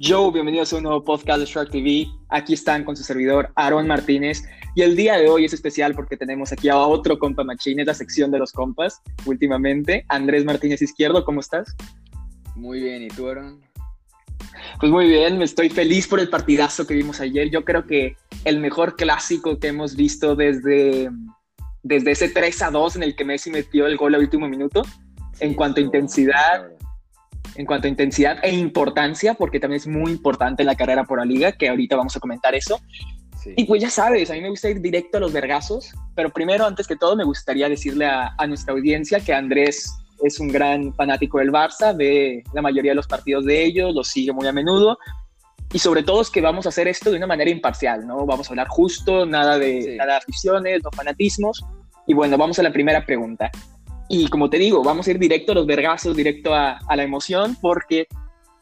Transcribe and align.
Joe, 0.00 0.30
bienvenidos 0.30 0.72
a 0.72 0.76
un 0.76 0.84
nuevo 0.84 1.02
podcast 1.02 1.40
de 1.40 1.46
Shark 1.46 1.70
TV. 1.72 2.06
Aquí 2.28 2.54
están 2.54 2.84
con 2.84 2.96
su 2.96 3.02
servidor 3.02 3.50
Aaron 3.56 3.88
Martínez. 3.88 4.44
Y 4.76 4.82
el 4.82 4.94
día 4.94 5.16
de 5.16 5.28
hoy 5.28 5.44
es 5.44 5.52
especial 5.52 5.92
porque 5.96 6.16
tenemos 6.16 6.52
aquí 6.52 6.68
a 6.68 6.76
otro 6.76 7.18
compa 7.18 7.42
machine, 7.42 7.82
es 7.82 7.88
la 7.88 7.94
sección 7.94 8.30
de 8.30 8.38
los 8.38 8.52
compas 8.52 9.02
últimamente. 9.26 10.04
Andrés 10.08 10.44
Martínez 10.44 10.80
Izquierdo, 10.82 11.24
¿cómo 11.24 11.40
estás? 11.40 11.74
Muy 12.54 12.78
bien, 12.78 13.02
¿y 13.02 13.08
tú, 13.08 13.28
Aaron? 13.28 13.60
Pues 14.78 14.92
muy 14.92 15.08
bien, 15.08 15.36
me 15.36 15.44
estoy 15.44 15.68
feliz 15.68 16.06
por 16.06 16.20
el 16.20 16.30
partidazo 16.30 16.86
que 16.86 16.94
vimos 16.94 17.20
ayer. 17.20 17.50
Yo 17.50 17.64
creo 17.64 17.84
que 17.84 18.14
el 18.44 18.60
mejor 18.60 18.94
clásico 18.94 19.58
que 19.58 19.66
hemos 19.66 19.96
visto 19.96 20.36
desde, 20.36 21.10
desde 21.82 22.12
ese 22.12 22.28
3 22.28 22.62
a 22.62 22.70
2 22.70 22.94
en 22.94 23.02
el 23.02 23.16
que 23.16 23.24
Messi 23.24 23.50
metió 23.50 23.88
el 23.88 23.96
gol 23.96 24.14
al 24.14 24.20
último 24.20 24.48
minuto. 24.48 24.82
en 25.40 25.54
cuanto 25.54 25.80
a 25.80 25.84
intensidad, 25.84 26.68
en 27.58 27.66
cuanto 27.66 27.86
a 27.86 27.90
intensidad 27.90 28.38
e 28.42 28.54
importancia, 28.54 29.34
porque 29.34 29.60
también 29.60 29.80
es 29.80 29.86
muy 29.86 30.12
importante 30.12 30.64
la 30.64 30.76
carrera 30.76 31.04
por 31.04 31.18
la 31.18 31.24
liga, 31.24 31.52
que 31.52 31.68
ahorita 31.68 31.96
vamos 31.96 32.16
a 32.16 32.20
comentar 32.20 32.54
eso. 32.54 32.80
Y 33.56 33.64
pues 33.64 33.82
ya 33.82 33.90
sabes, 33.90 34.30
a 34.30 34.34
mí 34.34 34.40
me 34.40 34.48
gusta 34.48 34.70
ir 34.70 34.80
directo 34.80 35.18
a 35.18 35.20
los 35.20 35.32
vergazos, 35.32 35.92
pero 36.14 36.30
primero, 36.30 36.64
antes 36.64 36.86
que 36.86 36.96
todo, 36.96 37.16
me 37.16 37.24
gustaría 37.24 37.68
decirle 37.68 38.06
a, 38.06 38.34
a 38.38 38.46
nuestra 38.46 38.74
audiencia 38.74 39.20
que 39.20 39.34
Andrés 39.34 39.92
es 40.22 40.38
un 40.38 40.48
gran 40.48 40.94
fanático 40.94 41.38
del 41.38 41.50
Barça, 41.50 41.96
ve 41.96 42.42
la 42.52 42.62
mayoría 42.62 42.92
de 42.92 42.96
los 42.96 43.06
partidos 43.06 43.44
de 43.44 43.64
ellos, 43.64 43.94
los 43.94 44.08
sigue 44.08 44.32
muy 44.32 44.46
a 44.46 44.52
menudo, 44.52 44.98
y 45.72 45.78
sobre 45.78 46.02
todo 46.02 46.22
es 46.22 46.30
que 46.30 46.40
vamos 46.40 46.66
a 46.66 46.70
hacer 46.70 46.88
esto 46.88 47.10
de 47.10 47.18
una 47.18 47.26
manera 47.26 47.50
imparcial, 47.50 48.06
¿no? 48.06 48.24
Vamos 48.24 48.48
a 48.48 48.52
hablar 48.52 48.68
justo, 48.68 49.26
nada 49.26 49.58
de, 49.58 49.96
nada 49.98 50.12
de 50.12 50.18
aficiones, 50.18 50.82
no 50.82 50.90
fanatismos. 50.90 51.64
Y 52.06 52.14
bueno, 52.14 52.38
vamos 52.38 52.58
a 52.58 52.62
la 52.62 52.72
primera 52.72 53.04
pregunta. 53.04 53.50
Y 54.08 54.28
como 54.28 54.48
te 54.48 54.58
digo, 54.58 54.82
vamos 54.82 55.06
a 55.06 55.10
ir 55.10 55.18
directo 55.18 55.52
a 55.52 55.56
los 55.56 55.66
vergazos, 55.66 56.16
directo 56.16 56.54
a, 56.54 56.80
la 56.96 57.02
emoción, 57.02 57.56
porque 57.60 58.08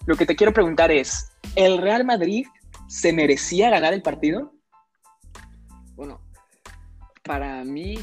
lo 0.05 0.17
que 0.17 0.27
te 0.27 0.35
quiero 0.35 0.53
preguntar 0.53 0.91
es, 0.91 1.31
¿el 1.55 1.79
Real 1.79 2.05
Madrid 2.05 2.47
se 2.89 3.13
merecía 3.13 3.71
ganar 3.71 3.95
el 3.95 4.03
partido? 4.03 4.53
Bueno, 5.95 6.21
para 7.23 7.63
mí, 7.63 7.97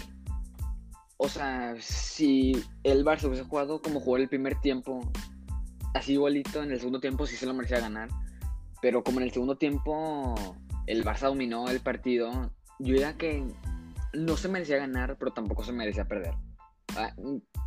o 1.17 1.27
sea, 1.27 1.75
si 1.79 2.63
el 2.83 3.03
Barça 3.03 3.25
hubiese 3.25 3.43
jugado 3.43 3.81
como 3.81 3.99
jugó 3.99 4.17
el 4.17 4.29
primer 4.29 4.59
tiempo, 4.61 5.11
así 5.93 6.13
igualito, 6.13 6.63
en 6.63 6.71
el 6.71 6.79
segundo 6.79 7.01
tiempo 7.01 7.27
sí 7.27 7.35
se 7.35 7.45
lo 7.45 7.53
merecía 7.53 7.81
ganar. 7.81 8.07
Pero 8.81 9.03
como 9.03 9.19
en 9.19 9.25
el 9.25 9.31
segundo 9.31 9.57
tiempo 9.57 10.35
el 10.87 11.03
Barça 11.03 11.27
dominó 11.27 11.67
el 11.69 11.81
partido, 11.81 12.51
yo 12.79 12.93
diría 12.93 13.17
que 13.17 13.45
no 14.13 14.37
se 14.37 14.47
merecía 14.47 14.77
ganar, 14.77 15.17
pero 15.17 15.31
tampoco 15.31 15.63
se 15.63 15.73
merecía 15.73 16.05
perder. 16.05 16.33
Ah, 16.95 17.13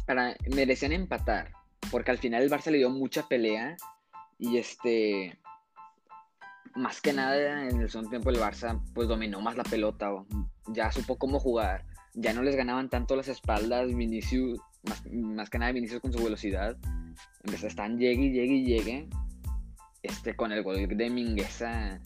para, 0.06 0.36
merecían 0.54 0.92
empatar, 0.92 1.52
porque 1.90 2.10
al 2.10 2.18
final 2.18 2.42
el 2.42 2.50
Barça 2.50 2.70
le 2.70 2.78
dio 2.78 2.90
mucha 2.90 3.26
pelea 3.26 3.76
y 4.38 4.58
este, 4.58 5.38
más 6.76 7.00
que 7.00 7.12
nada 7.12 7.68
en 7.68 7.80
el 7.80 7.90
segundo 7.90 8.10
tiempo 8.10 8.30
el 8.30 8.38
Barça 8.38 8.80
pues 8.94 9.08
dominó 9.08 9.40
más 9.40 9.56
la 9.56 9.64
pelota, 9.64 10.10
ya 10.68 10.92
supo 10.92 11.18
cómo 11.18 11.40
jugar, 11.40 11.84
ya 12.14 12.32
no 12.32 12.42
les 12.42 12.54
ganaban 12.54 12.88
tanto 12.88 13.16
las 13.16 13.28
espaldas, 13.28 13.92
Vinicius, 13.94 14.60
más, 15.10 15.50
que 15.50 15.58
nada 15.58 15.72
Vinicius 15.72 16.00
con 16.00 16.12
su 16.12 16.22
velocidad, 16.22 16.76
empezó 17.44 17.66
están 17.66 17.98
llegue 17.98 18.26
y 18.26 18.32
llegue 18.32 18.54
y 18.54 18.64
llegue, 18.64 19.08
este, 20.02 20.36
con 20.36 20.52
el 20.52 20.62
gol 20.62 20.86
de 20.86 21.10
Mingueza, 21.10 22.00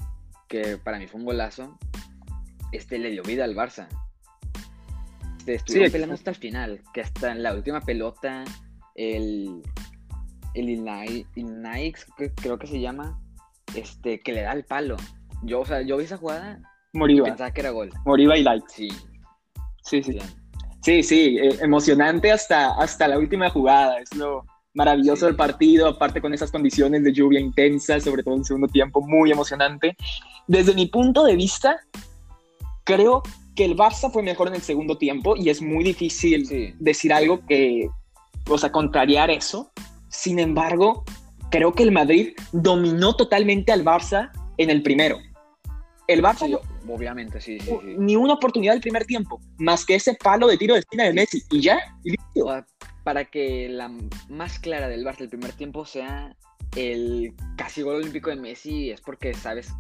que 0.48 0.78
para 0.78 0.98
mí 0.98 1.06
fue 1.06 1.20
un 1.20 1.26
golazo, 1.26 1.78
este 2.72 2.98
le 2.98 3.10
dio 3.10 3.22
vida 3.22 3.44
al 3.44 3.54
Barça. 3.54 3.88
Este, 5.40 5.54
estuvieron 5.54 5.92
peleando 5.92 6.14
hasta 6.14 6.30
el 6.30 6.36
final, 6.36 6.82
que 6.92 7.00
hasta 7.00 7.32
en 7.32 7.42
la 7.42 7.54
última 7.54 7.80
pelota, 7.80 8.44
el, 8.94 9.62
el 10.54 11.26
creo 12.36 12.58
que 12.58 12.66
se 12.66 12.78
llama, 12.78 13.18
este, 13.74 14.20
que 14.20 14.32
le 14.32 14.42
da 14.42 14.52
el 14.52 14.64
palo. 14.64 14.96
Yo, 15.42 15.60
o 15.60 15.66
sea, 15.66 15.80
yo 15.80 15.96
vi 15.96 16.04
esa 16.04 16.18
jugada 16.18 16.60
Moriba. 16.92 17.24
pensaba 17.24 17.50
que 17.52 17.60
era 17.62 17.70
gol. 17.70 17.90
Moriba 18.04 18.36
y 18.36 18.42
Light. 18.42 18.64
Sí. 18.68 18.88
Sí, 19.82 20.02
sí. 20.02 20.18
Sí, 20.82 21.02
sí, 21.02 21.38
eh, 21.38 21.56
emocionante 21.62 22.30
hasta, 22.30 22.74
hasta 22.74 23.08
la 23.08 23.18
última 23.18 23.48
jugada. 23.48 23.98
Es 23.98 24.14
lo 24.14 24.44
maravilloso 24.74 25.24
del 25.24 25.36
partido, 25.36 25.88
aparte 25.88 26.20
con 26.20 26.34
esas 26.34 26.50
condiciones 26.50 27.02
de 27.02 27.14
lluvia 27.14 27.40
intensa, 27.40 27.98
sobre 27.98 28.22
todo 28.22 28.34
en 28.34 28.40
el 28.40 28.46
segundo 28.46 28.68
tiempo, 28.68 29.00
muy 29.00 29.32
emocionante. 29.32 29.96
Desde 30.46 30.74
mi 30.74 30.86
punto 30.86 31.24
de 31.24 31.36
vista, 31.36 31.80
creo 32.84 33.22
que 33.54 33.64
el 33.64 33.76
Barça 33.76 34.10
fue 34.10 34.22
mejor 34.22 34.48
en 34.48 34.54
el 34.54 34.62
segundo 34.62 34.98
tiempo 34.98 35.36
y 35.36 35.50
es 35.50 35.60
muy 35.60 35.84
difícil 35.84 36.74
decir 36.78 37.12
algo 37.12 37.44
que, 37.46 37.88
o 38.48 38.58
sea, 38.58 38.72
contrariar 38.72 39.30
eso. 39.30 39.70
Sin 40.08 40.38
embargo, 40.38 41.04
creo 41.50 41.72
que 41.72 41.82
el 41.82 41.92
Madrid 41.92 42.32
dominó 42.52 43.14
totalmente 43.14 43.72
al 43.72 43.84
Barça 43.84 44.30
en 44.56 44.70
el 44.70 44.82
primero. 44.82 45.18
El 46.06 46.22
Barça, 46.22 46.60
obviamente, 46.88 47.40
sí, 47.40 47.60
sí, 47.60 47.70
Ni 47.96 48.16
una 48.16 48.34
oportunidad 48.34 48.72
del 48.72 48.80
primer 48.80 49.04
tiempo, 49.04 49.40
más 49.58 49.86
que 49.86 49.94
ese 49.94 50.14
palo 50.14 50.48
de 50.48 50.58
tiro 50.58 50.74
de 50.74 50.80
esquina 50.80 51.04
de 51.04 51.12
Messi 51.12 51.42
y 51.50 51.60
ya, 51.60 51.78
Para 53.04 53.26
que 53.26 53.68
la 53.68 53.92
más 54.28 54.58
clara 54.58 54.88
del 54.88 55.04
Barça 55.04 55.20
el 55.20 55.28
primer 55.28 55.52
tiempo 55.52 55.84
sea 55.84 56.34
el 56.76 57.32
casi 57.56 57.82
gol 57.82 57.96
olímpico 57.96 58.30
de 58.30 58.36
Messi, 58.36 58.90
es 58.90 59.00
porque 59.00 59.34
sabes 59.34 59.72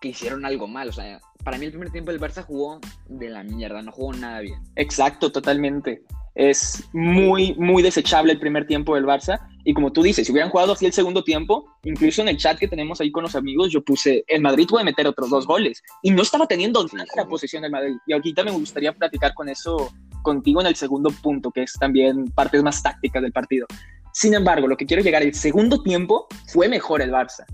que 0.00 0.08
hicieron 0.08 0.44
algo 0.44 0.66
mal. 0.66 0.88
O 0.88 0.92
sea, 0.92 1.20
para 1.44 1.58
mí 1.58 1.66
el 1.66 1.72
primer 1.72 1.90
tiempo 1.90 2.10
el 2.10 2.20
Barça 2.20 2.44
jugó 2.44 2.80
de 3.08 3.28
la 3.28 3.42
mierda, 3.42 3.82
no 3.82 3.92
jugó 3.92 4.12
nada 4.12 4.40
bien. 4.40 4.60
Exacto, 4.76 5.30
totalmente. 5.30 6.02
Es 6.34 6.84
muy, 6.92 7.54
muy 7.54 7.82
desechable 7.82 8.32
el 8.32 8.38
primer 8.38 8.66
tiempo 8.66 8.94
del 8.94 9.04
Barça. 9.04 9.40
Y 9.64 9.74
como 9.74 9.92
tú 9.92 10.02
dices, 10.02 10.26
si 10.26 10.32
hubieran 10.32 10.50
jugado 10.50 10.72
así 10.72 10.86
el 10.86 10.92
segundo 10.92 11.24
tiempo, 11.24 11.66
incluso 11.82 12.22
en 12.22 12.28
el 12.28 12.36
chat 12.36 12.58
que 12.58 12.68
tenemos 12.68 13.00
ahí 13.00 13.10
con 13.10 13.24
los 13.24 13.34
amigos, 13.34 13.72
yo 13.72 13.82
puse, 13.82 14.24
el 14.28 14.40
Madrid 14.40 14.66
puede 14.68 14.84
meter 14.84 15.06
otros 15.06 15.30
dos 15.30 15.46
goles. 15.46 15.82
Y 16.02 16.10
no 16.10 16.22
estaba 16.22 16.46
teniendo 16.46 16.86
nada 16.92 17.08
la 17.16 17.26
posición 17.26 17.62
del 17.62 17.72
Madrid. 17.72 17.96
Y 18.06 18.12
ahorita 18.12 18.44
me 18.44 18.52
gustaría 18.52 18.92
platicar 18.92 19.34
con 19.34 19.48
eso 19.48 19.92
contigo 20.22 20.60
en 20.60 20.68
el 20.68 20.76
segundo 20.76 21.10
punto, 21.10 21.50
que 21.50 21.62
es 21.62 21.72
también 21.74 22.26
partes 22.26 22.62
más 22.62 22.82
tácticas 22.82 23.22
del 23.22 23.32
partido. 23.32 23.66
Sin 24.12 24.34
embargo, 24.34 24.66
lo 24.66 24.76
que 24.76 24.86
quiero 24.86 25.02
llegar, 25.02 25.22
el 25.22 25.34
segundo 25.34 25.82
tiempo 25.82 26.26
fue 26.46 26.68
mejor 26.68 27.02
el 27.02 27.10
Barça 27.10 27.44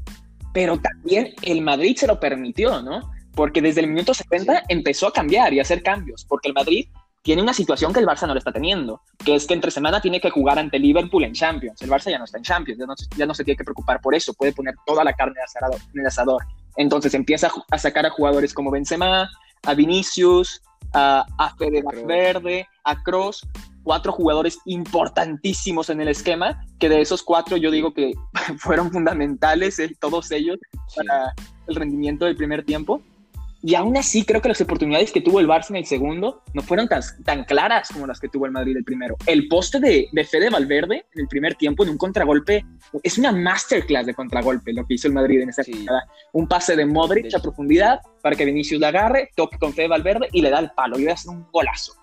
pero 0.54 0.78
también 0.78 1.34
el 1.42 1.60
Madrid 1.62 1.96
se 1.96 2.06
lo 2.06 2.20
permitió, 2.20 2.80
¿no? 2.80 3.10
Porque 3.34 3.60
desde 3.60 3.80
el 3.80 3.88
minuto 3.88 4.14
70 4.14 4.62
empezó 4.68 5.08
a 5.08 5.12
cambiar 5.12 5.52
y 5.52 5.58
a 5.58 5.62
hacer 5.62 5.82
cambios, 5.82 6.24
porque 6.24 6.48
el 6.48 6.54
Madrid 6.54 6.86
tiene 7.22 7.42
una 7.42 7.52
situación 7.52 7.92
que 7.92 7.98
el 7.98 8.06
Barça 8.06 8.28
no 8.28 8.34
lo 8.34 8.38
está 8.38 8.52
teniendo, 8.52 9.00
que 9.24 9.34
es 9.34 9.46
que 9.46 9.54
entre 9.54 9.72
semana 9.72 10.00
tiene 10.00 10.20
que 10.20 10.30
jugar 10.30 10.58
ante 10.60 10.78
Liverpool 10.78 11.24
en 11.24 11.32
Champions. 11.32 11.82
El 11.82 11.90
Barça 11.90 12.08
ya 12.08 12.18
no 12.18 12.24
está 12.24 12.38
en 12.38 12.44
Champions, 12.44 12.78
ya 13.16 13.26
no, 13.26 13.34
se 13.34 13.42
tiene 13.42 13.56
que 13.56 13.64
preocupar 13.64 14.00
por 14.00 14.14
eso, 14.14 14.32
puede 14.32 14.52
poner 14.52 14.76
toda 14.86 15.02
la 15.02 15.12
carne 15.12 15.34
en 15.92 16.00
el 16.00 16.06
asador. 16.06 16.44
Entonces 16.76 17.12
empieza 17.14 17.50
a 17.70 17.78
sacar 17.78 18.06
a 18.06 18.10
jugadores 18.10 18.54
como 18.54 18.70
Benzema, 18.70 19.28
a 19.64 19.74
Vinicius, 19.74 20.62
a, 20.92 21.26
a 21.36 21.56
Fede 21.56 21.82
Verde, 22.06 22.68
a 22.84 23.02
Kroos, 23.02 23.42
cuatro 23.84 24.10
jugadores 24.12 24.58
importantísimos 24.64 25.90
en 25.90 26.00
el 26.00 26.08
esquema, 26.08 26.64
que 26.80 26.88
de 26.88 27.00
esos 27.00 27.22
cuatro 27.22 27.56
yo 27.56 27.70
digo 27.70 27.94
que 27.94 28.12
fueron 28.58 28.90
fundamentales, 28.90 29.78
eh, 29.78 29.94
todos 30.00 30.32
ellos, 30.32 30.58
para 30.96 31.34
el 31.68 31.76
rendimiento 31.76 32.24
del 32.24 32.36
primer 32.36 32.64
tiempo. 32.64 33.02
Y 33.66 33.76
aún 33.76 33.96
así 33.96 34.26
creo 34.26 34.42
que 34.42 34.48
las 34.48 34.60
oportunidades 34.60 35.10
que 35.10 35.22
tuvo 35.22 35.40
el 35.40 35.48
Barça 35.48 35.70
en 35.70 35.76
el 35.76 35.86
segundo 35.86 36.42
no 36.52 36.60
fueron 36.60 36.86
tan, 36.86 37.00
tan 37.24 37.44
claras 37.44 37.88
como 37.88 38.06
las 38.06 38.20
que 38.20 38.28
tuvo 38.28 38.44
el 38.44 38.52
Madrid 38.52 38.76
el 38.76 38.84
primero. 38.84 39.16
El 39.24 39.48
poste 39.48 39.80
de, 39.80 40.06
de 40.12 40.24
Fede 40.24 40.50
Valverde 40.50 41.06
en 41.14 41.22
el 41.22 41.28
primer 41.28 41.54
tiempo 41.54 41.82
en 41.82 41.88
un 41.88 41.96
contragolpe 41.96 42.62
es 43.02 43.16
una 43.16 43.32
masterclass 43.32 44.04
de 44.04 44.12
contragolpe 44.12 44.74
lo 44.74 44.84
que 44.84 44.94
hizo 44.94 45.08
el 45.08 45.14
Madrid 45.14 45.40
en 45.40 45.48
esa 45.48 45.62
jugada. 45.64 46.06
Un 46.34 46.46
pase 46.46 46.76
de 46.76 46.84
Modric 46.84 47.34
a 47.34 47.38
profundidad 47.38 48.00
para 48.22 48.36
que 48.36 48.44
Vinicius 48.44 48.82
la 48.82 48.88
agarre, 48.88 49.30
toque 49.34 49.56
con 49.56 49.72
Fede 49.72 49.88
Valverde 49.88 50.28
y 50.32 50.42
le 50.42 50.50
da 50.50 50.58
el 50.58 50.70
palo. 50.72 50.98
Y 50.98 51.06
va 51.06 51.14
a 51.14 51.16
ser 51.16 51.30
un 51.30 51.46
golazo. 51.50 51.94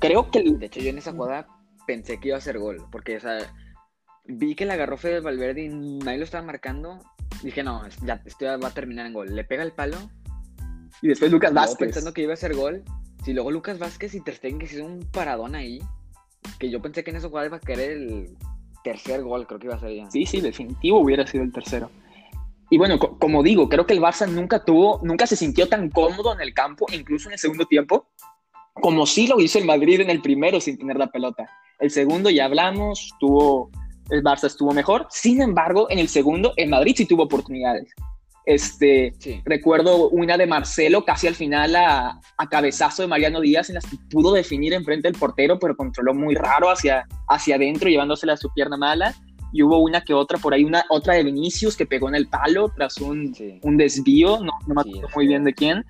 Creo 0.00 0.30
que... 0.30 0.42
De 0.42 0.66
hecho, 0.66 0.80
yo 0.80 0.90
en 0.90 0.98
esa 0.98 1.12
jugada 1.12 1.46
pensé 1.86 2.20
que 2.20 2.28
iba 2.28 2.36
a 2.36 2.40
ser 2.40 2.58
gol, 2.58 2.84
porque 2.90 3.16
o 3.16 3.20
sea, 3.20 3.38
vi 4.26 4.54
que 4.54 4.66
la 4.66 4.74
agarró 4.74 4.96
Fede 4.96 5.20
Valverde 5.20 5.64
y 5.64 5.68
nadie 5.68 6.18
lo 6.18 6.24
estaba 6.24 6.44
marcando. 6.44 6.98
Dije, 7.42 7.62
no, 7.62 7.82
ya, 8.04 8.22
esto 8.24 8.46
va 8.62 8.68
a 8.68 8.74
terminar 8.74 9.06
en 9.06 9.14
gol. 9.14 9.34
Le 9.34 9.44
pega 9.44 9.62
el 9.62 9.72
palo. 9.72 9.96
Y 11.02 11.08
después 11.08 11.30
Lucas 11.30 11.52
Vázquez. 11.52 11.78
pensando 11.78 12.12
que 12.12 12.22
iba 12.22 12.34
a 12.34 12.36
ser 12.36 12.54
gol. 12.54 12.82
Si 13.24 13.32
luego 13.32 13.50
Lucas 13.50 13.78
Vázquez 13.78 14.14
y 14.14 14.20
Ter 14.20 14.34
Stegen 14.34 14.58
que 14.58 14.66
hizo 14.66 14.84
un 14.84 15.00
paradón 15.10 15.54
ahí. 15.54 15.80
Que 16.58 16.70
yo 16.70 16.80
pensé 16.80 17.04
que 17.04 17.10
en 17.10 17.16
esa 17.16 17.28
jugada 17.28 17.46
iba 17.46 17.56
a 17.56 17.60
caer 17.60 17.80
el 17.90 18.36
tercer 18.84 19.22
gol, 19.22 19.46
creo 19.46 19.58
que 19.58 19.66
iba 19.66 19.76
a 19.76 19.80
ser 19.80 19.94
ya. 19.94 20.10
Sí, 20.10 20.26
sí, 20.26 20.40
definitivo 20.40 21.00
hubiera 21.00 21.26
sido 21.26 21.44
el 21.44 21.52
tercero. 21.52 21.90
Y 22.70 22.78
bueno, 22.78 22.98
como 22.98 23.42
digo, 23.42 23.68
creo 23.68 23.86
que 23.86 23.94
el 23.94 24.00
Barça 24.00 24.28
nunca 24.28 24.64
tuvo, 24.64 25.00
nunca 25.02 25.26
se 25.26 25.36
sintió 25.36 25.68
tan 25.68 25.90
cómodo 25.90 26.34
en 26.34 26.40
el 26.40 26.52
campo, 26.52 26.86
incluso 26.92 27.28
en 27.28 27.34
el 27.34 27.38
segundo 27.38 27.66
tiempo, 27.66 28.08
como 28.80 29.06
sí 29.06 29.26
lo 29.26 29.40
hizo 29.40 29.58
el 29.58 29.64
Madrid 29.64 30.00
en 30.00 30.10
el 30.10 30.20
primero 30.20 30.60
sin 30.60 30.78
tener 30.78 30.96
la 30.96 31.08
pelota. 31.08 31.48
El 31.78 31.90
segundo 31.90 32.30
ya 32.30 32.46
hablamos, 32.46 33.12
tuvo, 33.20 33.70
el 34.10 34.22
Barça 34.22 34.44
estuvo 34.44 34.72
mejor. 34.72 35.06
Sin 35.10 35.40
embargo, 35.40 35.86
en 35.90 35.98
el 35.98 36.08
segundo, 36.08 36.52
el 36.56 36.68
Madrid 36.68 36.94
sí 36.96 37.06
tuvo 37.06 37.24
oportunidades. 37.24 37.92
Este, 38.44 39.12
Recuerdo 39.44 40.08
una 40.08 40.38
de 40.38 40.46
Marcelo 40.46 41.04
casi 41.04 41.26
al 41.26 41.34
final 41.34 41.76
a, 41.76 42.18
cabezazo 42.50 43.02
de 43.02 43.08
Mariano 43.08 43.42
Díaz 43.42 43.68
en 43.68 43.74
las 43.74 43.84
que 43.84 43.98
pudo 44.10 44.32
definir 44.32 44.72
enfrente 44.72 45.06
del 45.06 45.18
portero, 45.18 45.58
pero 45.58 45.76
controló 45.76 46.14
muy 46.14 46.34
raro 46.34 46.70
hacia, 46.70 47.06
hacia 47.28 47.56
adentro, 47.56 47.90
llevándosela 47.90 48.32
a 48.32 48.38
su 48.38 48.48
pierna 48.54 48.78
mala. 48.78 49.14
y 49.52 49.62
hubo 49.62 49.78
una 49.78 50.00
que 50.00 50.14
otra, 50.14 50.38
por 50.38 50.54
ahí 50.54 50.64
una 50.64 50.84
otra 50.88 51.14
de 51.14 51.24
Vinicius 51.24 51.76
que 51.76 51.84
pegó 51.84 52.08
en 52.08 52.14
el 52.14 52.28
palo 52.28 52.72
tras 52.74 52.96
un, 52.98 53.34
un 53.62 53.76
desvío, 53.76 54.38
no, 54.38 54.52
no 54.66 54.74
me 54.74 54.80
acuerdo 54.80 55.08
muy 55.14 55.26
bien 55.26 55.44
de 55.44 55.52
quién. 55.52 55.84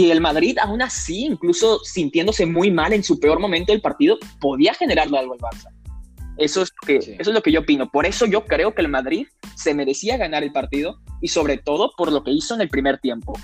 Y 0.00 0.10
el 0.10 0.22
Madrid, 0.22 0.56
aún 0.58 0.80
así, 0.80 1.26
incluso 1.26 1.80
sintiéndose 1.80 2.46
muy 2.46 2.70
mal 2.70 2.94
en 2.94 3.04
su 3.04 3.20
peor 3.20 3.38
momento 3.38 3.70
del 3.70 3.82
partido, 3.82 4.16
podía 4.40 4.72
generarle 4.72 5.18
algo 5.18 5.34
al 5.34 5.38
Barça. 5.40 5.68
Eso 6.38 6.62
es, 6.62 6.70
lo 6.80 6.86
que, 6.86 6.96
eso 6.96 7.14
es 7.18 7.34
lo 7.34 7.42
que 7.42 7.52
yo 7.52 7.60
opino. 7.60 7.90
Por 7.90 8.06
eso 8.06 8.24
yo 8.24 8.46
creo 8.46 8.74
que 8.74 8.80
el 8.80 8.88
Madrid 8.88 9.26
se 9.56 9.74
merecía 9.74 10.16
ganar 10.16 10.42
el 10.42 10.52
partido 10.52 11.02
y 11.20 11.28
sobre 11.28 11.58
todo 11.58 11.92
por 11.98 12.10
lo 12.10 12.24
que 12.24 12.30
hizo 12.30 12.54
en 12.54 12.62
el 12.62 12.70
primer 12.70 12.96
tiempo. 12.96 13.34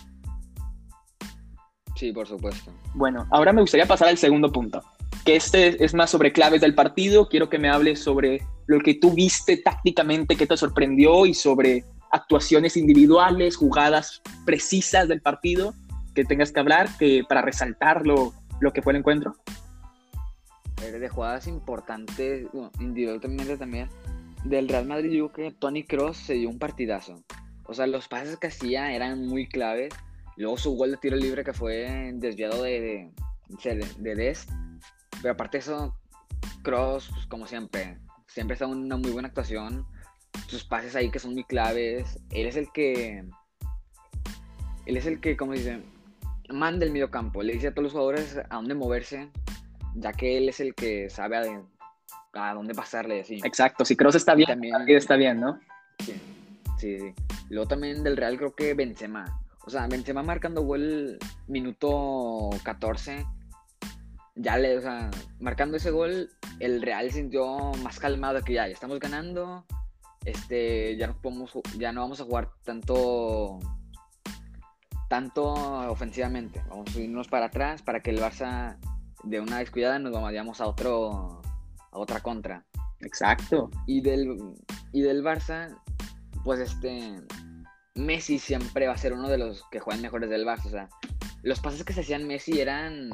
Sí, 1.95 2.11
por 2.11 2.27
supuesto. 2.27 2.73
Bueno, 2.95 3.27
ahora 3.33 3.53
me 3.53 3.61
gustaría 3.61 3.85
pasar 3.85 4.09
al 4.09 4.17
segundo 4.17 4.51
punto, 4.51 4.83
que 5.27 5.37
este 5.37 5.85
es 5.85 5.93
más 5.93 6.09
sobre 6.09 6.33
claves 6.33 6.63
del 6.63 6.75
partido. 6.75 7.29
Quiero 7.29 7.51
que 7.51 7.59
me 7.59 7.69
hables 7.69 8.01
sobre 8.01 8.41
lo 8.67 8.81
que 8.81 8.95
tú 8.95 9.13
viste 9.13 9.59
tácticamente, 9.59 10.37
qué 10.37 10.47
te 10.47 10.57
sorprendió 10.57 11.27
y 11.27 11.35
sobre 11.35 11.85
actuaciones 12.13 12.79
individuales, 12.79 13.57
jugadas 13.57 14.23
precisas 14.47 15.07
del 15.07 15.21
partido 15.21 15.75
que 16.17 16.25
tengas 16.25 16.51
que 16.51 16.59
hablar 16.59 16.89
que 16.99 17.23
para 17.29 17.43
resaltar 17.43 18.05
lo, 18.05 18.35
lo 18.59 18.73
que 18.73 18.83
fue 18.83 18.93
el 18.93 18.99
encuentro 18.99 19.37
de 20.93 21.09
jugadas 21.09 21.47
importantes, 21.47 22.47
individualmente 22.81 23.57
también, 23.57 23.89
del 24.45 24.69
Real 24.69 24.87
Madrid, 24.87 25.11
yo 25.11 25.33
creo 25.33 25.51
que 25.51 25.57
Tony 25.57 25.85
Cross 25.85 26.19
se 26.19 26.35
dio 26.35 26.49
un 26.49 26.59
partidazo. 26.59 27.23
O 27.65 27.75
sea, 27.75 27.87
los 27.87 28.09
pases 28.09 28.37
que 28.37 28.47
hacía 28.49 28.93
eran 28.93 29.27
muy 29.27 29.49
claves. 29.49 29.93
Luego 30.37 30.57
su 30.59 30.77
gol 30.77 30.93
de 30.93 30.97
tiro 30.99 31.17
libre 31.17 31.45
que 31.45 31.53
fue 31.53 32.13
desviado 32.15 32.63
de, 32.63 33.11
de, 33.65 33.87
de 33.99 34.15
Des. 34.15 34.47
Pero 35.23 35.33
aparte 35.33 35.59
de 35.59 35.63
eso, 35.63 35.97
Cross, 36.63 37.11
pues, 37.13 37.27
como 37.27 37.47
siempre, 37.47 37.99
siempre 38.29 38.55
está 38.55 38.67
una 38.67 38.97
muy 38.97 39.11
buena 39.11 39.29
actuación. 39.29 39.87
Sus 40.47 40.65
pases 40.65 40.95
ahí 40.95 41.11
que 41.11 41.19
son 41.19 41.33
muy 41.33 41.45
claves. 41.45 42.21
Él 42.31 42.47
es 42.47 42.57
el 42.57 42.71
que. 42.73 43.25
Él 44.85 44.97
es 44.97 45.07
el 45.07 45.21
que, 45.21 45.37
como 45.37 45.53
dice, 45.53 45.83
manda 46.51 46.85
el 46.85 46.93
medio 46.93 47.11
campo. 47.11 47.43
Le 47.43 47.55
dice 47.55 47.69
a 47.69 47.71
todos 47.73 47.85
los 47.85 47.93
jugadores 47.93 48.39
a 48.39 48.57
dónde 48.57 48.75
moverse 48.75 49.31
ya 49.97 50.13
que 50.13 50.39
él 50.39 50.49
es 50.49 50.61
el 50.61 50.75
que 50.75 51.11
sabe 51.11 51.37
a, 52.33 52.55
dónde 52.55 52.75
pasarle. 52.75 53.21
Así. 53.21 53.41
Exacto, 53.43 53.85
si 53.85 53.97
Kroos 53.97 54.15
está 54.15 54.35
bien, 54.35 54.49
también 54.49 54.75
está 54.89 55.17
bien, 55.17 55.41
¿no? 55.41 55.59
Sí, 56.01 56.21
sí, 56.79 56.99
sí. 56.99 57.15
Luego 57.49 57.67
también 57.67 58.03
del 58.05 58.17
Real 58.17 58.37
creo 58.37 58.55
que 58.55 58.75
Benzema. 58.75 59.41
O 59.65 59.71
sea, 59.71 59.87
Benzema 59.87 60.23
marcando 60.23 60.63
gol 60.63 61.19
minuto 61.49 62.51
14. 62.63 63.27
Ya 64.37 64.59
le, 64.59 64.77
o 64.77 64.83
sea, 64.83 65.11
marcando 65.41 65.79
ese 65.79 65.91
gol, 65.91 66.29
el 66.61 66.83
Real 66.83 67.11
sintió 67.11 67.73
más 67.83 67.99
calmado 67.99 68.43
que 68.43 68.53
ya, 68.53 68.67
ya 68.67 68.75
estamos 68.75 69.01
ganando. 69.01 69.65
Este, 70.27 70.97
ya 70.97 71.07
no 71.07 71.21
podemos, 71.23 71.53
ya 71.79 71.93
no 71.93 72.03
vamos 72.03 72.21
a 72.21 72.25
jugar 72.25 72.51
tanto 72.65 73.61
tanto 75.09 75.53
ofensivamente. 75.91 76.63
Vamos 76.69 76.95
a 76.95 77.01
irnos 77.01 77.29
para 77.29 77.47
atrás 77.47 77.83
para 77.83 78.01
que 78.01 78.11
el 78.11 78.21
Barça 78.21 78.77
de 79.25 79.41
una 79.41 79.59
descuidada 79.59 79.99
nos 79.99 80.13
vamos 80.13 80.61
a 80.61 80.67
otro 80.67 81.43
a 81.91 81.99
otra 81.99 82.21
contra. 82.21 82.65
Exacto. 83.01 83.71
Y 83.87 84.01
del 84.01 84.37
y 84.93 85.03
del 85.03 85.23
Barça, 85.23 85.77
pues 86.45 86.61
este 86.61 87.21
Messi 87.95 88.39
siempre 88.39 88.87
va 88.87 88.95
a 88.95 88.99
ser 88.99 89.13
uno 89.13 89.29
de 89.29 89.39
los 89.39 89.65
que 89.71 89.81
juegan 89.81 90.03
mejores 90.03 90.29
del 90.29 90.47
Barça, 90.47 90.67
o 90.67 90.71
sea, 90.71 90.89
los 91.43 91.61
pases 91.61 91.85
que 91.85 91.93
se 91.93 92.01
hacían 92.01 92.27
Messi 92.27 92.61
eran 92.61 93.11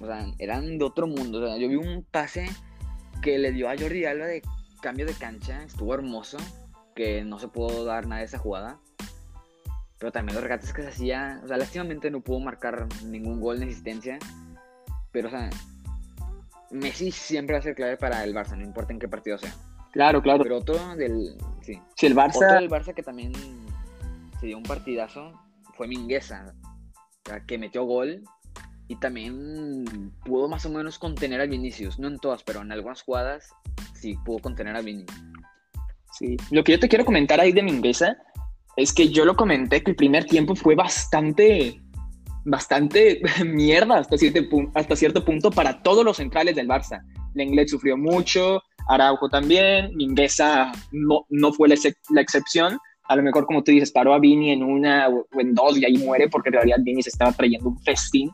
o 0.00 0.06
sea, 0.06 0.32
eran 0.38 0.78
de 0.78 0.84
otro 0.84 1.06
mundo, 1.06 1.38
o 1.38 1.46
sea, 1.46 1.56
yo 1.58 1.68
vi 1.68 1.76
un 1.76 2.04
pase 2.10 2.48
que 3.22 3.38
le 3.38 3.52
dio 3.52 3.68
a 3.68 3.76
Jordi 3.76 4.04
Alba 4.06 4.26
de 4.26 4.42
cambio 4.80 5.04
de 5.04 5.12
cancha, 5.12 5.62
estuvo 5.64 5.94
hermoso, 5.94 6.38
que 6.94 7.22
no 7.22 7.38
se 7.38 7.48
pudo 7.48 7.84
dar 7.84 8.06
nada 8.06 8.20
de 8.20 8.26
esa 8.26 8.38
jugada. 8.38 8.80
Pero 10.00 10.10
también 10.10 10.34
los 10.34 10.42
regates 10.42 10.72
que 10.72 10.82
se 10.82 10.88
hacía, 10.88 11.40
o 11.44 11.46
sea, 11.46 11.56
lástimamente 11.56 12.10
no 12.10 12.20
pudo 12.20 12.40
marcar 12.40 12.88
ningún 13.04 13.40
gol 13.40 13.58
en 13.58 13.68
existencia 13.68 14.18
pero, 15.12 15.28
o 15.28 15.30
sea, 15.30 15.50
Messi 16.70 17.10
siempre 17.10 17.54
va 17.54 17.60
a 17.60 17.62
ser 17.62 17.74
clave 17.74 17.96
para 17.96 18.22
el 18.24 18.34
Barça, 18.34 18.56
no 18.56 18.62
importa 18.62 18.92
en 18.92 18.98
qué 18.98 19.08
partido 19.08 19.38
sea. 19.38 19.54
Claro, 19.92 20.22
claro. 20.22 20.42
Pero 20.42 20.58
otro 20.58 20.96
del. 20.96 21.36
Sí. 21.62 21.80
Si 21.96 22.06
el 22.06 22.14
Barça. 22.14 22.36
Otro 22.36 22.54
del 22.54 22.70
Barça 22.70 22.94
que 22.94 23.02
también 23.02 23.32
se 24.38 24.46
dio 24.46 24.56
un 24.56 24.62
partidazo 24.62 25.32
fue 25.74 25.88
Mingueza, 25.88 26.54
que 27.46 27.58
metió 27.58 27.84
gol 27.84 28.22
y 28.86 28.96
también 28.96 30.12
pudo 30.24 30.48
más 30.48 30.64
o 30.66 30.70
menos 30.70 30.98
contener 30.98 31.40
a 31.40 31.46
Vinicius. 31.46 31.98
No 31.98 32.08
en 32.08 32.18
todas, 32.18 32.44
pero 32.44 32.60
en 32.60 32.70
algunas 32.70 33.02
jugadas 33.02 33.50
sí 33.94 34.16
pudo 34.24 34.38
contener 34.38 34.76
a 34.76 34.80
Vinicius. 34.80 35.20
Sí. 36.12 36.36
Lo 36.50 36.62
que 36.62 36.72
yo 36.72 36.80
te 36.80 36.88
quiero 36.88 37.04
comentar 37.04 37.40
ahí 37.40 37.52
de 37.52 37.62
Mingueza 37.62 38.16
es 38.80 38.92
que 38.92 39.08
yo 39.08 39.24
lo 39.24 39.36
comenté 39.36 39.82
que 39.82 39.90
el 39.90 39.96
primer 39.96 40.24
tiempo 40.24 40.54
fue 40.54 40.74
bastante 40.74 41.80
bastante 42.44 43.20
mierda 43.44 43.98
hasta 43.98 44.16
cierto, 44.16 44.40
hasta 44.74 44.96
cierto 44.96 45.24
punto 45.24 45.50
para 45.50 45.82
todos 45.82 46.04
los 46.04 46.16
centrales 46.16 46.56
del 46.56 46.68
Barça. 46.68 47.02
Lenglet 47.34 47.68
sufrió 47.68 47.96
mucho, 47.96 48.62
Araujo 48.88 49.28
también, 49.28 49.94
Mingueza 49.94 50.72
no, 50.92 51.26
no 51.28 51.52
fue 51.52 51.68
la, 51.68 51.76
excepción. 52.20 52.78
A 53.04 53.16
lo 53.16 53.22
mejor, 53.22 53.46
como 53.46 53.62
tú 53.62 53.72
dices, 53.72 53.92
paró 53.92 54.14
a 54.14 54.18
Vini 54.18 54.52
en 54.52 54.62
una 54.62 55.08
o 55.08 55.26
en 55.38 55.54
dos 55.54 55.76
y 55.76 55.84
ahí 55.84 55.98
muere 55.98 56.28
porque 56.28 56.48
en 56.48 56.54
realidad 56.54 56.78
Vini 56.80 57.02
se 57.02 57.10
estaba 57.10 57.32
trayendo 57.32 57.68
un 57.68 57.78
festín. 57.82 58.30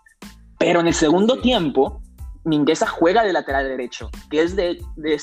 Pero 0.58 0.80
en 0.80 0.86
el 0.86 0.94
segundo 0.94 1.40
tiempo, 1.40 2.00
Mingueza 2.44 2.86
juega 2.86 3.24
de 3.24 3.32
lateral 3.32 3.68
derecho, 3.68 4.08
que 4.30 4.42
es 4.42 4.54
de, 4.54 4.78
de, 4.96 5.20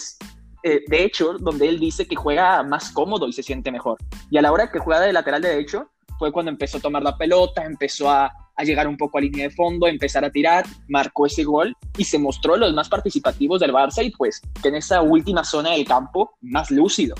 eh, 0.63 0.81
de 0.87 1.03
hecho 1.03 1.33
donde 1.39 1.67
él 1.67 1.79
dice 1.79 2.07
que 2.07 2.15
juega 2.15 2.63
más 2.63 2.91
cómodo 2.91 3.27
y 3.27 3.33
se 3.33 3.43
siente 3.43 3.71
mejor. 3.71 3.97
Y 4.29 4.37
a 4.37 4.41
la 4.41 4.51
hora 4.51 4.71
que 4.71 4.79
juega 4.79 5.01
de 5.01 5.13
lateral 5.13 5.41
derecho, 5.41 5.89
fue 6.17 6.31
cuando 6.31 6.51
empezó 6.51 6.77
a 6.77 6.81
tomar 6.81 7.03
la 7.03 7.17
pelota, 7.17 7.65
empezó 7.65 8.09
a, 8.09 8.31
llegar 8.63 8.87
un 8.87 8.95
poco 8.95 9.17
a 9.17 9.21
línea 9.21 9.49
de 9.49 9.53
fondo, 9.53 9.87
empezar 9.87 10.23
a 10.23 10.29
tirar, 10.29 10.65
marcó 10.87 11.25
ese 11.25 11.43
gol 11.43 11.75
y 11.97 12.05
se 12.05 12.19
mostró 12.19 12.55
los 12.55 12.73
más 12.73 12.87
participativos 12.87 13.59
del 13.59 13.73
Barça 13.73 14.05
y 14.05 14.11
pues 14.11 14.41
que 14.61 14.69
en 14.69 14.75
esa 14.75 15.01
última 15.01 15.43
zona 15.43 15.71
del 15.71 15.85
campo 15.85 16.37
más 16.39 16.71
lúcido. 16.71 17.15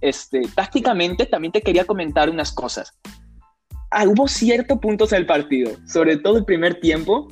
Este, 0.00 0.42
tácticamente 0.54 1.24
también 1.26 1.52
te 1.52 1.62
quería 1.62 1.84
comentar 1.84 2.28
unas 2.28 2.52
cosas. 2.52 2.92
Ah, 3.90 4.04
hubo 4.06 4.28
ciertos 4.28 4.78
puntos 4.80 5.10
del 5.10 5.24
partido, 5.24 5.72
sobre 5.86 6.16
todo 6.16 6.36
el 6.36 6.44
primer 6.44 6.80
tiempo, 6.80 7.28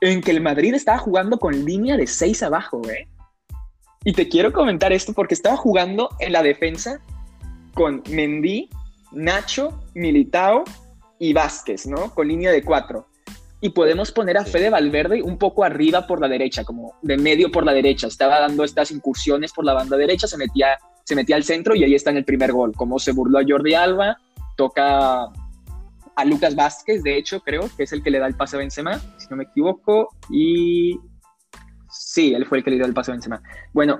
en 0.00 0.22
que 0.22 0.30
el 0.30 0.40
Madrid 0.40 0.74
estaba 0.74 0.98
jugando 0.98 1.38
con 1.38 1.64
línea 1.64 1.96
de 1.96 2.06
6 2.06 2.42
abajo, 2.42 2.80
¿eh? 2.88 3.08
Y 4.06 4.12
te 4.12 4.28
quiero 4.28 4.52
comentar 4.52 4.92
esto 4.92 5.12
porque 5.12 5.34
estaba 5.34 5.56
jugando 5.56 6.10
en 6.20 6.30
la 6.30 6.40
defensa 6.40 7.00
con 7.74 8.04
Mendy, 8.08 8.70
Nacho, 9.10 9.82
Militao 9.94 10.62
y 11.18 11.32
Vázquez, 11.32 11.88
¿no? 11.88 12.14
Con 12.14 12.28
línea 12.28 12.52
de 12.52 12.62
cuatro. 12.62 13.08
Y 13.60 13.70
podemos 13.70 14.12
poner 14.12 14.38
a 14.38 14.44
Fede 14.44 14.70
Valverde 14.70 15.24
un 15.24 15.38
poco 15.38 15.64
arriba 15.64 16.06
por 16.06 16.20
la 16.20 16.28
derecha, 16.28 16.62
como 16.62 16.94
de 17.02 17.16
medio 17.16 17.50
por 17.50 17.66
la 17.66 17.72
derecha. 17.72 18.06
Estaba 18.06 18.38
dando 18.38 18.62
estas 18.62 18.92
incursiones 18.92 19.52
por 19.52 19.64
la 19.64 19.72
banda 19.72 19.96
derecha, 19.96 20.28
se 20.28 20.36
metía, 20.36 20.78
se 21.02 21.16
metía 21.16 21.34
al 21.34 21.42
centro 21.42 21.74
y 21.74 21.82
ahí 21.82 21.96
está 21.96 22.10
en 22.10 22.18
el 22.18 22.24
primer 22.24 22.52
gol. 22.52 22.74
Como 22.76 23.00
se 23.00 23.10
burló 23.10 23.40
a 23.40 23.44
Jordi 23.44 23.74
Alba, 23.74 24.18
toca 24.56 25.24
a 26.14 26.24
Lucas 26.24 26.54
Vázquez, 26.54 27.02
de 27.02 27.18
hecho, 27.18 27.40
creo 27.40 27.68
que 27.76 27.82
es 27.82 27.92
el 27.92 28.04
que 28.04 28.12
le 28.12 28.20
da 28.20 28.28
el 28.28 28.36
pase 28.36 28.54
a 28.54 28.60
Benzema, 28.60 29.00
si 29.18 29.26
no 29.30 29.36
me 29.36 29.44
equivoco. 29.44 30.10
Y 30.30 30.96
sí, 32.16 32.32
él 32.32 32.46
fue 32.46 32.58
el 32.58 32.64
que 32.64 32.70
le 32.70 32.76
dio 32.76 32.86
el 32.86 32.94
pase 32.94 33.10
a 33.10 33.14
Benzema. 33.14 33.42
Bueno, 33.74 33.98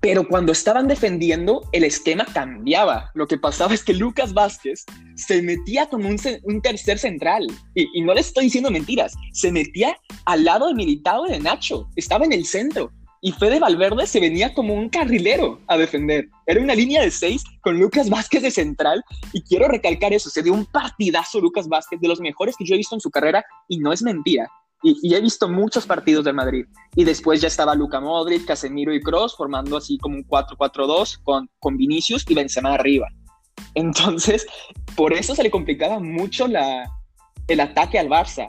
pero 0.00 0.26
cuando 0.26 0.52
estaban 0.52 0.88
defendiendo, 0.88 1.68
el 1.72 1.84
esquema 1.84 2.24
cambiaba. 2.24 3.10
Lo 3.14 3.26
que 3.26 3.36
pasaba 3.36 3.74
es 3.74 3.84
que 3.84 3.92
Lucas 3.92 4.32
Vázquez 4.32 4.86
se 5.16 5.42
metía 5.42 5.86
como 5.86 6.08
un, 6.08 6.62
tercer 6.62 6.98
central. 6.98 7.46
Y, 7.74 8.00
no 8.00 8.14
le 8.14 8.20
estoy 8.20 8.44
diciendo 8.44 8.70
mentiras. 8.70 9.12
Se 9.32 9.52
metía 9.52 9.98
al 10.24 10.44
lado 10.44 10.68
de 10.68 10.74
Militao 10.74 11.24
de 11.24 11.40
Nacho. 11.40 11.90
Estaba 11.94 12.24
en 12.24 12.32
el 12.32 12.46
centro. 12.46 12.90
Y 13.20 13.32
Fede 13.32 13.58
Valverde 13.58 14.06
se 14.06 14.20
venía 14.20 14.54
como 14.54 14.72
un 14.72 14.88
carrilero 14.88 15.60
a 15.66 15.76
defender. 15.76 16.28
Era 16.46 16.62
una 16.62 16.76
línea 16.76 17.02
de 17.02 17.10
seis 17.10 17.42
con 17.60 17.78
Lucas 17.78 18.08
Vázquez 18.08 18.42
de 18.42 18.50
central. 18.50 19.04
Y 19.34 19.42
quiero 19.42 19.68
recalcar 19.68 20.14
eso. 20.14 20.30
Se 20.30 20.42
dio 20.42 20.54
un 20.54 20.64
partidazo 20.64 21.40
Lucas 21.40 21.68
Vázquez, 21.68 22.00
de 22.00 22.08
los 22.08 22.20
mejores 22.20 22.56
que 22.56 22.64
yo 22.64 22.74
he 22.74 22.78
visto 22.78 22.94
en 22.94 23.00
su 23.00 23.10
carrera. 23.10 23.44
Y 23.68 23.78
no 23.78 23.92
es 23.92 24.02
mentira. 24.02 24.48
Y, 24.82 25.14
he 25.14 25.20
visto 25.20 25.48
muchos 25.48 25.86
partidos 25.86 26.24
del 26.24 26.34
Madrid. 26.34 26.66
Y 26.94 27.04
después 27.04 27.40
ya 27.40 27.48
estaba 27.48 27.74
Luca 27.74 28.00
Modric, 28.00 28.44
Casemiro 28.44 28.94
y 28.94 29.00
Cross 29.00 29.36
formando 29.36 29.76
así 29.76 29.98
como 29.98 30.16
un 30.16 30.26
4-4-2 30.26 31.20
con, 31.22 31.50
con 31.58 31.76
Vinicius 31.76 32.24
y 32.28 32.34
Benzema 32.34 32.74
arriba. 32.74 33.08
Entonces, 33.74 34.46
por 34.96 35.12
eso 35.12 35.34
se 35.34 35.42
le 35.42 35.50
complicaba 35.50 35.98
mucho 35.98 36.46
la, 36.46 36.88
el 37.48 37.60
ataque 37.60 37.98
al 37.98 38.08
Barça. 38.08 38.48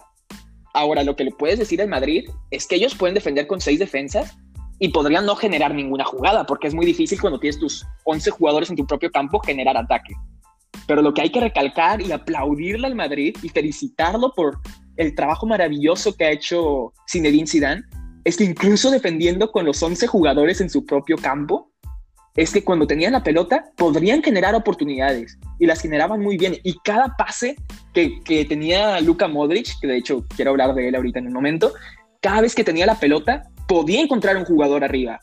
Ahora, 0.74 1.04
lo 1.04 1.16
que 1.16 1.24
le 1.24 1.32
puedes 1.32 1.58
decir 1.58 1.82
al 1.82 1.88
Madrid 1.88 2.30
es 2.52 2.68
que 2.68 2.76
ellos 2.76 2.96
pueden 2.96 3.16
defender 3.16 3.48
con 3.48 3.60
seis 3.60 3.80
defensas 3.80 4.38
y 4.78 4.90
podrían 4.90 5.26
no 5.26 5.36
generar 5.36 5.74
ninguna 5.74 6.06
jugada, 6.06 6.46
porque 6.46 6.68
es 6.68 6.74
muy 6.74 6.86
difícil 6.86 7.20
cuando 7.20 7.40
tienes 7.40 7.60
tus 7.60 7.86
11 8.06 8.32
jugadores 8.32 8.70
en 8.70 8.76
tu 8.76 8.86
propio 8.86 9.12
campo 9.12 9.40
generar 9.40 9.76
ataque. 9.78 10.14
Pero 10.88 11.02
lo 11.02 11.14
que 11.14 11.22
hay 11.22 11.32
que 11.32 11.42
recalcar 11.42 12.02
y 12.02 12.12
aplaudirle 12.12 12.88
al 12.88 12.96
Madrid 12.96 13.36
y 13.42 13.50
felicitarlo 13.50 14.32
por 14.34 14.60
el 15.00 15.16
trabajo 15.16 15.48
maravilloso 15.48 16.16
que 16.16 16.26
ha 16.26 16.32
hecho 16.32 16.94
Zinedine 17.10 17.48
Zidane 17.48 17.84
es 18.26 18.36
que 18.36 18.44
incluso 18.44 18.92
defendiendo 18.92 19.50
con 19.50 19.66
los 19.66 19.82
11 19.82 20.08
jugadores 20.08 20.60
en 20.60 20.70
su 20.70 20.86
propio 20.86 21.16
campo, 21.16 21.72
es 22.36 22.52
que 22.52 22.66
cuando 22.66 22.86
tenían 22.86 23.14
la 23.14 23.24
pelota 23.24 23.72
podrían 23.78 24.22
generar 24.22 24.56
oportunidades 24.56 25.40
y 25.58 25.68
las 25.68 25.82
generaban 25.82 26.20
muy 26.20 26.38
bien. 26.38 26.58
Y 26.64 26.78
cada 26.84 27.16
pase 27.16 27.56
que, 27.94 28.20
que 28.26 28.44
tenía 28.44 29.00
Luka 29.00 29.30
Modric, 29.30 29.80
que 29.80 29.88
de 29.88 29.98
hecho 29.98 30.26
quiero 30.36 30.52
hablar 30.52 30.76
de 30.76 30.90
él 30.90 30.96
ahorita 30.96 31.20
en 31.20 31.28
un 31.28 31.34
momento, 31.34 31.74
cada 32.20 32.42
vez 32.42 32.54
que 32.54 32.66
tenía 32.66 32.86
la 32.86 33.00
pelota 33.00 33.44
podía 33.70 34.02
encontrar 34.02 34.36
un 34.36 34.44
jugador 34.44 34.84
arriba. 34.84 35.22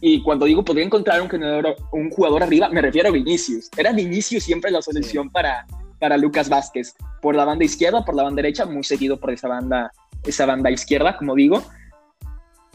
Y 0.00 0.22
cuando 0.22 0.46
digo 0.46 0.64
podía 0.64 0.84
encontrar 0.84 1.20
un 1.20 1.28
jugador, 1.28 1.76
un 1.92 2.08
jugador 2.08 2.42
arriba, 2.42 2.70
me 2.70 2.80
refiero 2.80 3.10
a 3.10 3.12
Vinicius. 3.12 3.68
Era 3.76 3.92
Vinicius 3.92 4.42
siempre 4.42 4.70
la 4.70 4.80
solución 4.80 5.28
para, 5.28 5.66
para 5.98 6.16
Lucas 6.16 6.48
Vázquez. 6.48 6.94
Por 7.20 7.34
la 7.34 7.44
banda 7.44 7.64
izquierda, 7.64 8.04
por 8.04 8.14
la 8.14 8.22
banda 8.22 8.42
derecha, 8.42 8.66
muy 8.66 8.84
seguido 8.84 9.18
por 9.18 9.30
esa 9.30 9.48
banda, 9.48 9.92
esa 10.24 10.46
banda 10.46 10.70
izquierda, 10.70 11.16
como 11.16 11.34
digo. 11.34 11.62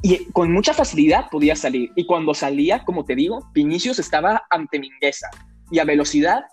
Y 0.01 0.25
con 0.31 0.51
mucha 0.51 0.73
facilidad 0.73 1.29
podía 1.29 1.55
salir. 1.55 1.91
Y 1.95 2.05
cuando 2.05 2.33
salía, 2.33 2.83
como 2.83 3.05
te 3.05 3.15
digo, 3.15 3.49
Vinicius 3.53 3.99
estaba 3.99 4.43
ante 4.49 4.79
Mingueza. 4.79 5.29
Y 5.71 5.79
a 5.79 5.85
velocidad, 5.85 6.43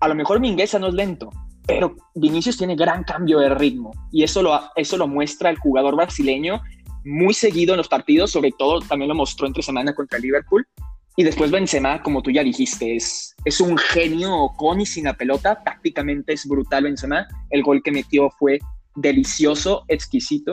a 0.00 0.08
lo 0.08 0.14
mejor 0.14 0.40
Mingueza 0.40 0.78
no 0.78 0.88
es 0.88 0.94
lento, 0.94 1.30
pero 1.66 1.96
Vinicius 2.14 2.58
tiene 2.58 2.76
gran 2.76 3.04
cambio 3.04 3.38
de 3.38 3.48
ritmo. 3.50 3.92
Y 4.12 4.24
eso 4.24 4.42
lo, 4.42 4.60
eso 4.76 4.96
lo 4.96 5.08
muestra 5.08 5.50
el 5.50 5.58
jugador 5.58 5.96
brasileño 5.96 6.60
muy 7.04 7.32
seguido 7.32 7.72
en 7.74 7.78
los 7.78 7.88
partidos, 7.88 8.30
sobre 8.30 8.52
todo 8.52 8.80
también 8.80 9.08
lo 9.08 9.14
mostró 9.14 9.46
entre 9.46 9.62
semana 9.62 9.94
contra 9.94 10.18
Liverpool. 10.18 10.66
Y 11.18 11.24
después 11.24 11.50
Benzema, 11.50 12.00
como 12.00 12.22
tú 12.22 12.30
ya 12.30 12.44
dijiste, 12.44 12.94
es, 12.94 13.34
es 13.44 13.60
un 13.60 13.76
genio 13.76 14.52
con 14.56 14.80
y 14.80 14.86
sin 14.86 15.06
la 15.06 15.14
pelota, 15.14 15.60
tácticamente 15.64 16.32
es 16.32 16.46
brutal 16.46 16.84
Benzema. 16.84 17.26
El 17.50 17.64
gol 17.64 17.82
que 17.82 17.90
metió 17.90 18.30
fue 18.38 18.60
delicioso, 18.94 19.84
exquisito. 19.88 20.52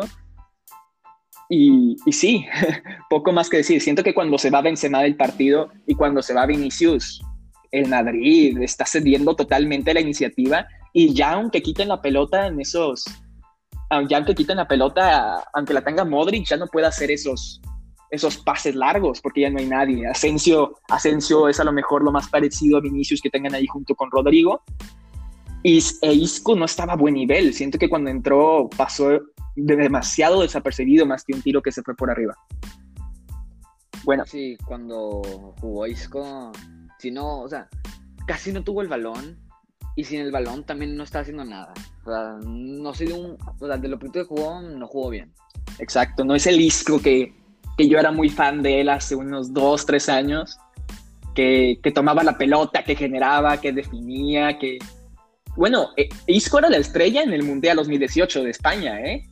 Y, 1.49 1.95
y 2.07 2.11
sí, 2.11 2.47
poco 3.11 3.31
más 3.31 3.47
que 3.47 3.57
decir. 3.57 3.79
Siento 3.79 4.01
que 4.01 4.15
cuando 4.15 4.39
se 4.39 4.49
va 4.49 4.63
Benzema 4.63 5.03
del 5.03 5.15
partido 5.15 5.69
y 5.85 5.93
cuando 5.93 6.23
se 6.23 6.33
va 6.33 6.47
Vinicius, 6.47 7.21
el 7.69 7.87
Madrid 7.87 8.57
está 8.59 8.87
cediendo 8.87 9.35
totalmente 9.35 9.93
la 9.93 10.01
iniciativa 10.01 10.65
y 10.93 11.13
ya 11.13 11.33
aunque 11.33 11.61
quiten 11.61 11.89
la 11.89 12.01
pelota 12.01 12.47
en 12.47 12.59
esos 12.59 13.05
ya 14.09 14.17
aunque 14.17 14.33
quiten 14.33 14.57
la 14.57 14.67
pelota, 14.67 15.43
aunque 15.53 15.75
la 15.75 15.83
tenga 15.83 16.03
Modric, 16.03 16.47
ya 16.47 16.57
no 16.57 16.65
puede 16.65 16.87
hacer 16.87 17.11
esos, 17.11 17.61
esos 18.15 18.37
pases 18.37 18.75
largos 18.75 19.21
porque 19.21 19.41
ya 19.41 19.49
no 19.49 19.59
hay 19.59 19.67
nadie. 19.67 20.07
Asensio, 20.07 20.79
Asensio 20.89 21.47
es 21.47 21.59
a 21.59 21.63
lo 21.63 21.71
mejor 21.71 22.03
lo 22.03 22.11
más 22.11 22.29
parecido 22.29 22.77
a 22.77 22.81
Vinicius 22.81 23.21
que 23.21 23.29
tengan 23.29 23.53
ahí 23.53 23.67
junto 23.67 23.95
con 23.95 24.09
Rodrigo. 24.11 24.61
Y 25.63 25.79
e 26.01 26.13
Isco 26.13 26.55
no 26.55 26.65
estaba 26.65 26.93
a 26.93 26.95
buen 26.95 27.15
nivel. 27.15 27.53
Siento 27.53 27.77
que 27.77 27.89
cuando 27.89 28.09
entró 28.09 28.69
pasó 28.75 29.19
demasiado 29.55 30.41
desapercibido 30.41 31.05
más 31.05 31.23
que 31.23 31.33
un 31.33 31.41
tiro 31.41 31.61
que 31.61 31.71
se 31.71 31.81
fue 31.81 31.95
por 31.95 32.11
arriba. 32.11 32.35
Bueno. 34.03 34.23
Sí, 34.25 34.57
cuando 34.65 35.21
jugó 35.59 35.87
Isco, 35.87 36.51
si 36.99 37.09
no, 37.09 37.41
o 37.41 37.49
sea, 37.49 37.67
casi 38.27 38.51
no 38.51 38.63
tuvo 38.63 38.81
el 38.81 38.87
balón 38.87 39.39
y 39.95 40.03
sin 40.03 40.19
el 40.19 40.31
balón 40.31 40.63
también 40.65 40.95
no 40.95 41.03
está 41.03 41.21
haciendo 41.21 41.43
nada. 41.43 41.73
O 42.05 42.11
sea, 42.11 42.37
no 42.47 42.93
sé 42.93 43.05
de 43.05 43.13
un. 43.13 43.37
O 43.59 43.67
sea, 43.67 43.77
de 43.77 43.87
lo 43.87 43.97
que 43.97 44.23
jugó, 44.23 44.61
no 44.61 44.87
jugó 44.87 45.09
bien. 45.09 45.33
Exacto, 45.79 46.23
no 46.23 46.35
es 46.35 46.45
el 46.47 46.59
Isco 46.59 47.01
que, 47.01 47.33
que 47.77 47.87
yo 47.87 47.99
era 47.99 48.11
muy 48.11 48.29
fan 48.29 48.61
de 48.61 48.81
él 48.81 48.89
hace 48.89 49.15
unos 49.15 49.53
dos, 49.53 49.85
tres 49.85 50.09
años, 50.09 50.57
que, 51.33 51.79
que 51.83 51.91
tomaba 51.91 52.23
la 52.23 52.37
pelota, 52.37 52.83
que 52.83 52.95
generaba, 52.95 53.59
que 53.59 53.71
definía, 53.71 54.57
que. 54.57 54.79
Bueno, 55.55 55.89
eh, 55.97 56.09
Isco 56.27 56.59
era 56.59 56.69
la 56.69 56.77
estrella 56.77 57.23
en 57.23 57.33
el 57.33 57.43
Mundial 57.43 57.77
2018 57.77 58.43
de 58.43 58.49
España, 58.49 58.99
¿eh? 59.01 59.25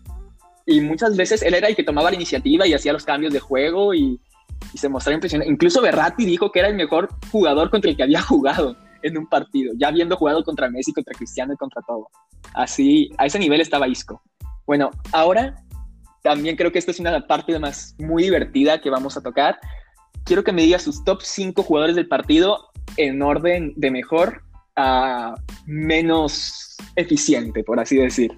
Y 0.65 0.79
muchas 0.79 1.17
veces 1.17 1.41
él 1.41 1.53
era 1.53 1.67
el 1.67 1.75
que 1.75 1.83
tomaba 1.83 2.09
la 2.09 2.15
iniciativa 2.15 2.65
y 2.65 2.73
hacía 2.73 2.93
los 2.93 3.03
cambios 3.03 3.33
de 3.33 3.39
juego 3.39 3.93
y, 3.93 4.19
y 4.73 4.77
se 4.77 4.87
mostraba 4.87 5.15
impresionante. 5.15 5.51
Incluso 5.51 5.81
Berratti 5.81 6.25
dijo 6.25 6.51
que 6.51 6.59
era 6.59 6.69
el 6.69 6.75
mejor 6.75 7.09
jugador 7.31 7.69
contra 7.69 7.89
el 7.89 7.97
que 7.97 8.03
había 8.03 8.21
jugado 8.21 8.77
en 9.01 9.17
un 9.17 9.27
partido, 9.27 9.73
ya 9.77 9.89
habiendo 9.89 10.15
jugado 10.15 10.43
contra 10.43 10.69
Messi, 10.69 10.93
contra 10.93 11.13
Cristiano 11.13 11.53
y 11.53 11.57
contra 11.57 11.81
todo. 11.81 12.09
Así, 12.53 13.11
a 13.17 13.25
ese 13.25 13.39
nivel 13.39 13.61
estaba 13.61 13.87
Isco. 13.87 14.21
Bueno, 14.65 14.91
ahora 15.11 15.55
también 16.23 16.55
creo 16.55 16.71
que 16.71 16.79
esta 16.79 16.91
es 16.91 16.99
una 16.99 17.27
parte 17.27 17.57
más 17.59 17.95
muy 17.99 18.23
divertida 18.23 18.81
que 18.81 18.89
vamos 18.89 19.15
a 19.17 19.21
tocar. 19.21 19.59
Quiero 20.23 20.43
que 20.43 20.53
me 20.53 20.63
digas 20.63 20.81
sus 20.81 21.03
top 21.03 21.21
5 21.21 21.61
jugadores 21.61 21.95
del 21.95 22.07
partido 22.07 22.69
en 22.97 23.21
orden 23.21 23.73
de 23.75 23.91
mejor 23.91 24.41
a 24.75 25.35
menos 25.65 26.75
eficiente, 26.95 27.63
por 27.63 27.79
así 27.79 27.97
decir. 27.97 28.31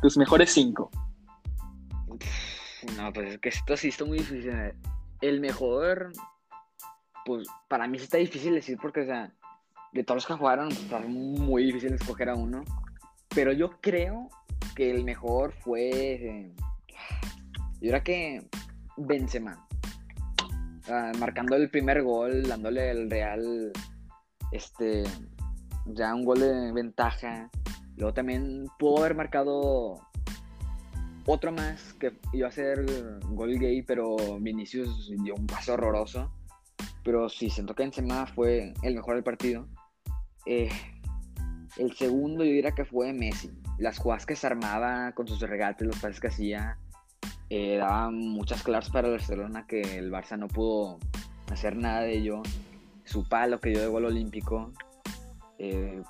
Tus 0.00 0.16
mejores 0.16 0.50
5. 0.52 0.90
No, 2.96 3.12
pues 3.12 3.32
es 3.32 3.38
que 3.38 3.48
esto 3.50 3.76
sí 3.76 3.88
está 3.88 4.04
muy 4.04 4.18
difícil. 4.18 4.52
El 5.20 5.40
mejor, 5.40 6.12
pues 7.26 7.46
para 7.68 7.86
mí 7.86 7.98
sí 7.98 8.04
está 8.04 8.18
difícil 8.18 8.54
decir 8.54 8.78
porque, 8.80 9.00
o 9.00 9.06
sea, 9.06 9.32
de 9.92 10.04
todos 10.04 10.16
los 10.16 10.26
que 10.26 10.34
jugaron, 10.34 10.68
pues, 10.68 10.80
está 10.80 11.00
muy 11.00 11.64
difícil 11.64 11.92
escoger 11.92 12.30
a 12.30 12.36
uno. 12.36 12.62
Pero 13.34 13.52
yo 13.52 13.72
creo 13.80 14.28
que 14.76 14.90
el 14.90 15.04
mejor 15.04 15.52
fue. 15.52 16.52
Yo 17.80 17.88
era 17.88 18.02
que 18.02 18.48
Benzema. 18.96 19.66
marcando 21.18 21.56
el 21.56 21.70
primer 21.70 22.02
gol, 22.02 22.42
dándole 22.42 22.90
el 22.90 23.10
Real. 23.10 23.72
Este. 24.52 25.04
Ya 25.86 26.14
un 26.14 26.24
gol 26.24 26.40
de 26.40 26.72
ventaja. 26.72 27.50
Luego 27.96 28.14
también 28.14 28.66
pudo 28.78 28.98
haber 28.98 29.14
marcado 29.14 30.00
otro 31.26 31.52
más 31.52 31.94
que 31.94 32.12
iba 32.32 32.48
a 32.48 32.52
ser 32.52 32.84
gol 33.28 33.58
gay, 33.58 33.82
pero 33.82 34.16
Vinicius 34.40 35.10
dio 35.22 35.34
un 35.34 35.46
paso 35.46 35.74
horroroso. 35.74 36.32
Pero 37.02 37.28
sí, 37.28 37.50
siento 37.50 37.74
que 37.74 37.82
Benzema 37.82 38.26
fue 38.26 38.74
el 38.82 38.94
mejor 38.94 39.14
del 39.14 39.24
partido. 39.24 39.68
Eh, 40.46 40.70
el 41.76 41.92
segundo 41.96 42.44
yo 42.44 42.50
diría 42.50 42.72
que 42.72 42.84
fue 42.84 43.12
Messi. 43.12 43.50
Las 43.78 43.98
jugadas 43.98 44.26
que 44.26 44.36
se 44.36 44.46
armaba 44.46 45.12
con 45.12 45.26
sus 45.26 45.40
regates, 45.40 45.86
los 45.86 45.98
pases 45.98 46.20
que 46.20 46.28
hacía, 46.28 46.78
eh, 47.50 47.76
daban 47.78 48.16
muchas 48.16 48.62
claras 48.62 48.90
para 48.90 49.08
el 49.08 49.14
Barcelona 49.14 49.66
que 49.66 49.98
el 49.98 50.12
Barça 50.12 50.38
no 50.38 50.46
pudo 50.46 50.98
hacer 51.50 51.76
nada 51.76 52.02
de 52.02 52.16
ello. 52.16 52.42
Su 53.04 53.28
palo 53.28 53.60
que 53.60 53.70
dio 53.70 53.80
de 53.80 53.88
gol 53.88 54.04
olímpico, 54.04 54.72
eh, 55.58 56.00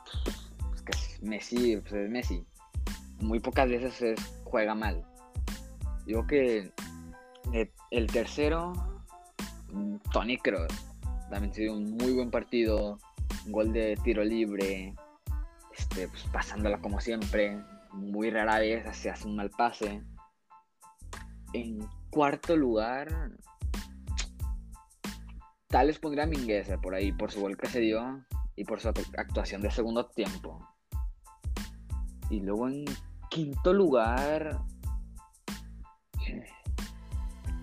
pues, 0.85 1.19
Messi, 1.23 1.79
pues 1.79 1.93
es 1.95 2.11
Messi. 2.11 2.45
Muy 3.21 3.41
pocas 3.41 3.69
veces 3.69 4.21
juega 4.45 4.75
mal. 4.75 5.05
Digo 6.05 6.27
que 6.27 6.71
el 7.91 8.07
tercero, 8.09 8.73
Tony 10.13 10.37
Kroos, 10.37 10.73
también 11.31 11.55
sido 11.55 11.75
un 11.75 11.97
muy 11.97 12.13
buen 12.13 12.31
partido 12.31 12.99
gol 13.47 13.73
de 13.73 13.97
tiro 14.05 14.25
libre, 14.25 14.95
este, 15.77 16.07
pues, 16.09 16.23
pasándola 16.33 16.81
como 16.81 17.01
siempre, 17.01 17.59
muy 17.93 18.31
rara 18.31 18.59
vez 18.59 18.85
se 18.97 19.09
hace 19.09 19.27
un 19.27 19.37
mal 19.37 19.51
pase. 19.51 20.03
En 21.52 21.80
cuarto 22.11 22.57
lugar, 22.57 23.33
tal 25.69 25.87
vez 25.88 25.99
pondría 25.99 26.25
a 26.25 26.26
Mingueza 26.26 26.78
por 26.80 26.95
ahí, 26.95 27.12
por 27.12 27.30
su 27.33 27.40
gol 27.40 27.57
que 27.57 27.69
se 27.69 27.80
dio 27.80 28.25
y 28.57 28.64
por 28.64 28.80
su 28.80 28.88
actuación 28.88 29.62
de 29.62 29.71
segundo 29.71 30.07
tiempo. 30.07 30.66
Y 32.30 32.40
luego 32.40 32.69
en 32.69 32.85
quinto 33.30 33.73
lugar, 33.73 34.61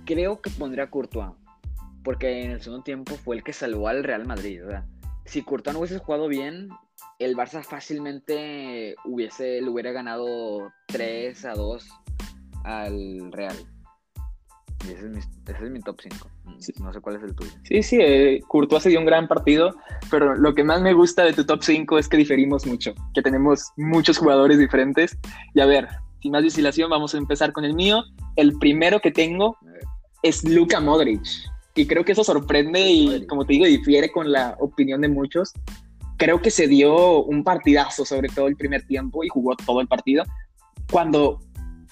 creo 0.05 0.41
que 0.41 0.49
pondría 0.49 0.85
a 0.85 0.89
Courtois, 0.89 1.31
porque 2.03 2.43
en 2.43 2.51
el 2.51 2.61
segundo 2.61 2.83
tiempo 2.83 3.15
fue 3.15 3.37
el 3.37 3.43
que 3.43 3.53
salvó 3.53 3.87
al 3.87 4.03
Real 4.03 4.25
Madrid, 4.25 4.61
¿verdad? 4.61 4.85
si 5.27 5.43
Courtois 5.43 5.73
no 5.73 5.79
hubiese 5.81 5.99
jugado 5.99 6.27
bien, 6.27 6.69
el 7.19 7.35
Barça 7.35 7.61
fácilmente 7.61 8.95
hubiese, 9.03 9.61
le 9.61 9.69
hubiera 9.69 9.91
ganado 9.91 10.71
3 10.87 11.45
a 11.45 11.53
2 11.53 11.89
al 12.63 13.31
Real. 13.31 13.55
Y 14.85 14.91
ese 14.91 15.07
es 15.07 15.71
mi, 15.71 15.79
top 15.81 15.99
5. 16.01 16.29
No 16.79 16.93
sé 16.93 17.01
cuál 17.01 17.15
es 17.15 17.23
el 17.23 17.35
tuyo. 17.35 17.51
Sí, 17.63 17.81
sí, 17.81 17.97
eh, 17.99 18.41
Courtois 18.47 18.83
se 18.83 18.89
dio 18.89 18.99
un 18.99 19.05
gran 19.05 19.27
partido, 19.27 19.75
pero 20.11 20.35
lo 20.35 20.53
que 20.53 20.63
más 20.63 20.81
me 20.81 20.93
gusta 20.93 21.23
de 21.23 21.33
tu 21.33 21.45
top 21.45 21.63
5 21.63 21.97
es 21.97 22.07
que 22.07 22.17
diferimos 22.17 22.65
mucho, 22.65 22.93
que 23.13 23.21
tenemos 23.21 23.71
muchos 23.75 24.17
jugadores 24.17 24.59
diferentes. 24.59 25.17
Y 25.53 25.61
a 25.61 25.65
ver, 25.65 25.87
sin 26.21 26.31
más 26.31 26.43
distilación, 26.43 26.89
vamos 26.89 27.15
a 27.15 27.17
empezar 27.17 27.53
con 27.53 27.65
el 27.65 27.73
mío. 27.73 28.03
El 28.35 28.57
primero 28.59 28.99
que 28.99 29.11
tengo 29.11 29.57
es 30.21 30.43
Luka 30.43 30.79
Modric 30.79 31.21
y 31.77 31.85
creo 31.85 32.03
que 32.03 32.13
eso 32.13 32.23
sorprende 32.23 32.81
y 32.81 33.27
como 33.27 33.45
te 33.45 33.53
digo, 33.53 33.65
difiere 33.65 34.11
con 34.11 34.31
la 34.31 34.57
opinión 34.59 35.01
de 35.01 35.09
muchos. 35.09 35.53
Creo 36.17 36.41
que 36.41 36.49
se 36.49 36.67
dio 36.67 37.23
un 37.23 37.43
partidazo, 37.43 38.03
sobre 38.03 38.29
todo 38.29 38.47
el 38.47 38.55
primer 38.55 38.85
tiempo, 38.87 39.23
y 39.23 39.29
jugó 39.29 39.55
todo 39.55 39.79
el 39.81 39.87
partido. 39.87 40.23
Cuando, 40.91 41.39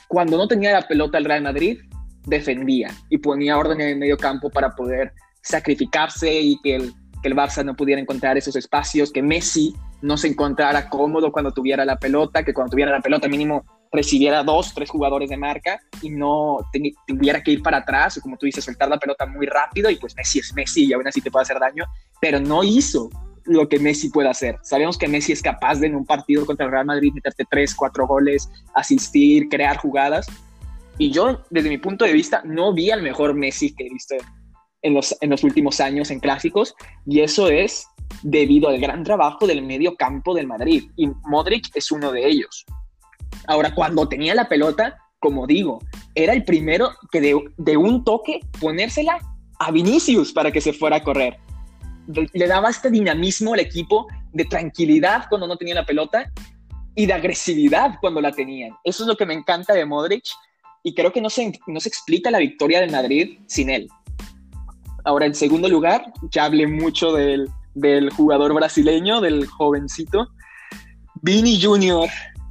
cuando 0.08 0.38
no 0.38 0.48
tenía 0.48 0.74
la 0.74 0.88
pelota 0.88 1.20
el 1.20 1.26
Real 1.26 1.44
Madrid, 1.44 1.80
defendía 2.26 2.92
y 3.10 3.18
ponía 3.18 3.58
orden 3.58 3.82
en 3.82 3.90
el 3.90 3.98
medio 3.98 4.18
campo 4.18 4.50
para 4.50 4.72
poder 4.76 5.14
sacrificarse 5.42 6.42
y 6.42 6.60
que 6.62 6.76
el, 6.76 6.94
que 7.22 7.28
el 7.28 7.36
Barça 7.36 7.64
no 7.64 7.76
pudiera 7.76 8.02
encontrar 8.02 8.38
esos 8.38 8.56
espacios, 8.56 9.12
que 9.12 9.22
Messi 9.22 9.76
no 10.02 10.18
se 10.18 10.28
encontrara 10.28 10.90
cómodo 10.90 11.32
cuando 11.32 11.52
tuviera 11.52 11.86
la 11.86 11.98
pelota, 11.98 12.44
que 12.44 12.54
cuando 12.54 12.72
tuviera 12.72 12.92
la 12.92 13.02
pelota 13.02 13.28
mínimo 13.28 13.64
recibiera 13.92 14.44
dos, 14.44 14.74
tres 14.74 14.90
jugadores 14.90 15.30
de 15.30 15.38
marca 15.38 15.80
y 16.02 16.10
no 16.10 16.60
tuviera 17.08 17.42
que 17.42 17.52
ir 17.52 17.64
para 17.64 17.78
atrás 17.78 18.18
o 18.18 18.22
como 18.22 18.38
tú 18.38 18.46
dices, 18.46 18.64
soltar 18.64 18.90
la 18.90 19.00
pelota 19.00 19.26
muy 19.26 19.48
rápido 19.48 19.90
y 19.90 19.96
pues 19.96 20.16
Messi 20.16 20.40
es 20.40 20.54
Messi 20.54 20.86
y 20.86 20.94
aún 20.94 21.08
así 21.08 21.22
te 21.22 21.32
puede 21.32 21.44
hacer 21.44 21.60
daño, 21.60 21.86
pero 22.20 22.40
no 22.40 22.64
hizo 22.64 23.10
lo 23.46 23.70
que 23.70 23.80
Messi 23.80 24.10
puede 24.10 24.30
hacer. 24.30 24.58
Sabemos 24.64 24.98
que 24.98 25.08
Messi 25.08 25.32
es 25.32 25.42
capaz 25.42 25.80
de 25.80 25.88
en 25.88 25.96
un 25.96 26.06
partido 26.06 26.46
contra 26.46 26.66
el 26.66 26.72
Real 26.72 26.86
Madrid 26.86 27.14
meterte 27.14 27.46
tres, 27.50 27.74
cuatro 27.76 28.08
goles, 28.08 28.50
asistir, 28.74 29.48
crear 29.50 29.78
jugadas. 29.78 30.28
Y 30.98 31.12
yo, 31.12 31.44
desde 31.50 31.70
mi 31.70 31.78
punto 31.78 32.06
de 32.06 32.14
vista, 32.14 32.42
no 32.46 32.74
vi 32.74 32.92
al 32.92 33.02
mejor 33.02 33.34
Messi 33.34 33.76
que 33.76 33.86
he 33.86 33.90
visto 33.90 34.16
en 34.82 34.94
los, 34.94 35.16
en 35.22 35.30
los 35.30 35.44
últimos 35.44 35.80
años 35.80 36.12
en 36.12 36.20
clásicos. 36.20 36.76
Y 37.06 37.22
eso 37.22 37.50
es 37.50 37.88
debido 38.24 38.70
al 38.70 38.80
gran 38.80 39.04
trabajo 39.04 39.48
del 39.48 39.62
medio 39.62 39.96
campo 39.96 40.34
del 40.34 40.48
Madrid. 40.48 40.90
Y 40.96 41.08
Modric 41.26 41.70
es 41.76 41.92
uno 41.92 42.12
de 42.12 42.28
ellos. 42.28 42.66
Ahora, 43.48 43.74
cuando 43.74 44.08
tenía 44.08 44.36
la 44.36 44.48
pelota, 44.48 44.98
como 45.20 45.48
digo, 45.48 45.80
era 46.14 46.34
el 46.34 46.44
primero 46.44 46.92
que 47.12 47.22
de, 47.22 47.44
de 47.58 47.78
un 47.78 48.04
toque 48.04 48.40
ponérsela 48.60 49.18
a 49.60 49.72
Vinicius 49.72 50.32
para 50.32 50.52
que 50.52 50.62
se 50.62 50.74
fuera 50.74 50.98
a 50.98 51.04
correr 51.04 51.38
le 52.08 52.48
daba 52.48 52.70
este 52.70 52.90
dinamismo 52.90 53.54
al 53.54 53.60
equipo 53.60 54.08
de 54.32 54.46
tranquilidad 54.46 55.26
cuando 55.30 55.48
no 55.48 55.58
tenía 55.58 55.76
la 55.76 55.86
pelota 55.86 56.32
y 56.94 57.06
de 57.06 57.14
agresividad 57.14 57.98
cuando 58.00 58.22
la 58.22 58.32
tenían. 58.32 58.72
Eso 58.84 59.04
es 59.04 59.08
lo 59.08 59.18
que 59.18 59.26
me 59.26 59.34
encanta 59.34 59.74
de 59.74 59.86
Modric 59.86 60.26
y 60.86 60.94
creo 60.94 61.12
que 61.12 61.20
no 61.20 61.32
se, 61.32 61.52
no 61.66 61.80
se 61.80 61.90
explica 61.90 62.30
la 62.30 62.38
victoria 62.38 62.80
de 62.80 62.88
Madrid 62.88 63.40
sin 63.48 63.72
él. 63.72 63.90
Ahora, 65.04 65.26
en 65.26 65.34
segundo 65.34 65.68
lugar, 65.68 66.14
ya 66.30 66.46
hablé 66.46 66.68
mucho 66.68 67.12
del, 67.12 67.50
del 67.74 68.12
jugador 68.12 68.54
brasileño, 68.54 69.20
del 69.20 69.48
jovencito. 69.48 70.28
Vini 71.24 71.60
Jr., 71.60 72.08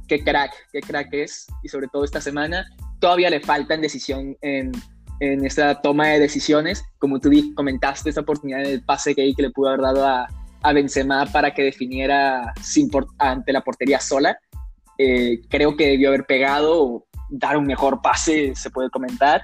qué 0.09 0.21
crack, 0.21 0.51
qué 0.73 0.81
crack 0.81 1.13
es. 1.13 1.47
Y 1.63 1.69
sobre 1.69 1.87
todo 1.87 2.03
esta 2.03 2.19
semana, 2.19 2.65
todavía 2.99 3.29
le 3.29 3.39
falta 3.39 3.73
en 3.73 3.81
decisión 3.81 4.35
en, 4.41 4.73
en 5.21 5.45
esta 5.45 5.81
toma 5.81 6.09
de 6.09 6.19
decisiones. 6.19 6.83
Como 6.99 7.21
tú 7.21 7.29
comentaste, 7.55 8.09
esa 8.09 8.19
oportunidad 8.19 8.63
del 8.63 8.83
pase 8.83 9.13
gay 9.13 9.33
que 9.33 9.43
le 9.43 9.51
pudo 9.51 9.69
haber 9.69 9.81
dado 9.81 10.05
a, 10.05 10.27
a 10.61 10.73
Benzema 10.73 11.25
para 11.27 11.53
que 11.53 11.63
definiera 11.63 12.53
sin 12.61 12.89
ante 13.17 13.53
la 13.53 13.61
portería 13.61 14.01
sola. 14.01 14.37
Eh, 14.97 15.39
creo 15.49 15.77
que 15.77 15.87
debió 15.87 16.09
haber 16.09 16.25
pegado 16.25 17.05
dar 17.29 17.57
un 17.57 17.65
mejor 17.65 18.01
pase, 18.01 18.53
se 18.55 18.69
puede 18.69 18.89
comentar. 18.89 19.41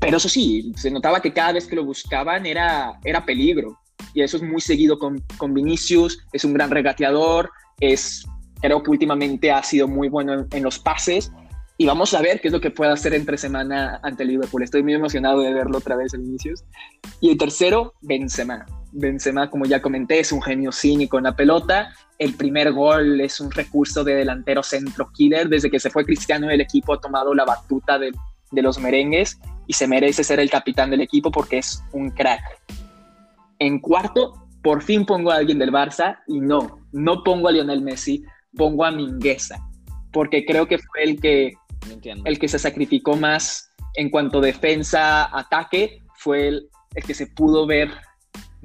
Pero 0.00 0.16
eso 0.16 0.28
sí, 0.28 0.72
se 0.76 0.90
notaba 0.90 1.20
que 1.20 1.32
cada 1.32 1.52
vez 1.52 1.66
que 1.66 1.76
lo 1.76 1.84
buscaban 1.84 2.46
era, 2.46 2.98
era 3.04 3.24
peligro. 3.24 3.78
Y 4.12 4.22
eso 4.22 4.36
es 4.36 4.42
muy 4.42 4.60
seguido 4.60 4.98
con, 4.98 5.22
con 5.36 5.54
Vinicius, 5.54 6.18
es 6.32 6.44
un 6.44 6.52
gran 6.52 6.70
regateador, 6.70 7.50
es, 7.80 8.24
creo 8.60 8.82
que 8.82 8.90
últimamente 8.90 9.50
ha 9.50 9.62
sido 9.62 9.88
muy 9.88 10.08
bueno 10.08 10.46
en 10.50 10.62
los 10.62 10.78
pases 10.78 11.32
y 11.76 11.86
vamos 11.86 12.14
a 12.14 12.22
ver 12.22 12.40
qué 12.40 12.48
es 12.48 12.52
lo 12.52 12.60
que 12.60 12.70
puede 12.70 12.92
hacer 12.92 13.14
entre 13.14 13.36
semana 13.36 13.98
ante 14.02 14.24
Liverpool. 14.24 14.62
Estoy 14.62 14.82
muy 14.82 14.94
emocionado 14.94 15.40
de 15.40 15.52
verlo 15.52 15.78
otra 15.78 15.96
vez 15.96 16.14
en 16.14 16.24
inicios. 16.24 16.64
Y 17.20 17.30
el 17.30 17.38
tercero, 17.38 17.94
Benzema. 18.00 18.64
Benzema, 18.94 19.50
como 19.50 19.66
ya 19.66 19.82
comenté, 19.82 20.20
es 20.20 20.32
un 20.32 20.40
genio 20.40 20.72
cínico 20.72 21.18
en 21.18 21.24
la 21.24 21.36
pelota. 21.36 21.92
El 22.18 22.34
primer 22.34 22.72
gol 22.72 23.20
es 23.20 23.40
un 23.40 23.50
recurso 23.50 24.04
de 24.04 24.14
delantero 24.14 24.62
centro 24.62 25.10
killer. 25.12 25.48
Desde 25.48 25.70
que 25.70 25.80
se 25.80 25.90
fue 25.90 26.04
Cristiano, 26.04 26.48
el 26.50 26.60
equipo 26.60 26.94
ha 26.94 27.00
tomado 27.00 27.34
la 27.34 27.44
batuta 27.44 27.98
de, 27.98 28.12
de 28.52 28.62
los 28.62 28.78
merengues 28.78 29.38
y 29.66 29.72
se 29.72 29.86
merece 29.86 30.24
ser 30.24 30.40
el 30.40 30.50
capitán 30.50 30.90
del 30.90 31.00
equipo 31.00 31.30
porque 31.30 31.58
es 31.58 31.82
un 31.92 32.10
crack. 32.10 32.42
En 33.58 33.80
cuarto, 33.80 34.46
por 34.62 34.82
fin 34.82 35.04
pongo 35.04 35.30
a 35.30 35.36
alguien 35.36 35.58
del 35.58 35.72
Barça 35.72 36.18
y 36.26 36.40
no, 36.40 36.80
no 36.92 37.22
pongo 37.22 37.48
a 37.48 37.52
Lionel 37.52 37.82
Messi, 37.82 38.24
pongo 38.56 38.84
a 38.84 38.90
Mingueza, 38.90 39.58
porque 40.12 40.44
creo 40.44 40.66
que 40.66 40.78
fue 40.78 41.04
el 41.04 41.20
que 41.20 41.52
el 42.24 42.38
que 42.38 42.48
se 42.48 42.58
sacrificó 42.58 43.14
más 43.16 43.70
en 43.94 44.08
cuanto 44.08 44.38
a 44.38 44.42
defensa, 44.42 45.36
ataque, 45.36 46.02
fue 46.14 46.48
el, 46.48 46.70
que 47.06 47.14
se 47.14 47.26
pudo 47.26 47.66
ver 47.66 47.90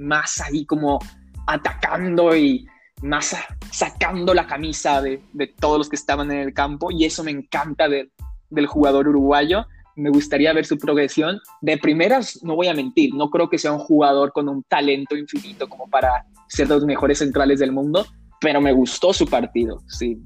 más 0.00 0.40
ahí 0.40 0.64
como 0.64 0.98
atacando 1.46 2.34
y 2.34 2.66
más 3.02 3.36
sacando 3.70 4.34
la 4.34 4.46
camisa 4.46 5.00
de, 5.00 5.22
todos 5.58 5.78
los 5.78 5.88
que 5.88 5.96
estaban 5.96 6.30
en 6.30 6.38
el 6.38 6.54
campo 6.54 6.90
y 6.90 7.04
eso 7.04 7.24
me 7.24 7.30
encanta 7.30 7.88
del 7.88 8.66
jugador 8.66 9.08
uruguayo. 9.08 9.66
Me 9.96 10.10
gustaría 10.10 10.52
ver 10.52 10.64
su 10.64 10.78
progresión. 10.78 11.40
De 11.60 11.76
primeras, 11.76 12.42
no 12.42 12.56
voy 12.56 12.68
a 12.68 12.74
mentir, 12.74 13.14
no 13.14 13.28
creo 13.30 13.48
que 13.48 13.58
sea 13.58 13.72
un 13.72 13.80
jugador 13.80 14.32
con 14.32 14.48
un 14.48 14.62
talento 14.64 15.16
infinito 15.16 15.68
como 15.68 15.88
para 15.88 16.24
ser 16.48 16.68
los 16.68 16.84
mejores 16.84 17.18
centrales 17.18 17.60
del 17.60 17.72
mundo, 17.72 18.06
pero 18.40 18.60
me 18.60 18.72
gustó 18.72 19.12
su 19.12 19.26
partido, 19.26 19.82
sin, 19.88 20.24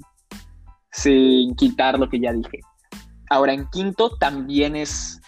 sin 0.93 1.55
quitar 1.57 1.99
lo 1.99 2.09
que 2.09 2.21
ya 2.21 2.33
dije. 2.33 2.61
Ahora 3.31 3.53
en 3.53 3.67
quinto 3.71 4.17
también 4.17 4.77
es, 4.77 5.21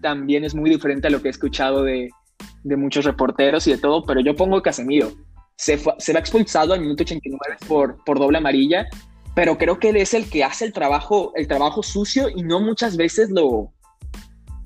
también 0.00 0.44
es 0.44 0.54
muy 0.54 0.70
diferente 0.70 1.08
a 1.08 1.10
lo 1.10 1.20
que 1.20 1.28
he 1.28 1.30
escuchado 1.30 1.82
de, 1.82 2.10
muchos 2.64 3.04
reporteros 3.04 3.66
y 3.66 3.72
de 3.72 3.78
todo, 3.78 4.04
pero 4.04 4.20
yo 4.20 4.34
pongo 4.34 4.62
Casemiro. 4.62 5.12
Se, 5.56 5.78
se 5.98 6.12
va 6.12 6.20
expulsado 6.20 6.72
al 6.72 6.80
minuto 6.80 7.02
89 7.02 7.56
por, 7.68 8.02
por 8.04 8.18
doble 8.18 8.38
amarilla, 8.38 8.86
pero 9.34 9.58
creo 9.58 9.78
que 9.78 9.90
él 9.90 9.96
es 9.96 10.14
el 10.14 10.28
que 10.28 10.42
hace 10.42 10.64
el 10.64 10.72
trabajo, 10.72 11.32
el 11.34 11.46
trabajo 11.46 11.82
sucio 11.82 12.28
y 12.28 12.42
no 12.42 12.60
muchas 12.60 12.96
veces 12.96 13.30
lo 13.30 13.72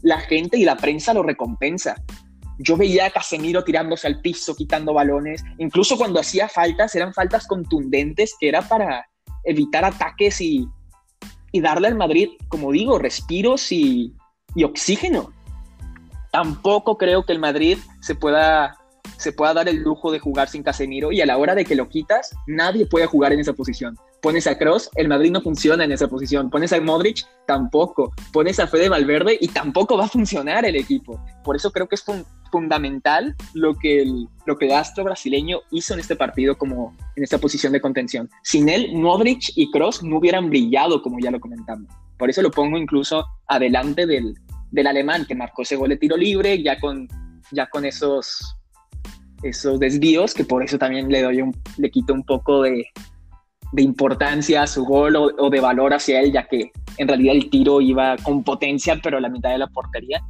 la 0.05 0.21
gente 0.21 0.59
y 0.59 0.65
la 0.65 0.77
prensa 0.77 1.15
lo 1.15 1.23
recompensa. 1.23 1.97
Yo 2.59 2.77
veía 2.77 3.07
a 3.07 3.11
Casemiro 3.11 3.65
tirándose 3.65 4.07
al 4.07 4.21
piso, 4.21 4.55
quitando 4.55 4.93
balones, 4.93 5.43
incluso 5.59 5.97
cuando 5.97 6.21
hacía 6.21 6.49
faltas, 6.49 6.95
eran 6.95 7.13
faltas 7.13 7.47
contundentes 7.47 8.37
que 8.39 8.49
era 8.49 8.63
para 8.63 9.07
evitar 9.45 9.85
ataques 9.85 10.41
y, 10.41 10.69
y 11.51 11.61
darle 11.61 11.89
al 11.89 11.97
Madrid, 11.97 12.29
como 12.49 12.71
digo, 12.71 12.99
respiros 12.99 13.73
y, 13.73 14.15
oxígeno. 14.63 15.33
Tampoco 16.35 16.99
creo 16.99 17.25
que 17.25 17.33
el 17.33 17.39
Madrid 17.39 17.79
se 18.01 18.17
pueda, 18.17 18.77
se 19.19 19.31
pueda 19.31 19.55
dar 19.55 19.69
el 19.69 19.85
lujo 19.85 20.11
de 20.11 20.19
jugar 20.19 20.49
sin 20.49 20.65
Casemiro 20.65 21.13
y 21.13 21.21
a 21.21 21.27
la 21.27 21.39
hora 21.39 21.55
de 21.55 21.65
que 21.65 21.77
lo 21.77 21.89
quitas, 21.89 22.35
nadie 22.49 22.87
puede 22.87 23.07
jugar 23.07 23.33
en 23.33 23.39
esa 23.39 23.53
posición. 23.53 23.97
Pones 24.21 24.49
a 24.49 24.59
Cross, 24.59 24.91
el 24.97 25.07
Madrid 25.07 25.31
no 25.31 25.41
funciona 25.43 25.85
en 25.85 25.93
esa 25.93 26.09
posición. 26.09 26.51
Pones 26.51 26.73
a 26.73 26.81
Modric, 26.81 27.25
tampoco. 27.47 28.13
Pones 28.33 28.59
a 28.59 28.67
Fede 28.67 28.89
Valverde 28.89 29.39
y 29.41 29.47
tampoco 29.47 29.97
va 29.97 30.07
a 30.07 30.09
funcionar 30.09 30.65
el 30.65 30.75
equipo. 30.75 31.25
Por 31.45 31.55
eso 31.55 31.71
creo 31.71 31.87
que 31.87 31.95
es 31.95 32.05
fundamental 32.51 33.37
lo 33.53 33.77
que, 33.77 34.03
el, 34.03 34.27
lo 34.45 34.59
que 34.59 34.67
el 34.67 34.73
astro 34.73 35.05
brasileño 35.05 35.61
hizo 35.71 35.95
en 35.95 36.01
este 36.01 36.17
partido 36.17 36.59
como 36.59 36.97
en 37.15 37.23
esta 37.23 37.39
posición 37.39 37.73
de 37.73 37.81
contención. 37.81 38.29
Sin 38.43 38.69
él, 38.69 38.91
Modric 38.95 39.53
y 39.55 39.71
Cross 39.71 40.03
no 40.03 40.19
hubieran 40.19 40.51
brillado, 40.51 41.01
como 41.01 41.21
ya 41.21 41.31
lo 41.31 41.39
comentamos. 41.39 41.93
Por 42.19 42.29
eso 42.29 42.43
lo 42.43 42.51
pongo 42.51 42.77
incluso 42.77 43.25
adelante 43.47 44.05
del, 44.07 44.35
del 44.75 44.89
alemán 44.89 45.25
que 45.25 45.37
marcó 45.37 45.63
ese 45.63 45.77
gol 45.77 45.91
de 45.91 45.97
tiro 45.97 46.17
libre, 46.17 46.61
ya 46.63 46.79
con, 46.81 47.07
ya 47.53 47.67
con 47.67 47.85
esos, 47.85 48.57
esos 49.43 49.79
desvíos, 49.79 50.35
que 50.35 50.45
por 50.45 50.65
eso 50.65 50.79
también 50.79 51.09
le 51.09 51.23
doy 51.23 51.43
un, 51.43 51.57
le 51.79 51.91
quito 51.91 52.13
un 52.13 52.25
poco 52.25 52.63
de, 52.63 52.85
de 53.73 53.83
importancia 53.83 54.63
a 54.63 54.67
su 54.67 54.85
gol 54.85 55.15
o, 55.17 55.51
de 55.51 55.61
valor 55.61 55.95
hacia 55.95 56.21
él, 56.21 56.33
ya 56.33 56.47
que 56.49 56.73
en 56.99 57.07
realidad 57.07 57.37
el 57.37 57.51
tiro 57.51 57.81
iba 57.81 58.17
con 58.17 58.43
potencia, 58.43 58.99
pero 59.01 59.19
a 59.19 59.21
la 59.21 59.29
mitad 59.29 59.51
de 59.51 59.59
la 59.59 59.69
portería. 59.69 60.21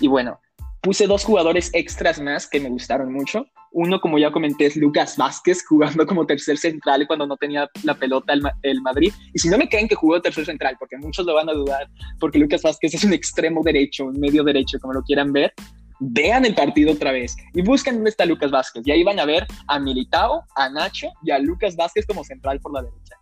Y 0.00 0.08
bueno, 0.08 0.38
puse 0.80 1.06
dos 1.06 1.24
jugadores 1.24 1.70
extras 1.72 2.20
más 2.20 2.48
que 2.48 2.60
me 2.60 2.68
gustaron 2.68 3.12
mucho. 3.12 3.46
Uno, 3.72 4.00
como 4.00 4.18
ya 4.18 4.30
comenté, 4.30 4.66
es 4.66 4.76
Lucas 4.76 5.16
Vázquez 5.16 5.64
jugando 5.66 6.06
como 6.06 6.26
tercer 6.26 6.56
central 6.56 7.06
cuando 7.06 7.26
no 7.26 7.36
tenía 7.36 7.68
la 7.82 7.94
pelota 7.94 8.32
el, 8.62 8.82
Madrid. 8.82 9.12
Y 9.34 9.38
si 9.38 9.48
no 9.48 9.58
me 9.58 9.68
creen 9.68 9.88
que 9.88 9.94
jugó 9.94 10.20
tercer 10.20 10.46
central, 10.46 10.76
porque 10.78 10.96
muchos 10.96 11.26
lo 11.26 11.34
van 11.34 11.48
a 11.48 11.52
dudar, 11.52 11.88
porque 12.18 12.38
Lucas 12.38 12.62
Vázquez 12.62 12.94
es 12.94 13.04
un 13.04 13.12
extremo 13.12 13.62
derecho, 13.62 14.06
un 14.06 14.18
medio 14.18 14.42
derecho, 14.42 14.78
como 14.80 14.94
lo 14.94 15.02
quieran 15.02 15.32
ver, 15.32 15.52
vean 16.00 16.44
el 16.44 16.54
partido 16.54 16.92
otra 16.92 17.12
vez 17.12 17.36
y 17.54 17.62
busquen 17.62 17.96
dónde 17.96 18.10
está 18.10 18.24
Lucas 18.24 18.50
Vázquez. 18.50 18.86
Y 18.86 18.92
ahí 18.92 19.02
van 19.02 19.20
a 19.20 19.24
ver 19.24 19.46
a 19.66 19.78
Militao, 19.78 20.44
a 20.54 20.68
Nacho 20.70 21.08
y 21.22 21.30
a 21.30 21.38
Lucas 21.38 21.76
Vázquez 21.76 22.06
como 22.06 22.24
central 22.24 22.60
por 22.60 22.72
la 22.72 22.82
derecha. 22.82 23.17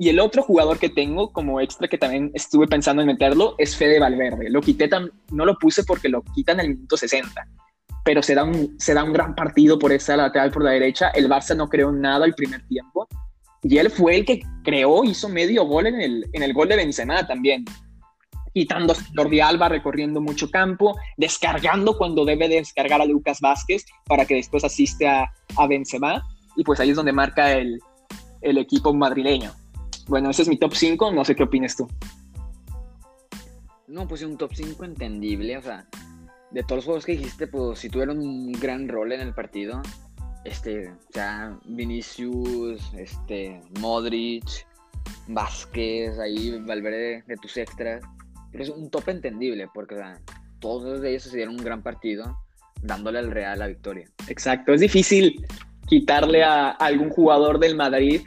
Y 0.00 0.08
el 0.10 0.20
otro 0.20 0.44
jugador 0.44 0.78
que 0.78 0.88
tengo 0.88 1.32
como 1.32 1.60
extra 1.60 1.88
que 1.88 1.98
también 1.98 2.30
estuve 2.32 2.68
pensando 2.68 3.02
en 3.02 3.08
meterlo 3.08 3.56
es 3.58 3.76
Fede 3.76 3.98
Valverde. 3.98 4.48
Lo 4.48 4.60
quité, 4.60 4.88
no 5.32 5.44
lo 5.44 5.58
puse 5.58 5.82
porque 5.82 6.08
lo 6.08 6.22
quitan 6.22 6.60
el 6.60 6.68
minuto 6.68 6.96
60, 6.96 7.48
pero 8.04 8.22
se 8.22 8.36
da, 8.36 8.44
un, 8.44 8.78
se 8.78 8.94
da 8.94 9.02
un 9.02 9.12
gran 9.12 9.34
partido 9.34 9.76
por 9.76 9.90
esa 9.90 10.16
lateral 10.16 10.52
por 10.52 10.62
la 10.62 10.70
derecha. 10.70 11.08
El 11.08 11.28
Barça 11.28 11.56
no 11.56 11.68
creó 11.68 11.90
nada 11.90 12.24
el 12.26 12.34
primer 12.34 12.64
tiempo 12.68 13.08
y 13.64 13.76
él 13.78 13.90
fue 13.90 14.14
el 14.14 14.24
que 14.24 14.40
creó, 14.62 15.02
hizo 15.02 15.28
medio 15.28 15.64
gol 15.64 15.88
en 15.88 16.00
el, 16.00 16.26
en 16.32 16.44
el 16.44 16.54
gol 16.54 16.68
de 16.68 16.76
Benzema 16.76 17.26
también 17.26 17.64
quitando 18.54 18.92
a 18.92 18.96
Jordi 19.16 19.40
Alba, 19.40 19.68
recorriendo 19.68 20.20
mucho 20.20 20.50
campo, 20.50 20.96
descargando 21.16 21.98
cuando 21.98 22.24
debe 22.24 22.48
descargar 22.48 23.00
a 23.00 23.04
Lucas 23.04 23.40
Vázquez 23.40 23.84
para 24.06 24.24
que 24.24 24.36
después 24.36 24.64
asiste 24.64 25.06
a, 25.06 25.30
a 25.56 25.66
Benzema. 25.66 26.24
Y 26.56 26.64
pues 26.64 26.80
ahí 26.80 26.90
es 26.90 26.96
donde 26.96 27.12
marca 27.12 27.52
el, 27.52 27.80
el 28.40 28.58
equipo 28.58 28.92
madrileño. 28.92 29.52
Bueno, 30.08 30.30
ese 30.30 30.42
es 30.42 30.48
mi 30.48 30.58
top 30.58 30.74
5, 30.74 31.12
no 31.12 31.24
sé 31.24 31.36
qué 31.36 31.42
opinas 31.42 31.76
tú. 31.76 31.86
No, 33.86 34.08
pues 34.08 34.22
un 34.22 34.36
top 34.36 34.52
5 34.54 34.84
entendible, 34.84 35.56
o 35.56 35.62
sea, 35.62 35.86
de 36.50 36.62
todos 36.62 36.78
los 36.78 36.84
juegos 36.84 37.04
que 37.04 37.12
dijiste, 37.12 37.46
pues 37.46 37.78
si 37.78 37.90
tuvieron 37.90 38.18
un 38.18 38.52
gran 38.52 38.88
rol 38.88 39.12
en 39.12 39.20
el 39.20 39.34
partido. 39.34 39.82
Este, 40.44 40.88
o 40.88 41.12
sea, 41.12 41.58
Vinicius, 41.66 42.92
este, 42.94 43.60
Modric, 43.80 44.66
Vázquez, 45.26 46.18
ahí 46.18 46.58
Valverde 46.60 47.22
de 47.26 47.36
tus 47.36 47.56
extras. 47.56 48.02
Pero 48.50 48.64
es 48.64 48.70
un 48.70 48.88
top 48.90 49.10
entendible 49.10 49.68
porque 49.74 49.96
todos 50.58 51.04
ellos 51.04 51.24
se 51.24 51.36
dieron 51.36 51.56
un 51.56 51.64
gran 51.64 51.82
partido 51.82 52.38
dándole 52.82 53.18
al 53.18 53.30
Real 53.30 53.58
la 53.58 53.66
victoria. 53.66 54.08
Exacto, 54.28 54.72
es 54.72 54.80
difícil 54.80 55.44
quitarle 55.86 56.44
a 56.44 56.70
algún 56.70 57.10
jugador 57.10 57.58
del 57.58 57.76
Madrid 57.76 58.26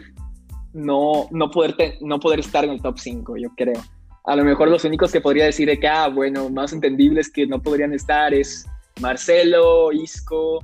no, 0.73 1.27
no, 1.31 1.51
poder, 1.51 1.75
no 2.01 2.19
poder 2.19 2.39
estar 2.39 2.63
en 2.63 2.71
el 2.71 2.81
top 2.81 2.97
5, 2.99 3.37
yo 3.37 3.49
creo. 3.55 3.81
A 4.25 4.35
lo 4.35 4.43
mejor 4.43 4.69
los 4.69 4.83
únicos 4.85 5.11
que 5.11 5.21
podría 5.21 5.45
decir 5.45 5.67
de 5.67 5.79
que, 5.79 5.87
ah, 5.87 6.07
bueno, 6.07 6.49
más 6.49 6.73
entendibles 6.73 7.31
que 7.31 7.47
no 7.47 7.61
podrían 7.61 7.93
estar 7.93 8.33
es 8.33 8.67
Marcelo, 9.01 9.91
Isco 9.91 10.59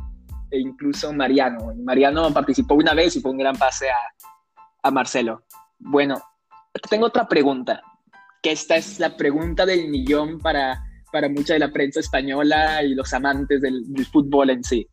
e 0.51 0.59
incluso 0.59 1.11
Mariano. 1.11 1.73
Mariano 1.83 2.31
participó 2.33 2.75
una 2.75 2.93
vez 2.93 3.15
y 3.15 3.21
fue 3.21 3.31
un 3.31 3.37
gran 3.37 3.55
pase 3.55 3.89
a, 3.89 3.97
a 4.83 4.91
Marcelo. 4.91 5.43
Bueno, 5.79 6.21
tengo 6.89 7.07
otra 7.07 7.27
pregunta, 7.27 7.81
que 8.41 8.51
esta 8.51 8.75
es 8.75 8.99
la 8.99 9.15
pregunta 9.15 9.65
del 9.65 9.89
millón 9.89 10.39
para, 10.39 10.83
para 11.11 11.29
mucha 11.29 11.53
de 11.53 11.59
la 11.59 11.71
prensa 11.71 11.99
española 11.99 12.83
y 12.83 12.93
los 12.93 13.13
amantes 13.13 13.61
del, 13.61 13.83
fútbol 14.11 14.49
en 14.49 14.63
sí. 14.63 14.87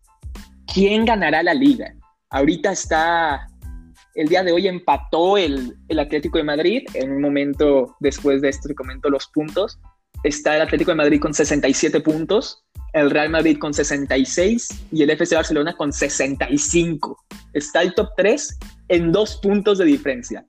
¿Quién 0.72 1.04
ganará 1.04 1.42
la 1.42 1.54
liga? 1.54 1.94
Ahorita 2.30 2.72
está, 2.72 3.46
el 4.14 4.28
día 4.28 4.44
de 4.44 4.52
hoy 4.52 4.68
empató 4.68 5.36
el, 5.36 5.76
el 5.88 5.98
Atlético 5.98 6.38
de 6.38 6.44
Madrid, 6.44 6.82
en 6.94 7.12
un 7.12 7.20
momento 7.20 7.96
después 8.00 8.40
de 8.40 8.48
esto 8.48 8.68
te 8.68 8.74
comento 8.74 9.10
los 9.10 9.26
puntos, 9.28 9.80
está 10.22 10.56
el 10.56 10.62
Atlético 10.62 10.92
de 10.92 10.96
Madrid 10.96 11.20
con 11.20 11.34
67 11.34 12.00
puntos, 12.00 12.64
el 12.92 13.10
Real 13.10 13.28
Madrid 13.28 13.58
con 13.58 13.74
66 13.74 14.86
y 14.92 15.02
el 15.02 15.10
FC 15.10 15.34
Barcelona 15.34 15.76
con 15.76 15.92
65. 15.92 17.24
Está 17.52 17.82
el 17.82 17.92
top 17.94 18.10
3 18.16 18.58
en 18.88 19.10
dos 19.10 19.36
puntos 19.42 19.78
de 19.78 19.84
diferencia. 19.84 20.46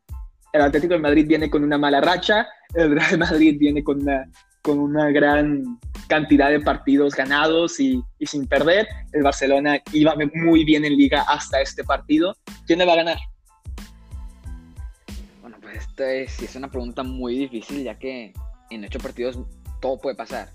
El 0.54 0.62
Atlético 0.62 0.93
de 0.93 0.99
Madrid 0.99 1.25
viene 1.28 1.49
con 1.49 1.63
una 1.63 1.78
mala 1.78 2.01
racha, 2.01 2.47
el 2.75 2.91
Real 2.95 3.17
Madrid 3.17 3.58
viene 3.60 3.84
con 3.84 4.01
una, 4.01 4.30
con 4.62 4.78
una 4.78 5.10
gran 5.10 5.80
cantidad 6.08 6.51
de 6.51 6.60
partidos 6.60 7.15
ganados 7.15 7.80
y, 7.80 7.99
y 8.19 8.28
sin 8.28 8.47
perder. 8.47 8.88
El 9.12 9.23
Barcelona 9.23 9.80
iba 9.91 10.15
muy 10.36 10.63
bien 10.63 10.86
en 10.86 10.95
liga 10.95 11.25
hasta 11.28 11.62
este 11.62 11.84
partido. 11.84 12.38
¿Quién 12.67 12.78
le 12.78 12.86
va 12.86 12.93
a 12.93 12.97
ganar? 12.97 13.17
Es, 15.97 16.55
una 16.55 16.69
pregunta 16.69 17.03
muy 17.03 17.38
difícil 17.38 17.84
ya 17.84 17.97
que 17.97 18.34
en 18.69 18.84
ocho 18.84 18.99
partidos 18.99 19.39
todo 19.81 19.97
puede 19.97 20.15
pasar. 20.15 20.49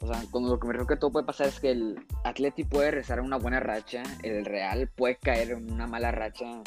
O 0.00 0.06
sea, 0.06 0.22
con 0.30 0.48
lo 0.48 0.58
que 0.58 0.66
me 0.66 0.72
refiero 0.72 0.86
que 0.86 0.96
todo 0.96 1.10
puede 1.10 1.26
pasar 1.26 1.48
es 1.48 1.60
que 1.60 1.72
el 1.72 2.06
Atleti 2.24 2.64
puede 2.64 2.92
rezar 2.92 3.20
una 3.20 3.36
buena 3.36 3.60
racha, 3.60 4.02
el 4.22 4.44
Real 4.44 4.88
puede 4.88 5.16
caer 5.16 5.50
en 5.50 5.72
una 5.72 5.86
mala 5.86 6.12
racha. 6.12 6.62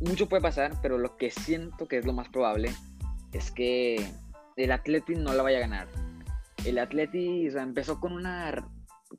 Mucho 0.00 0.28
puede 0.28 0.42
pasar, 0.42 0.72
pero 0.82 0.98
lo 0.98 1.16
que 1.16 1.30
siento 1.30 1.86
que 1.86 1.98
es 1.98 2.06
lo 2.06 2.12
más 2.12 2.28
probable 2.28 2.72
es 3.32 3.50
que 3.50 4.10
el 4.56 4.72
Atleti 4.72 5.14
no 5.14 5.34
la 5.34 5.42
vaya 5.42 5.58
a 5.58 5.62
ganar. 5.62 5.88
El 6.64 6.78
Atleti 6.78 7.46
empezó 7.48 8.00
con 8.00 8.12
una, 8.12 8.68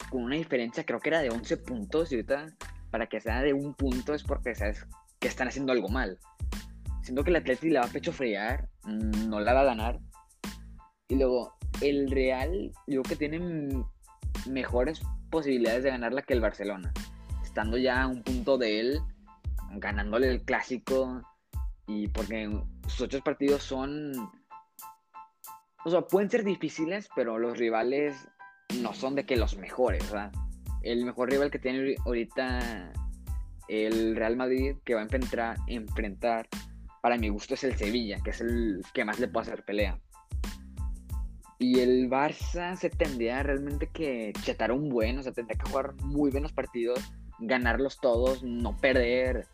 con 0.10 0.24
una 0.24 0.36
diferencia, 0.36 0.84
creo 0.86 1.00
que 1.00 1.10
era 1.10 1.22
de 1.22 1.30
11 1.30 1.58
puntos, 1.58 2.12
y 2.12 2.16
ahorita 2.16 2.48
para 2.92 3.08
que 3.08 3.22
sea 3.22 3.42
de 3.42 3.54
un 3.54 3.76
punto 3.76 4.14
es 4.14 4.24
porque 4.24 4.56
sabes 4.56 4.86
que 5.20 5.28
están 5.28 5.48
haciendo 5.48 5.72
algo 5.72 5.90
mal. 5.90 6.18
Siento 7.10 7.24
que 7.24 7.32
el 7.32 7.38
Atleti 7.38 7.72
la 7.72 7.80
va 7.80 7.88
a 7.88 7.92
pecho 7.92 8.14
frear, 8.14 8.70
no 8.86 9.40
la 9.40 9.54
va 9.54 9.62
a 9.62 9.64
ganar. 9.64 10.00
Y 11.08 11.16
luego, 11.16 11.58
el 11.82 12.12
Real, 12.12 12.72
yo 12.86 13.02
creo 13.02 13.04
que 13.04 13.16
tiene 13.16 13.84
mejores 14.48 15.02
posibilidades 15.32 15.82
de 15.82 15.90
ganarla 15.90 16.22
que 16.22 16.34
el 16.34 16.40
Barcelona. 16.40 16.94
Estando 17.44 17.78
ya 17.78 18.04
a 18.04 18.08
un 18.08 18.22
punto 18.22 18.60
de 18.60 18.80
él, 18.80 19.00
ganándole 19.78 20.30
el 20.30 20.44
clásico. 20.44 21.24
Y 21.88 22.10
porque 22.10 22.48
sus 22.86 23.02
ocho 23.02 23.22
partidos 23.22 23.64
son. 23.64 24.14
O 25.84 25.90
sea, 25.90 26.02
pueden 26.02 26.30
ser 26.30 26.44
difíciles, 26.44 27.10
pero 27.16 27.40
los 27.40 27.58
rivales 27.58 28.28
no 28.84 28.94
son 28.94 29.16
de 29.16 29.26
que 29.26 29.36
los 29.36 29.58
mejores. 29.58 30.14
El 30.84 31.06
mejor 31.06 31.32
rival 31.32 31.50
que 31.50 31.58
tiene 31.58 31.96
ahorita 32.06 32.94
el 33.68 34.16
Real 34.16 34.38
Madrid, 34.38 34.76
que 34.86 34.94
va 34.94 35.02
a 35.02 35.08
enfrentar, 35.66 36.48
para 37.02 37.18
mi 37.18 37.30
gusto, 37.30 37.54
es 37.54 37.64
el 37.64 37.76
Sevilla, 37.76 38.20
que 38.24 38.32
es 38.32 38.42
el 38.42 38.84
que 38.94 39.06
más 39.06 39.20
le 39.20 39.28
puede 39.28 39.48
hacer 39.48 39.64
pelea. 39.64 40.00
Y 41.58 41.80
el 41.80 42.10
Barça 42.10 42.76
se 42.78 42.90
tendría 42.90 43.44
realmente 43.44 43.88
que 43.88 44.32
chetar 44.44 44.72
un 44.72 44.90
buen, 44.90 45.18
o 45.20 45.24
sea, 45.24 45.34
tendría 45.34 45.58
que 45.58 45.70
jugar 45.70 45.94
muy 46.02 46.32
buenos 46.32 46.54
partidos, 46.54 47.00
ganarlos 47.40 48.00
todos, 48.00 48.44
no 48.44 48.78
perder 48.78 49.46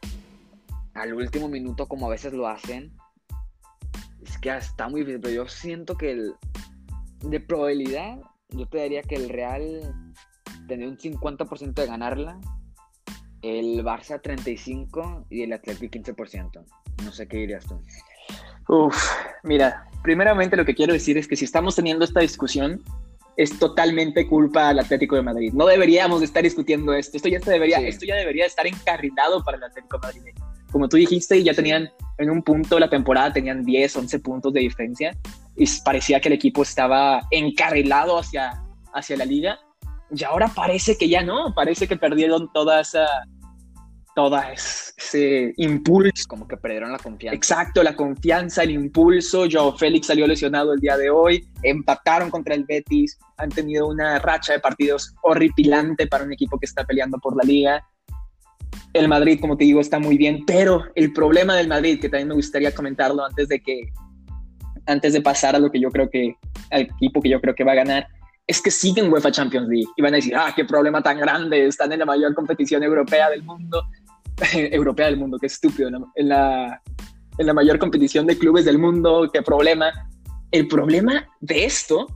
al 0.94 1.14
último 1.14 1.50
minuto 1.50 1.88
como 1.88 2.06
a 2.06 2.10
veces 2.10 2.34
lo 2.34 2.48
hacen. 2.48 2.92
Es 4.24 4.38
que 4.38 4.56
está 4.56 4.88
muy 4.88 5.02
difícil, 5.02 5.22
pero 5.22 5.34
yo 5.34 5.48
siento 5.48 5.98
que 5.98 6.12
el, 6.12 6.34
de 7.22 7.40
probabilidad, 7.40 8.20
yo 8.50 8.68
te 8.68 8.78
daría 8.78 9.02
que 9.02 9.16
el 9.16 9.30
Real 9.30 10.14
tendría 10.68 10.90
un 10.90 10.98
50% 10.98 11.74
de 11.74 11.88
ganarla, 11.88 12.40
el 13.46 13.84
Barça 13.84 14.22
35% 14.22 15.26
y 15.30 15.44
el 15.44 15.54
Atlético 15.54 15.98
15%. 16.00 16.64
No 17.04 17.12
sé 17.12 17.28
qué 17.28 17.38
dirías 17.38 17.66
tú. 17.66 17.80
Uf, 18.68 18.96
mira, 19.44 19.88
primeramente 20.02 20.58
lo 20.58 20.66
que 20.66 20.74
quiero 20.74 20.94
decir 20.94 21.18
es 21.18 21.28
que 21.28 21.36
si 21.36 21.46
estamos 21.46 21.76
teniendo 21.76 22.06
esta 22.06 22.22
discusión, 22.22 22.82
es 23.38 23.60
totalmente 23.60 24.28
culpa 24.28 24.70
al 24.70 24.80
Atlético 24.80 25.16
de 25.16 25.22
Madrid. 25.22 25.54
No 25.54 25.68
deberíamos 25.68 26.24
estar 26.24 26.42
discutiendo 26.42 26.94
esto. 26.94 27.18
Esto 27.18 27.30
ya, 27.30 27.40
debería, 27.40 27.80
esto 27.80 28.06
ya 28.06 28.16
debería 28.16 28.46
estar 28.46 28.66
encarrilado 28.66 29.44
para 29.44 29.58
el 29.58 29.64
Atlético 29.64 30.00
de 30.00 30.08
Madrid. 30.08 30.34
Como 30.72 30.90
tú 30.90 30.98
dijiste, 30.98 31.44
ya 31.44 31.54
tenían 31.54 31.92
en 32.18 32.30
un 32.30 32.42
punto 32.42 32.76
de 32.76 32.82
la 32.82 32.90
temporada, 32.90 33.34
tenían 33.34 33.64
10, 33.64 33.96
11 33.96 34.20
puntos 34.20 34.54
de 34.54 34.62
diferencia 34.62 35.16
y 35.56 35.66
parecía 35.84 36.20
que 36.20 36.30
el 36.30 36.34
equipo 36.34 36.64
estaba 36.64 37.22
encarrilado 37.30 38.18
hacia, 38.18 38.64
hacia 38.94 39.18
la 39.18 39.26
liga. 39.26 39.60
Y 40.12 40.24
ahora 40.24 40.48
parece 40.48 40.98
que 40.98 41.10
ya 41.10 41.22
no, 41.22 41.54
parece 41.54 41.88
que 41.88 41.98
perdieron 41.98 42.52
toda 42.54 42.82
esa, 42.82 43.06
toda 44.16 44.52
ese 44.52 45.54
impulso. 45.58 46.24
Como 46.28 46.48
que 46.48 46.58
perdieron 46.58 46.92
la 46.92 46.98
confianza. 46.98 47.36
Exacto, 47.36 47.84
la 47.84 47.96
confianza, 47.96 48.64
el 48.64 48.72
impulso. 48.72 49.46
Joe 49.52 49.74
Félix 49.78 50.08
salió 50.08 50.26
lesionado 50.26 50.74
el 50.74 50.80
día 50.80 50.98
de 50.98 51.10
hoy, 51.10 51.46
empataron 51.62 52.32
contra 52.32 52.56
el 52.56 52.64
Betis, 52.64 53.20
han 53.38 53.50
tenido 53.50 53.88
una 53.88 54.18
racha 54.20 54.54
de 54.54 54.60
partidos 54.60 55.14
horripilante 55.22 56.08
para 56.08 56.24
un 56.24 56.34
equipo 56.34 56.58
que 56.58 56.66
está 56.66 56.86
peleando 56.86 57.20
por 57.20 57.36
la 57.36 57.44
liga. 57.44 57.86
El 58.94 59.10
Madrid, 59.10 59.40
como 59.40 59.58
te 59.58 59.66
digo, 59.66 59.82
está 59.82 60.00
muy 60.00 60.18
bien, 60.18 60.46
pero 60.48 60.86
el 60.96 61.12
problema 61.12 61.56
del 61.56 61.68
Madrid, 61.68 62.00
que 62.00 62.10
también 62.10 62.30
me 62.30 62.36
gustaría 62.36 62.74
comentarlo 62.74 63.26
antes 63.26 63.50
de 63.50 63.60
que, 63.60 63.92
antes 64.86 65.12
de 65.12 65.22
pasar 65.22 65.56
a 65.56 65.60
lo 65.60 65.70
que 65.70 65.82
yo 65.82 65.92
creo 65.92 66.10
que, 66.10 66.36
al 66.72 66.84
equipo 66.84 67.22
que 67.22 67.30
yo 67.30 67.42
creo 67.42 67.54
que 67.54 67.66
va 67.66 67.74
a 67.74 67.76
ganar, 67.76 68.08
es 68.48 68.62
que 68.62 68.72
siguen 68.72 69.12
UEFA 69.12 69.32
Champions 69.32 69.68
League 69.68 69.88
y 69.96 70.02
van 70.02 70.14
a 70.14 70.18
decir, 70.18 70.36
ah, 70.36 70.54
qué 70.56 70.66
problema 70.66 71.02
tan 71.02 71.18
grande, 71.18 71.66
están 71.66 71.92
en 71.92 72.00
la 72.00 72.06
mayor 72.06 72.34
competición 72.36 72.84
europea 72.84 73.30
del 73.30 73.44
mundo, 73.44 73.84
europea 74.54 75.08
del 75.08 75.18
mundo, 75.18 75.38
qué 75.40 75.48
estúpido, 75.48 75.90
en 76.16 76.30
la, 76.30 76.82
en 77.38 77.46
la 77.46 77.54
mayor 77.54 77.80
competición 77.80 78.26
de 78.26 78.38
clubes 78.38 78.66
del 78.66 78.80
mundo, 78.80 79.30
qué 79.32 79.42
problema. 79.42 79.92
El 80.52 80.68
problema 80.68 81.28
de 81.42 81.66
esto 81.66 82.08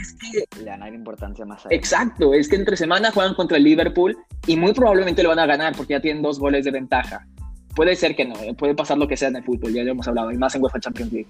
es 0.00 0.14
que... 0.14 0.62
Le 0.62 0.70
van 0.70 0.82
a 0.82 0.86
dar 0.86 0.94
importancia 0.94 1.44
más 1.44 1.64
a 1.64 1.68
Exacto, 1.70 2.34
es 2.34 2.48
que 2.48 2.56
entre 2.56 2.76
semana 2.76 3.10
juegan 3.10 3.34
contra 3.34 3.56
el 3.56 3.64
Liverpool 3.64 4.16
y 4.46 4.56
muy 4.56 4.72
probablemente 4.72 5.22
lo 5.22 5.30
van 5.30 5.38
a 5.38 5.46
ganar 5.46 5.74
porque 5.76 5.94
ya 5.94 6.00
tienen 6.00 6.22
dos 6.22 6.38
goles 6.38 6.64
de 6.64 6.70
ventaja. 6.70 7.26
Puede 7.74 7.94
ser 7.96 8.16
que 8.16 8.24
no, 8.24 8.34
eh, 8.40 8.54
puede 8.54 8.74
pasar 8.74 8.98
lo 8.98 9.06
que 9.06 9.16
sea 9.16 9.28
en 9.28 9.36
el 9.36 9.44
fútbol, 9.44 9.72
ya 9.72 9.84
lo 9.84 9.90
hemos 9.90 10.08
hablado, 10.08 10.30
y 10.32 10.38
más 10.38 10.54
en 10.54 10.62
UEFA 10.62 10.80
Champions 10.80 11.12
League. 11.12 11.28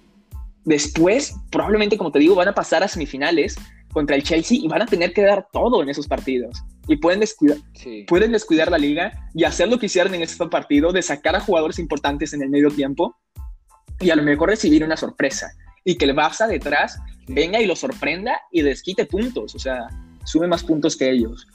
Después, 0.67 1.37
probablemente, 1.51 1.97
como 1.97 2.11
te 2.11 2.19
digo, 2.19 2.35
van 2.35 2.49
a 2.49 2.55
pasar 2.55 2.83
a 2.83 2.89
semifinales 2.89 3.57
contra 3.93 4.17
el 4.17 4.25
Chelsea 4.25 4.59
y 4.61 4.67
van 4.67 4.83
a 4.83 4.87
tener 4.87 5.13
que 5.15 5.23
dar 5.23 5.47
todo 5.53 5.81
en 5.81 5.89
esos 5.89 6.09
partidos. 6.09 6.61
Y 6.89 6.97
pueden 6.97 7.21
descuidar, 7.21 7.59
pueden 8.09 8.33
descuidar 8.33 8.71
la 8.71 8.77
liga 8.77 9.31
y 9.33 9.45
hacer 9.45 9.69
lo 9.69 9.79
que 9.79 9.87
hicieron 9.87 10.13
en 10.15 10.23
este 10.23 10.45
partido 10.49 10.93
de 10.93 11.03
sacar 11.03 11.37
a 11.37 11.41
jugadores 11.41 11.79
importantes 11.79 12.33
en 12.35 12.43
el 12.43 12.51
medio 12.51 12.71
tiempo 12.71 13.17
y 14.01 14.11
a 14.11 14.17
lo 14.17 14.25
mejor 14.25 14.51
recibir 14.51 14.85
una 14.85 14.97
sorpresa. 14.97 15.53
Y 15.85 15.97
que 15.97 16.05
el 16.05 16.17
Barça 16.17 16.49
detrás 16.49 16.99
venga 17.29 17.61
y 17.61 17.67
lo 17.67 17.77
sorprenda 17.77 18.41
y 18.51 18.63
desquite 18.63 19.07
puntos. 19.07 19.55
O 19.55 19.59
sea, 19.61 19.87
sube 20.25 20.49
más 20.49 20.65
puntos 20.65 20.97
que 20.97 21.09
ellos. 21.09 21.47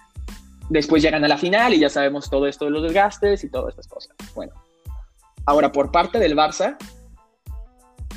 Después 0.69 1.03
llegan 1.03 1.25
a 1.25 1.27
la 1.27 1.37
final 1.37 1.73
y 1.73 1.79
ya 1.79 1.89
sabemos 1.89 2.29
todo 2.29 2.47
esto 2.47 2.63
de 2.63 2.71
los 2.71 2.83
desgastes 2.83 3.43
y 3.43 3.49
todas 3.49 3.71
estas 3.71 3.87
cosas. 3.87 4.15
Bueno, 4.33 4.53
ahora 5.45 5.73
por 5.73 5.91
parte 5.91 6.17
del 6.17 6.33
Barça, 6.33 6.77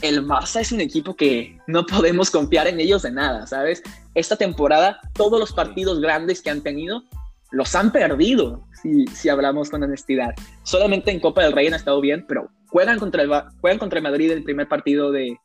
el 0.04 0.26
Barça 0.26 0.60
es 0.60 0.70
un 0.70 0.82
equipo 0.82 1.16
que 1.16 1.58
no 1.66 1.86
podemos 1.86 2.30
confiar 2.30 2.66
en 2.66 2.78
ellos 2.78 3.02
de 3.02 3.10
nada, 3.10 3.46
¿sabes? 3.46 3.82
Esta 4.14 4.36
temporada, 4.36 5.00
todos 5.14 5.40
los 5.40 5.52
partidos 5.52 5.98
grandes 6.00 6.42
que 6.42 6.50
han 6.50 6.62
tenido, 6.62 7.04
los 7.50 7.74
han 7.74 7.90
perdido, 7.90 8.66
si, 8.82 9.06
si 9.06 9.30
hablamos 9.30 9.70
con 9.70 9.82
honestidad. 9.82 10.34
Solamente 10.62 11.10
en 11.10 11.20
Copa 11.20 11.42
del 11.42 11.52
Rey 11.52 11.68
han 11.68 11.74
estado 11.74 12.02
bien, 12.02 12.26
pero 12.28 12.50
juegan 12.68 12.98
contra 12.98 13.22
el, 13.22 13.30
juegan 13.60 13.78
contra 13.78 13.98
el 13.98 14.02
Madrid 14.02 14.30
el 14.30 14.44
primer 14.44 14.68
partido 14.68 15.10
de, 15.10 15.38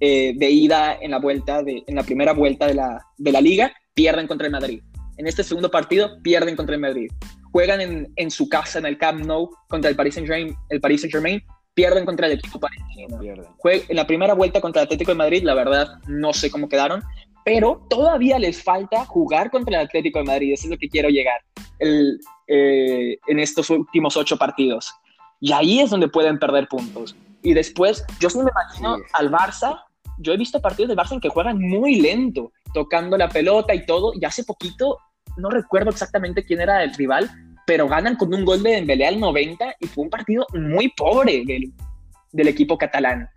eh, 0.00 0.32
de 0.34 0.50
ida 0.50 0.96
en 0.98 1.10
la, 1.10 1.18
vuelta 1.18 1.62
de, 1.62 1.84
en 1.86 1.94
la 1.94 2.04
primera 2.04 2.32
vuelta 2.32 2.66
de 2.66 2.74
la, 2.74 3.04
de 3.18 3.32
la 3.32 3.42
liga, 3.42 3.70
pierden 3.92 4.26
contra 4.26 4.46
el 4.46 4.52
Madrid. 4.52 4.82
En 5.18 5.26
este 5.26 5.44
segundo 5.44 5.70
partido, 5.70 6.22
pierden 6.22 6.56
contra 6.56 6.74
el 6.74 6.80
Madrid. 6.80 7.10
Juegan 7.52 7.82
en, 7.82 8.12
en 8.16 8.30
su 8.30 8.48
casa, 8.48 8.78
en 8.78 8.86
el 8.86 8.96
Camp 8.96 9.26
Nou, 9.26 9.50
contra 9.68 9.90
el 9.90 9.94
Paris 9.94 10.14
Saint-Germain, 10.14 10.56
el 10.70 10.80
Paris 10.80 11.02
Saint-Germain 11.02 11.42
pierden 11.74 12.06
contra 12.06 12.26
el 12.26 12.34
equipo 12.34 12.58
parecido. 12.58 13.20
En 13.64 13.96
la 13.96 14.06
primera 14.06 14.34
vuelta 14.34 14.60
contra 14.60 14.82
el 14.82 14.86
Atlético 14.86 15.10
de 15.10 15.18
Madrid, 15.18 15.42
la 15.42 15.54
verdad, 15.54 15.98
no 16.06 16.32
sé 16.32 16.50
cómo 16.50 16.68
quedaron, 16.68 17.02
pero 17.44 17.84
todavía 17.90 18.38
les 18.38 18.62
falta 18.62 19.04
jugar 19.04 19.50
contra 19.50 19.80
el 19.80 19.86
Atlético 19.86 20.20
de 20.20 20.24
Madrid, 20.24 20.52
eso 20.52 20.64
es 20.64 20.70
lo 20.70 20.78
que 20.78 20.88
quiero 20.88 21.08
llegar 21.08 21.40
eh, 21.78 23.18
en 23.26 23.38
estos 23.38 23.68
últimos 23.70 24.16
ocho 24.16 24.36
partidos. 24.36 24.92
Y 25.40 25.52
ahí 25.52 25.80
es 25.80 25.90
donde 25.90 26.08
pueden 26.08 26.38
perder 26.38 26.68
puntos. 26.68 27.14
Y 27.42 27.52
después, 27.52 28.04
yo 28.20 28.30
sí 28.30 28.38
me 28.38 28.50
imagino 28.50 28.96
al 29.12 29.30
Barça, 29.30 29.82
yo 30.18 30.32
he 30.32 30.36
visto 30.36 30.62
partidos 30.62 30.88
del 30.88 30.96
Barça 30.96 31.12
en 31.12 31.20
que 31.20 31.28
juegan 31.28 31.60
muy 31.60 31.96
lento, 31.96 32.52
tocando 32.72 33.18
la 33.18 33.28
pelota 33.28 33.74
y 33.74 33.84
todo, 33.84 34.12
y 34.14 34.24
hace 34.24 34.44
poquito, 34.44 34.98
no 35.36 35.50
recuerdo 35.50 35.90
exactamente 35.90 36.44
quién 36.44 36.60
era 36.60 36.82
el 36.82 36.94
rival, 36.94 37.28
pero 37.66 37.88
ganan 37.88 38.16
con 38.16 38.32
un 38.34 38.44
gol 38.44 38.62
de 38.62 38.72
Dembélé 38.72 39.06
al 39.06 39.20
90 39.20 39.76
y 39.80 39.86
fue 39.86 40.04
un 40.04 40.10
partido 40.10 40.46
muy 40.54 40.90
pobre 40.90 41.44
del, 41.44 42.48
equipo 42.48 42.76
catalán. 42.76 43.28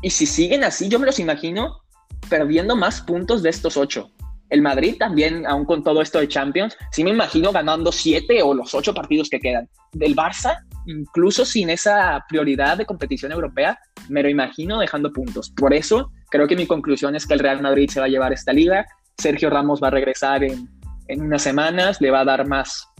Y 0.00 0.10
si 0.10 0.26
siguen 0.26 0.64
así, 0.64 0.88
yo 0.88 0.98
me 0.98 1.06
los 1.06 1.18
imagino 1.18 1.80
perdiendo 2.28 2.76
más 2.76 3.00
puntos 3.00 3.42
de 3.42 3.50
estos 3.50 3.76
ocho. 3.76 4.10
El 4.48 4.62
Madrid 4.62 4.96
también, 4.98 5.46
aún 5.46 5.64
con 5.64 5.82
todo 5.82 6.02
esto 6.02 6.18
de 6.18 6.28
Champions, 6.28 6.76
sí 6.90 7.02
me 7.04 7.10
imagino 7.10 7.52
ganando 7.52 7.90
siete 7.90 8.42
o 8.42 8.52
los 8.52 8.74
ocho 8.74 8.92
partidos 8.92 9.30
que 9.30 9.40
quedan. 9.40 9.68
Del 9.92 10.14
Barça, 10.14 10.58
incluso 10.86 11.44
sin 11.44 11.70
esa 11.70 12.24
prioridad 12.28 12.76
de 12.76 12.84
competición 12.84 13.32
europea, 13.32 13.78
me 14.08 14.22
lo 14.22 14.28
imagino 14.28 14.78
dejando 14.78 15.12
puntos. 15.12 15.50
Por 15.50 15.72
eso, 15.72 16.10
creo 16.30 16.46
que 16.46 16.56
mi 16.56 16.66
conclusión 16.66 17.16
es 17.16 17.26
que 17.26 17.34
el 17.34 17.40
Real 17.40 17.62
Madrid 17.62 17.88
se 17.88 18.00
va 18.00 18.06
a 18.06 18.10
llevar 18.10 18.32
esta 18.32 18.52
liga. 18.52 18.86
Sergio 19.16 19.48
Ramos 19.48 19.82
va 19.82 19.88
a 19.88 19.92
regresar 19.92 20.44
en, 20.44 20.68
en 21.08 21.22
unas 21.22 21.42
semanas, 21.42 22.00
le 22.00 22.10
va 22.10 22.20
a 22.20 22.24
dar 22.24 22.46
más, 22.46 22.91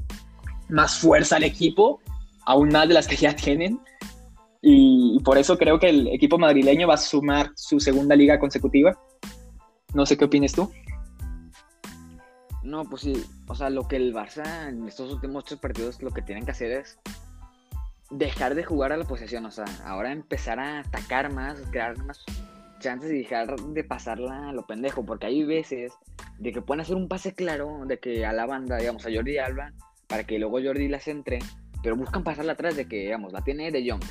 más 0.73 0.99
fuerza 0.99 1.37
al 1.37 1.45
equipo, 1.45 2.01
aún 2.47 2.71
más 2.71 2.89
de 2.89 2.95
las 2.95 3.07
que 3.07 3.17
ya 3.17 3.37
tienen. 3.37 3.81
Y, 4.61 5.21
por 5.25 5.39
eso 5.39 5.59
creo 5.59 5.79
que 5.79 5.89
el 5.89 6.09
equipo 6.09 6.39
madrileño 6.39 6.89
va 6.89 6.95
a 6.95 6.99
sumar 6.99 7.51
su 7.55 7.81
segunda 7.81 8.17
liga 8.17 8.39
consecutiva. 8.39 8.99
No 9.95 10.07
sé 10.07 10.17
qué 10.17 10.25
opinas 10.25 10.53
tú. 10.53 10.71
No, 12.63 12.85
pues 12.85 13.03
sí, 13.03 13.25
o 13.49 13.55
sea, 13.55 13.71
lo 13.71 13.89
que 13.89 13.97
el 13.97 14.15
Barça 14.15 14.69
en 14.69 14.87
estos 14.87 15.13
últimos 15.13 15.45
tres 15.45 15.59
partidos 15.59 16.01
lo 16.01 16.13
que 16.13 16.23
tienen 16.23 16.45
que 16.45 16.53
hacer 16.53 16.71
es 16.71 16.99
dejar 18.11 18.55
de 18.55 18.63
jugar 18.63 18.93
a 18.93 18.97
la 18.97 19.05
posesión, 19.05 19.45
o 19.47 19.51
sea, 19.51 19.65
ahora 19.85 20.13
empezar 20.13 20.61
a 20.61 20.79
atacar 20.79 21.33
más, 21.33 21.59
crear 21.73 21.99
más 22.05 22.25
chances 22.79 23.11
y 23.11 23.19
dejar 23.19 23.57
de 23.57 23.83
pasarla 23.83 24.51
a 24.51 24.53
lo 24.53 24.65
pendejo, 24.65 25.05
porque 25.05 25.27
hay 25.27 25.43
veces 25.43 25.93
de 26.39 26.53
que 26.53 26.63
pueden 26.63 26.83
hacer 26.83 26.95
un 26.95 27.09
pase 27.09 27.35
claro, 27.35 27.85
de 27.85 27.99
que 27.99 28.25
a 28.25 28.33
la 28.33 28.47
banda, 28.47 28.77
digamos, 28.77 29.05
a 29.07 29.11
Jordi 29.13 29.39
Alba, 29.39 29.73
para 30.13 30.25
que 30.25 30.39
luego 30.39 30.61
Jordi 30.63 30.89
la 30.89 31.01
centre, 31.01 31.39
pero 31.83 31.97
buscan 31.97 32.23
pasarla 32.23 32.53
atrás 32.53 32.77
de 32.77 32.87
que, 32.87 32.97
digamos, 32.97 33.33
la 33.33 33.41
tiene 33.41 33.71
De 33.71 33.91
Jong, 33.91 34.03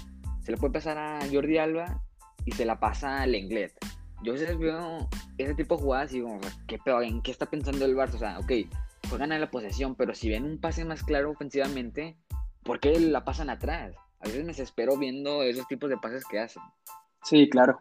se 0.44 0.52
le 0.52 0.58
puede 0.58 0.74
pasar 0.74 0.98
a 0.98 1.20
Jordi 1.32 1.60
Alba 1.60 2.02
y 2.44 2.54
se 2.54 2.66
la 2.66 2.80
pasa 2.80 3.22
a 3.22 3.28
Lenglet. 3.28 3.72
Yo 4.24 4.32
a 4.32 4.36
veces 4.36 4.58
veo 4.58 5.08
ese 5.38 5.54
tipo 5.54 5.78
de 5.78 5.84
jugadas 5.84 6.12
y 6.12 6.16
digo, 6.16 6.40
¿qué 6.66 6.80
pedo? 6.80 7.04
¿En 7.04 7.22
qué 7.22 7.30
está 7.30 7.46
pensando 7.46 7.86
el 7.86 7.96
Barça? 7.96 8.16
O 8.16 8.18
sea, 8.18 8.40
ok, 8.40 8.52
juegan 9.10 9.32
a 9.32 9.38
la 9.38 9.52
posesión, 9.52 9.94
pero 9.94 10.16
si 10.16 10.28
ven 10.28 10.44
un 10.44 10.58
pase 10.58 10.86
más 10.86 11.04
claro 11.04 11.30
ofensivamente, 11.30 12.18
¿por 12.64 12.80
qué 12.80 13.00
la 13.00 13.24
pasan 13.24 13.52
atrás? 13.52 13.94
A 14.22 14.24
veces 14.26 14.42
me 14.42 14.54
desespero 14.54 14.98
viendo 14.98 15.44
esos 15.44 15.68
tipos 15.68 15.88
de 15.88 15.98
pases 15.98 16.24
que 16.26 16.40
hacen. 16.40 16.64
Sí, 17.22 17.48
claro. 17.48 17.80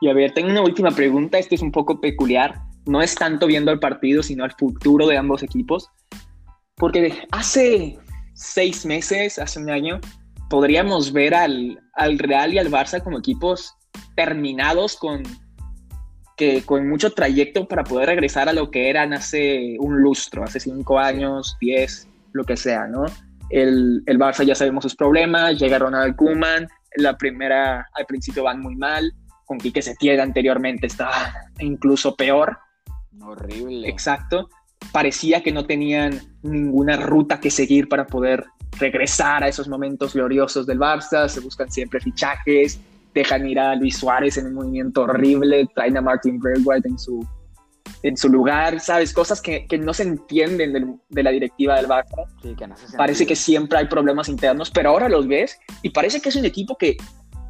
Y 0.00 0.08
a 0.08 0.14
ver, 0.14 0.32
tengo 0.32 0.48
una 0.48 0.62
última 0.62 0.92
pregunta. 0.92 1.36
Esto 1.36 1.56
es 1.56 1.60
un 1.60 1.72
poco 1.72 2.00
peculiar. 2.00 2.62
No 2.86 3.02
es 3.02 3.14
tanto 3.14 3.46
viendo 3.46 3.70
el 3.70 3.80
partido, 3.80 4.22
sino 4.22 4.44
al 4.44 4.52
futuro 4.52 5.06
de 5.06 5.18
ambos 5.18 5.42
equipos. 5.42 5.90
Porque 6.76 7.26
hace 7.30 7.98
seis 8.34 8.84
meses, 8.84 9.38
hace 9.38 9.60
un 9.60 9.70
año, 9.70 10.00
podríamos 10.50 11.12
ver 11.12 11.34
al, 11.34 11.80
al 11.94 12.18
Real 12.18 12.52
y 12.52 12.58
al 12.58 12.70
Barça 12.70 13.02
como 13.02 13.18
equipos 13.18 13.74
terminados 14.16 14.96
con, 14.96 15.22
que, 16.36 16.62
con 16.62 16.88
mucho 16.88 17.12
trayecto 17.12 17.66
para 17.66 17.84
poder 17.84 18.08
regresar 18.08 18.48
a 18.48 18.52
lo 18.52 18.70
que 18.70 18.90
eran 18.90 19.12
hace 19.12 19.76
un 19.78 20.00
lustro, 20.00 20.44
hace 20.44 20.60
cinco 20.60 20.98
años, 20.98 21.56
diez, 21.60 22.08
lo 22.32 22.44
que 22.44 22.56
sea, 22.56 22.86
¿no? 22.86 23.04
El, 23.50 24.02
el 24.06 24.18
Barça 24.18 24.44
ya 24.44 24.54
sabemos 24.54 24.82
sus 24.82 24.96
problemas, 24.96 25.58
llega 25.58 25.78
Ronald 25.78 26.16
Koeman, 26.16 26.68
la 26.96 27.16
primera 27.16 27.88
al 27.94 28.06
principio 28.06 28.44
van 28.44 28.60
muy 28.60 28.74
mal, 28.76 29.12
con 29.44 29.58
Quique 29.58 29.82
Setién 29.82 30.20
anteriormente 30.20 30.86
estaba 30.86 31.34
incluso 31.58 32.16
peor. 32.16 32.58
Horrible. 33.20 33.88
Exacto. 33.88 34.48
Parecía 34.92 35.42
que 35.42 35.52
no 35.52 35.66
tenían 35.66 36.20
ninguna 36.42 36.96
ruta 36.96 37.40
que 37.40 37.50
seguir 37.50 37.88
para 37.88 38.06
poder 38.06 38.44
regresar 38.78 39.44
a 39.44 39.48
esos 39.48 39.68
momentos 39.68 40.14
gloriosos 40.14 40.66
del 40.66 40.78
Barça, 40.78 41.28
se 41.28 41.40
buscan 41.40 41.70
siempre 41.70 42.00
fichajes, 42.00 42.80
dejan 43.14 43.46
ir 43.46 43.58
a 43.58 43.74
Luis 43.76 43.96
Suárez 43.96 44.36
en 44.36 44.46
un 44.46 44.54
movimiento 44.54 45.02
horrible, 45.02 45.68
traen 45.74 45.96
a 45.96 46.00
Martin 46.00 46.38
Braithwaite 46.38 46.88
en 46.88 46.98
su, 46.98 47.26
en 48.02 48.16
su 48.16 48.28
lugar, 48.28 48.80
¿sabes? 48.80 49.12
Cosas 49.12 49.40
que, 49.40 49.66
que 49.66 49.78
no 49.78 49.94
se 49.94 50.02
entienden 50.02 50.98
de 51.08 51.22
la 51.22 51.30
directiva 51.30 51.76
del 51.76 51.86
Barça. 51.86 52.26
parece 52.96 53.26
que 53.26 53.36
siempre 53.36 53.78
hay 53.78 53.86
problemas 53.86 54.28
internos, 54.28 54.70
pero 54.70 54.90
ahora 54.90 55.08
los 55.08 55.28
ves 55.28 55.58
y 55.82 55.90
parece 55.90 56.20
que 56.20 56.28
es 56.28 56.36
un 56.36 56.44
equipo 56.44 56.76
que, 56.76 56.96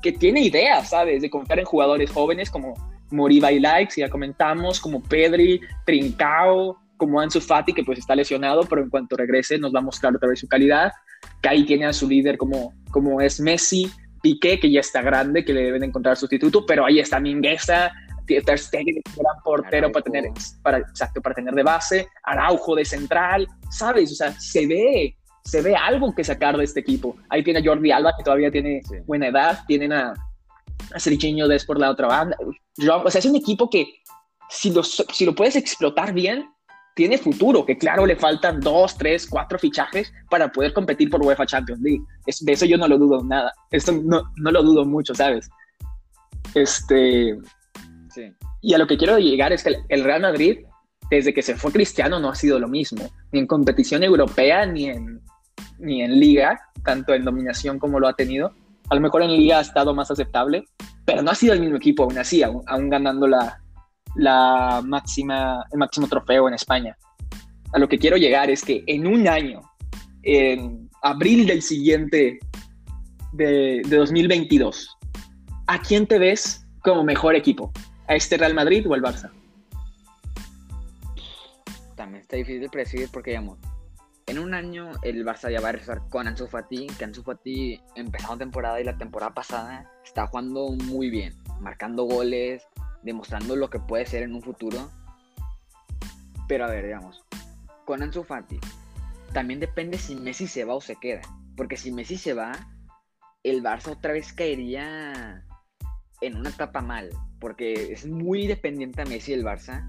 que 0.03 0.13
tiene 0.13 0.43
ideas, 0.43 0.91
¿sabes? 0.91 1.23
De 1.23 1.31
confiar 1.31 1.59
en 1.59 1.65
jugadores 1.65 2.11
jóvenes 2.11 2.51
como 2.51 2.75
Moriba 3.11 3.51
y 3.51 3.61
Likes, 3.61 4.01
ya 4.01 4.11
comentamos, 4.11 4.81
como 4.81 5.03
Pedri, 5.03 5.61
Trincao, 5.87 6.79
como 6.97 7.21
Ansu 7.21 7.41
Fati, 7.41 7.73
que 7.73 7.85
pues 7.85 7.99
está 7.99 8.15
lesionado, 8.15 8.63
pero 8.63 8.83
en 8.83 8.91
cuanto 8.91 9.17
regrese 9.17 9.59
nos 9.59 9.75
va 9.75 9.81
a 9.81 9.83
mostrar 9.83 10.15
otra 10.15 10.29
vez 10.29 10.41
su 10.41 10.49
calidad 10.49 10.93
que 11.43 11.49
ahí 11.49 11.65
tiene 11.65 11.87
a 11.87 11.93
su 11.93 12.09
líder 12.09 12.37
como, 12.37 12.73
como 12.91 13.21
es 13.21 13.41
Messi, 13.41 13.91
Piqué, 14.23 14.59
que 14.59 14.71
ya 14.71 14.81
está 14.81 15.03
grande, 15.03 15.45
que 15.45 15.53
le 15.53 15.65
deben 15.65 15.85
encontrar 15.85 16.17
sustituto, 16.17 16.65
pero 16.65 16.87
ahí 16.87 16.99
está 16.99 17.21
Mingueza, 17.21 17.93
Ter 18.27 18.59
Stegen, 18.59 19.03
gran 19.17 19.43
portero 19.45 19.93
para 19.93 20.03
tener, 20.03 20.25
para, 20.63 20.79
exacto, 20.79 21.21
para 21.21 21.35
tener 21.35 21.55
de 21.55 21.63
base, 21.63 22.09
Araujo 22.23 22.75
de 22.75 22.85
central, 22.87 23.47
¿sabes? 23.71 24.13
O 24.13 24.15
sea, 24.15 24.33
se 24.41 24.67
ve, 24.67 25.15
se 25.45 25.61
ve 25.61 25.77
algo 25.77 26.15
que 26.15 26.25
sacar 26.25 26.57
de 26.57 26.65
este 26.65 26.81
equipo. 26.81 27.17
Ahí 27.29 27.45
tiene 27.45 27.61
a 27.61 27.63
Jordi 27.63 27.91
Alba, 27.91 28.15
que 28.17 28.25
todavía 28.25 28.51
tiene 28.51 28.81
buena 29.07 29.29
edad, 29.29 29.61
tienen 29.67 29.93
a, 29.93 30.15
a 30.95 30.99
Serginho 30.99 31.47
Des 31.47 31.67
por 31.67 31.79
la 31.79 31.91
otra 31.91 32.07
banda. 32.07 32.39
o 32.41 33.11
sea, 33.11 33.19
es 33.19 33.27
un 33.27 33.37
equipo 33.37 33.69
que 33.69 33.93
si 34.49 34.73
lo, 34.73 34.83
si 34.83 35.27
lo 35.27 35.35
puedes 35.35 35.57
explotar 35.57 36.15
bien, 36.15 36.49
tiene 36.95 37.19
futuro, 37.19 37.67
que 37.67 37.77
claro, 37.77 38.07
le 38.07 38.17
faltan 38.17 38.61
dos, 38.61 38.97
tres, 38.97 39.27
cuatro 39.27 39.59
fichajes 39.59 40.13
para 40.31 40.51
poder 40.51 40.73
competir 40.73 41.11
por 41.11 41.21
UEFA 41.21 41.45
Champions 41.45 41.83
League. 41.83 42.03
de 42.41 42.53
eso 42.53 42.65
yo 42.67 42.79
no 42.79 42.87
lo 42.87 42.99
dudo 42.99 43.23
nada. 43.25 43.53
Esto 43.71 43.93
no, 43.93 44.23
no 44.37 44.51
lo 44.51 44.63
dudo 44.63 44.85
mucho, 44.85 45.15
¿sabes? 45.15 45.51
Este. 46.55 47.37
Sí. 48.11 48.33
Y 48.61 48.75
a 48.75 48.79
lo 48.79 48.87
que 48.87 48.97
quiero 48.97 49.19
llegar 49.19 49.53
es 49.53 49.65
que 49.65 49.77
el 49.89 50.05
Real 50.05 50.23
Madrid, 50.23 50.61
desde 51.11 51.35
que 51.35 51.43
se 51.43 51.57
fue 51.57 51.73
Cristiano, 51.73 52.21
no 52.21 52.31
ha 52.31 52.35
sido 52.37 52.61
lo 52.61 52.69
mismo. 52.69 53.11
Ni 53.33 53.41
en 53.41 53.47
competición 53.49 54.05
europea, 54.05 54.65
ni 54.65 54.87
en, 54.87 55.21
ni 55.79 56.03
en 56.03 56.21
liga, 56.21 56.61
tanto 56.85 57.13
en 57.13 57.25
dominación 57.25 57.81
como 57.81 57.99
lo 57.99 58.07
ha 58.07 58.15
tenido. 58.15 58.53
A 58.89 58.95
lo 58.95 59.01
mejor 59.01 59.23
en 59.23 59.33
liga 59.33 59.59
ha 59.59 59.63
estado 59.63 59.95
más 59.95 60.13
aceptable, 60.13 60.65
pero 61.05 61.23
no 61.23 61.33
ha 61.33 61.35
sido 61.35 61.55
el 61.55 61.61
mismo 61.61 61.77
equipo 61.77 62.05
aún 62.05 62.19
así, 62.19 62.43
aún 62.43 62.89
ganando 62.89 63.27
la, 63.27 63.64
la 64.15 64.83
máxima, 64.85 65.65
el 65.73 65.79
máximo 65.79 66.07
trofeo 66.07 66.49
en 66.49 66.55
España. 66.55 66.97
A 67.73 67.79
lo 67.79 67.89
que 67.89 67.99
quiero 67.99 68.17
llegar 68.17 68.51
es 68.51 68.65
que 68.65 68.85
en 68.87 69.07
un 69.07 69.27
año, 69.27 69.61
en 70.23 70.89
abril 71.03 71.47
del 71.47 71.63
siguiente, 71.63 72.39
de, 73.33 73.83
2022, 73.89 74.97
¿a 75.67 75.81
quién 75.81 76.07
te 76.07 76.19
ves 76.19 76.67
como 76.83 77.05
mejor 77.05 77.35
equipo? 77.35 77.73
¿A 78.07 78.15
este 78.15 78.37
Real 78.37 78.55
Madrid 78.55 78.87
o 78.89 78.95
al 78.95 79.03
Barça? 79.03 79.31
También 81.97 82.23
está 82.23 82.37
difícil 82.37 82.61
de 82.61 82.69
predecir 82.69 83.09
porque, 83.13 83.31
digamos, 83.31 83.59
en 84.27 84.39
un 84.39 84.55
año 84.55 84.93
el 85.03 85.25
Barça 85.25 85.51
ya 85.51 85.61
va 85.61 85.69
a 85.69 85.73
regresar 85.73 86.03
con 86.09 86.29
Ansu 86.29 86.47
Fati, 86.47 86.87
que 86.99 87.05
Ansu 87.05 87.23
Fati 87.23 87.81
empezó 87.95 88.33
la 88.33 88.39
temporada 88.39 88.81
y 88.81 88.85
la 88.85 88.97
temporada 88.97 89.35
pasada 89.35 89.91
está 90.05 90.27
jugando 90.27 90.71
muy 90.71 91.11
bien, 91.11 91.35
marcando 91.61 92.05
goles, 92.05 92.67
demostrando 93.05 93.55
lo 93.55 93.71
que 93.71 93.79
puede 93.79 94.07
ser 94.07 94.23
en 94.23 94.35
un 94.35 94.43
futuro. 94.43 94.91
Pero 96.49 96.65
a 96.65 96.69
ver, 96.69 96.85
digamos, 96.85 97.25
con 97.85 98.03
Ansu 98.03 98.25
Fati, 98.25 98.59
también 99.33 99.61
depende 99.61 99.99
si 99.99 100.17
Messi 100.17 100.47
se 100.47 100.65
va 100.65 100.75
o 100.75 100.81
se 100.81 100.97
queda. 100.97 101.23
Porque 101.57 101.77
si 101.77 101.93
Messi 101.93 102.17
se 102.17 102.35
va, 102.35 102.53
el 103.43 103.63
Barça 103.63 103.93
otra 103.93 104.13
vez 104.13 104.33
caería 104.33 105.45
en 106.21 106.37
una 106.37 106.51
etapa 106.51 106.81
mal. 106.81 107.11
Porque 107.39 107.93
es 107.93 108.07
muy 108.07 108.47
dependiente 108.47 109.03
a 109.03 109.07
Messi 109.07 109.33
el 109.33 109.45
Barça. 109.45 109.85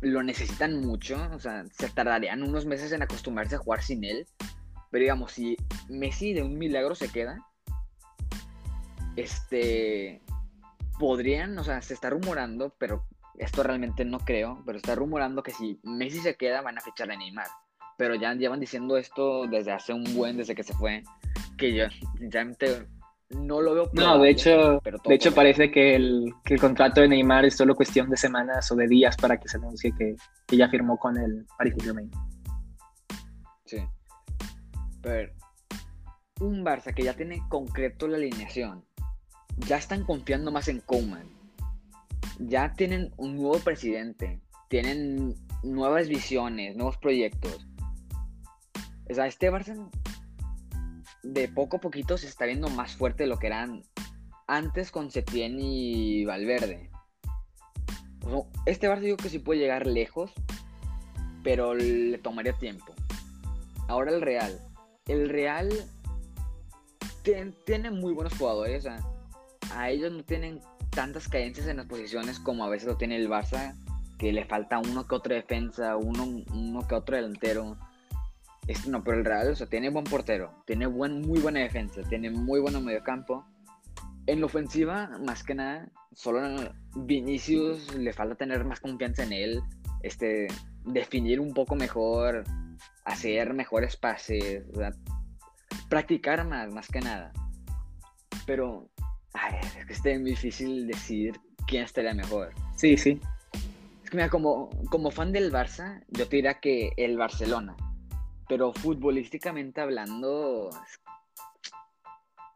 Lo 0.00 0.22
necesitan 0.22 0.80
mucho. 0.80 1.16
O 1.32 1.38
sea, 1.38 1.64
se 1.70 1.88
tardarían 1.88 2.42
unos 2.42 2.66
meses 2.66 2.92
en 2.92 3.02
acostumbrarse 3.02 3.54
a 3.54 3.58
jugar 3.58 3.82
sin 3.82 4.04
él. 4.04 4.26
Pero 4.90 5.02
digamos, 5.02 5.32
si 5.32 5.56
Messi 5.88 6.32
de 6.32 6.42
un 6.42 6.58
milagro 6.58 6.94
se 6.94 7.08
queda, 7.08 7.38
este, 9.16 10.22
podrían, 10.98 11.58
o 11.58 11.64
sea, 11.64 11.82
se 11.82 11.94
está 11.94 12.10
rumorando, 12.10 12.74
pero 12.78 13.06
esto 13.38 13.62
realmente 13.62 14.04
no 14.04 14.18
creo, 14.20 14.62
pero 14.64 14.78
está 14.78 14.94
rumorando 14.94 15.42
que 15.42 15.52
si 15.52 15.78
Messi 15.82 16.20
se 16.20 16.36
queda 16.36 16.62
van 16.62 16.78
a 16.78 16.80
fichar 16.80 17.10
a 17.10 17.16
Neymar. 17.16 17.48
Pero 17.98 18.14
ya 18.14 18.34
llevan 18.34 18.60
diciendo 18.60 18.96
esto 18.96 19.46
desde 19.46 19.72
hace 19.72 19.92
un 19.92 20.04
buen, 20.14 20.36
desde 20.36 20.54
que 20.54 20.62
se 20.62 20.74
fue, 20.74 21.02
que 21.56 21.74
yo 21.74 21.84
sinceramente 22.18 22.86
no 23.30 23.60
lo 23.60 23.74
veo. 23.74 23.90
no, 23.94 24.18
de 24.18 24.30
hecho, 24.30 24.80
de 24.82 25.14
hecho 25.14 25.34
parece 25.34 25.70
que 25.70 25.96
el, 25.96 26.32
que 26.44 26.54
el, 26.54 26.60
contrato 26.60 27.00
de 27.00 27.08
Neymar 27.08 27.44
es 27.44 27.56
solo 27.56 27.74
cuestión 27.74 28.08
de 28.10 28.16
semanas 28.16 28.70
o 28.70 28.76
de 28.76 28.86
días 28.86 29.16
para 29.16 29.38
que 29.38 29.48
se 29.48 29.56
anuncie 29.56 29.92
que, 29.96 30.14
que 30.46 30.56
ya 30.56 30.68
firmó 30.68 30.98
con 30.98 31.16
el 31.16 31.46
Paris 31.58 31.74
Saint-Germain. 31.74 32.10
Sí. 33.64 33.78
Pero 35.02 35.32
un 36.40 36.64
Barça 36.64 36.94
que 36.94 37.02
ya 37.02 37.14
tiene 37.14 37.42
concreto 37.48 38.06
la 38.06 38.16
alineación, 38.16 38.84
ya 39.56 39.76
están 39.76 40.04
confiando 40.04 40.52
más 40.52 40.68
en 40.68 40.80
Koeman, 40.80 41.28
ya 42.38 42.72
tienen 42.74 43.12
un 43.16 43.36
nuevo 43.36 43.58
presidente, 43.58 44.40
tienen 44.68 45.34
nuevas 45.62 46.08
visiones, 46.08 46.76
nuevos 46.76 46.98
proyectos. 46.98 47.66
O 49.08 49.14
sea, 49.14 49.26
este 49.26 49.50
Barça 49.50 49.90
de 51.22 51.48
poco 51.48 51.78
a 51.78 51.80
poquito 51.80 52.18
se 52.18 52.26
está 52.26 52.44
viendo 52.44 52.68
más 52.68 52.96
fuerte 52.96 53.24
de 53.24 53.28
lo 53.28 53.38
que 53.38 53.48
eran 53.48 53.82
antes 54.46 54.90
con 54.90 55.10
Setién 55.10 55.58
y 55.58 56.24
Valverde. 56.24 56.90
este 58.66 58.88
Barça 58.88 59.00
digo 59.00 59.16
que 59.16 59.28
sí 59.28 59.38
puede 59.38 59.60
llegar 59.60 59.86
lejos, 59.86 60.32
pero 61.42 61.74
le 61.74 62.18
tomaría 62.18 62.52
tiempo. 62.52 62.92
Ahora 63.88 64.12
el 64.12 64.20
Real. 64.20 64.60
El 65.06 65.28
Real 65.28 65.70
tiene 67.64 67.90
muy 67.90 68.12
buenos 68.12 68.36
jugadores. 68.36 68.86
A 69.76 69.90
ellos 69.90 70.12
no 70.12 70.24
tienen 70.24 70.60
tantas 70.90 71.28
carencias 71.28 71.66
en 71.66 71.76
las 71.76 71.86
posiciones 71.86 72.40
como 72.40 72.64
a 72.64 72.68
veces 72.68 72.88
lo 72.88 72.96
tiene 72.96 73.16
el 73.16 73.28
Barça, 73.28 73.74
que 74.18 74.32
le 74.32 74.44
falta 74.44 74.78
uno 74.78 75.06
que 75.06 75.14
otro 75.14 75.34
defensa, 75.34 75.96
uno, 75.96 76.42
uno 76.52 76.88
que 76.88 76.94
otro 76.94 77.16
delantero. 77.16 77.76
Este, 78.66 78.90
no, 78.90 79.04
pero 79.04 79.18
el 79.18 79.24
Real, 79.24 79.50
o 79.50 79.54
sea, 79.54 79.66
tiene 79.66 79.90
buen 79.90 80.04
portero, 80.04 80.52
tiene 80.66 80.86
buen, 80.86 81.20
muy 81.20 81.38
buena 81.38 81.60
defensa, 81.60 82.00
tiene 82.08 82.30
muy 82.30 82.60
buen 82.60 82.82
mediocampo. 82.84 83.44
En 84.26 84.40
la 84.40 84.46
ofensiva, 84.46 85.18
más 85.24 85.44
que 85.44 85.54
nada, 85.54 85.88
solo 86.12 86.40
Vinicius 86.96 87.94
le 87.94 88.12
falta 88.12 88.34
tener 88.34 88.64
más 88.64 88.80
confianza 88.80 89.22
en 89.22 89.32
él, 89.32 89.62
este, 90.02 90.48
definir 90.84 91.38
un 91.38 91.52
poco 91.52 91.76
mejor, 91.76 92.42
hacer 93.04 93.54
mejores 93.54 93.96
pases, 93.96 94.64
practicar 95.88 96.44
más, 96.46 96.72
más 96.72 96.88
que 96.88 97.00
nada. 97.00 97.32
Pero, 98.46 98.88
ay, 99.36 99.54
es 99.78 99.86
que 99.86 99.92
es 99.92 100.24
difícil 100.24 100.86
decidir 100.86 101.38
quién 101.66 101.84
estaría 101.84 102.14
mejor. 102.14 102.52
Sí, 102.76 102.96
sí. 102.96 103.20
Es 104.04 104.10
que 104.10 104.16
mira, 104.16 104.28
como, 104.28 104.70
como 104.88 105.10
fan 105.10 105.32
del 105.32 105.52
Barça, 105.52 106.02
yo 106.08 106.28
te 106.28 106.36
diría 106.36 106.60
que 106.60 106.92
el 106.96 107.16
Barcelona. 107.16 107.76
Pero 108.48 108.72
futbolísticamente 108.72 109.80
hablando, 109.80 110.70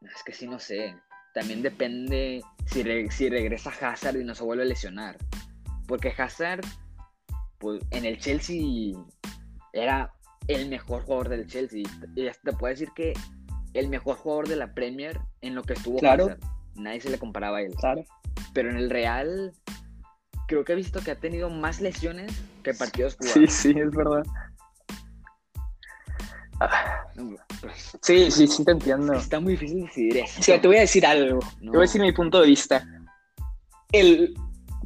es, 0.03 0.23
que 0.25 0.33
sí, 0.33 0.47
no 0.47 0.59
sé. 0.59 0.95
También 1.35 1.63
depende 1.63 2.43
si, 2.67 2.85
si 3.11 3.29
regresa 3.29 3.71
Hazard 3.71 4.17
y 4.17 4.25
no 4.25 4.35
se 4.35 4.45
vuelve 4.45 4.63
a 4.63 4.67
lesionar. 4.67 5.19
Porque 5.87 6.15
Hazard, 6.17 6.61
pues 7.59 7.83
en 7.91 8.05
el 8.05 8.19
Chelsea 8.19 8.97
era 9.73 10.13
el 10.47 10.69
mejor 10.69 11.03
jugador 11.03 11.29
del 11.31 11.47
Chelsea. 11.47 11.83
Y 12.15 12.31
te 12.31 12.53
puedo 12.53 12.73
decir 12.73 12.91
que 12.95 13.13
el 13.75 13.89
mejor 13.89 14.17
jugador 14.17 14.49
de 14.49 14.57
la 14.57 14.75
Premier 14.75 15.21
en 15.41 15.55
lo 15.55 15.63
que 15.63 15.75
estuvo 15.75 15.99
claro. 15.99 16.37
Nadie 16.75 17.01
se 17.01 17.11
le 17.11 17.19
comparaba 17.19 17.59
a 17.59 17.63
él. 17.63 17.75
Claro. 17.75 18.05
Pero 18.53 18.71
en 18.71 18.77
el 18.77 18.91
Real, 18.91 19.53
creo 20.49 20.65
que 20.65 20.73
he 20.73 20.77
visto 20.77 21.01
que 21.01 21.11
ha 21.11 21.17
tenido 21.17 21.51
más 21.51 21.81
lesiones 21.81 22.33
que 22.63 22.75
partidos 22.75 23.17
jugados. 23.17 23.35
Sí, 23.35 23.47
sí, 23.47 23.79
es 23.79 23.91
verdad. 23.91 24.25
Sí, 28.03 28.31
sí, 28.31 28.47
sí 28.47 28.65
te 28.65 28.73
entiendo. 28.73 29.15
Está 29.15 29.41
muy 29.41 29.53
difícil 29.53 29.83
decidir 29.83 30.19
eso. 30.19 30.43
Sí, 30.43 30.53
te 30.59 30.67
voy 30.67 30.77
a 30.77 30.81
decir 30.81 31.07
algo. 31.07 31.41
Te 31.61 31.69
voy 31.69 31.79
a 31.79 31.81
decir 31.83 32.01
mi 32.01 32.13
punto 32.13 32.41
de 32.41 32.47
vista. 32.47 32.87
El, 33.93 34.35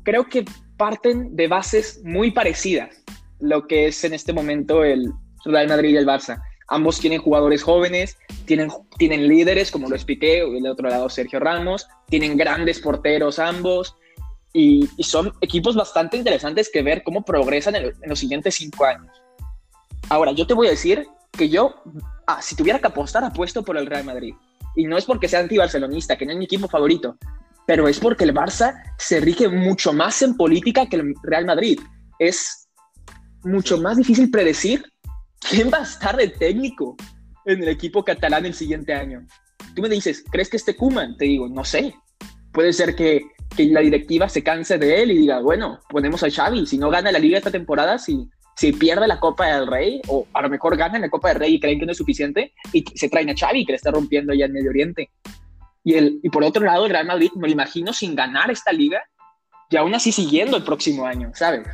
creo 0.03 0.29
que 0.29 0.45
parten 0.77 1.35
de 1.35 1.49
bases 1.49 2.01
muy 2.05 2.31
parecidas. 2.31 3.03
Lo 3.41 3.67
que 3.67 3.89
es 3.89 4.05
en 4.05 4.15
este 4.15 4.33
momento 4.33 4.85
el 4.85 5.13
Real 5.45 5.69
Madrid 5.69 5.91
y 5.91 5.97
el 5.97 6.07
Barça. 6.07 6.41
Ambos 6.69 6.99
tienen 6.99 7.21
jugadores 7.21 7.63
jóvenes, 7.63 8.19
tienen, 8.47 8.71
tienen 8.99 9.29
líderes, 9.29 9.71
como 9.71 9.89
lo 9.89 9.95
expliqué, 9.95 10.45
del 10.45 10.67
otro 10.67 10.89
lado 10.89 11.09
Sergio 11.09 11.41
Ramos, 11.41 11.87
tienen 12.09 12.37
grandes 12.37 12.81
porteros 12.81 13.39
ambos, 13.39 13.97
y, 14.57 14.89
son 15.03 15.33
equipos 15.41 15.75
bastante 15.75 16.17
interesantes 16.17 16.71
que 16.73 16.83
ver 16.83 17.03
cómo 17.03 17.25
progresan 17.25 17.75
en, 17.75 17.93
los 18.07 18.19
siguientes 18.19 18.55
cinco 18.55 18.85
años. 18.85 19.11
Ahora, 20.09 20.33
yo 20.33 20.47
te 20.47 20.55
voy 20.55 20.69
a 20.69 20.71
decir 20.71 21.07
que 21.33 21.49
yo, 21.49 21.75
ah, 22.27 22.41
si 22.41 22.55
tuviera 22.55 22.79
que 22.79 22.87
apostar, 22.87 23.25
apuesto 23.25 23.65
por 23.65 23.77
el 23.77 23.87
Real 23.87 24.05
Madrid. 24.05 24.35
Y 24.77 24.85
no 24.85 24.97
es 24.97 25.05
porque 25.05 25.29
sea 25.29 25.41
anti-barcelonista, 25.41 26.17
que 26.17 26.25
no 26.25 26.33
es 26.33 26.39
mi 26.39 26.45
equipo 26.45 26.69
favorito, 26.69 27.19
pero 27.67 27.89
es 27.89 27.99
porque 27.99 28.25
el 28.25 28.35
Barça 28.35 28.81
se 28.97 29.21
rige 29.21 29.49
mucho 29.49 29.93
más 29.93 30.23
en 30.23 30.37
política 30.37 30.87
que 30.89 30.97
el 30.97 31.15
Real 31.25 31.47
Madrid. 31.47 31.81
Es 32.21 32.69
mucho 33.43 33.79
más 33.79 33.97
difícil 33.97 34.31
predecir 34.31 34.85
quién 35.49 35.71
va 35.73 35.79
a 35.79 35.83
estar 35.83 36.17
de 36.17 36.29
técnico 36.29 36.97
en 37.45 37.63
el 37.63 37.69
equipo 37.69 38.05
catalán 38.05 38.47
el 38.47 38.55
siguiente 38.55 38.95
año. 38.95 39.27
Tú 39.75 39.83
me 39.83 39.89
dices, 39.89 40.25
¿crees 40.31 40.49
que 40.49 40.57
esté 40.57 40.77
Kuman? 40.77 41.17
Te 41.17 41.27
digo, 41.27 41.49
no 41.49 41.65
sé. 41.65 41.95
Puede 42.53 42.73
ser 42.73 42.95
que, 42.95 43.27
que, 43.57 43.67
la 43.67 43.81
directiva 43.81 44.29
se 44.29 44.43
canse 44.43 44.79
de 44.79 45.03
él 45.03 45.11
y 45.11 45.19
diga, 45.19 45.41
bueno, 45.41 45.81
ponemos 45.89 46.23
a 46.23 46.31
Xavi. 46.31 46.67
Si 46.67 46.79
no 46.79 46.91
gana 46.91 47.13
la 47.13 47.19
liga 47.19 47.39
esta 47.39 47.51
temporada, 47.51 47.99
si, 47.99 48.29
si 48.57 48.73
pierde 48.73 49.07
la 49.09 49.19
Copa 49.19 49.47
del 49.47 49.67
Rey, 49.67 50.01
o 50.09 50.27
a 50.33 50.43
lo 50.43 50.49
mejor 50.49 50.77
gana 50.77 50.99
la 50.99 51.11
Copa 51.11 51.29
del 51.29 51.41
Rey 51.41 51.55
y 51.55 51.61
creen 51.61 51.81
que 51.81 51.87
no 51.87 51.93
es 51.93 51.99
suficiente, 51.99 52.55
y 52.73 52.85
se 52.95 53.09
traen 53.09 53.31
a 53.31 53.35
Xavi, 53.37 53.67
que 53.67 53.73
le 53.73 53.77
está 53.77 53.91
rompiendo 53.91 54.33
ya 54.33 54.47
en 54.47 54.53
Medio 54.53 54.71
Oriente. 54.71 55.11
Y, 55.83 55.95
el, 55.95 56.21
y 56.23 56.31
por 56.31 56.45
otro 56.45 56.65
lado, 56.65 56.87
el 56.87 56.93
Real 56.93 57.07
Madrid, 57.07 57.31
me 57.35 57.49
lo 57.49 57.53
imagino 57.53 57.93
sin 57.93 58.15
ganar 58.15 58.51
esta 58.51 58.73
liga, 58.73 59.03
y 59.69 59.77
aún 59.77 59.95
así 59.95 60.13
siguiendo 60.13 60.57
el 60.57 60.63
próximo 60.63 61.05
año, 61.05 61.33
¿sabes? 61.35 61.67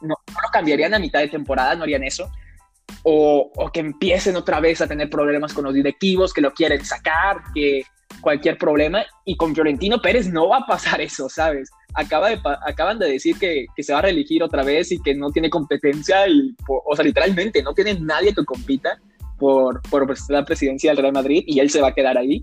No, 0.00 0.14
no 0.28 0.40
lo 0.40 0.48
cambiarían 0.52 0.94
a 0.94 0.98
mitad 0.98 1.20
de 1.20 1.28
temporada, 1.28 1.74
no 1.74 1.82
harían 1.82 2.04
eso 2.04 2.30
o, 3.02 3.50
que 3.72 3.80
empiecen 3.80 4.36
otra 4.36 4.60
vez 4.60 4.80
a 4.80 4.86
tener 4.86 5.10
problemas 5.10 5.52
con 5.52 5.64
los 5.64 5.74
directivos, 5.74 6.32
que 6.32 6.40
lo 6.40 6.52
quieren 6.52 6.84
sacar, 6.84 7.38
que 7.54 7.82
cualquier 8.20 8.56
problema. 8.58 9.04
Y 9.24 9.36
con 9.36 9.54
Fiorentino 9.54 10.00
Pérez 10.00 10.28
no 10.28 10.48
va 10.48 10.58
a 10.58 10.66
pasar 10.66 11.00
eso, 11.00 11.28
¿sabes? 11.28 11.70
Acaba 11.94 12.30
de, 12.30 12.40
acaban 12.66 12.98
de 12.98 13.10
decir 13.10 13.38
que, 13.38 13.66
se 13.76 13.92
va 13.92 14.00
a 14.00 14.02
reelegir 14.02 14.42
otra 14.42 14.64
vez 14.64 14.90
y 14.92 15.00
que 15.00 15.14
no 15.14 15.30
tiene 15.30 15.50
competencia, 15.50 16.24
o 16.66 16.96
sea, 16.96 17.04
literalmente 17.04 17.62
no 17.62 17.74
tiene 17.74 17.98
nadie 18.00 18.34
que 18.34 18.44
compita 18.44 18.98
por, 19.38 19.82
por 19.82 20.06
la 20.30 20.44
presidencia 20.44 20.90
del 20.90 21.02
Real 21.02 21.12
Madrid 21.12 21.44
y 21.46 21.60
él 21.60 21.70
se 21.70 21.80
va 21.80 21.88
a 21.88 21.94
quedar 21.94 22.16
ahí. 22.16 22.42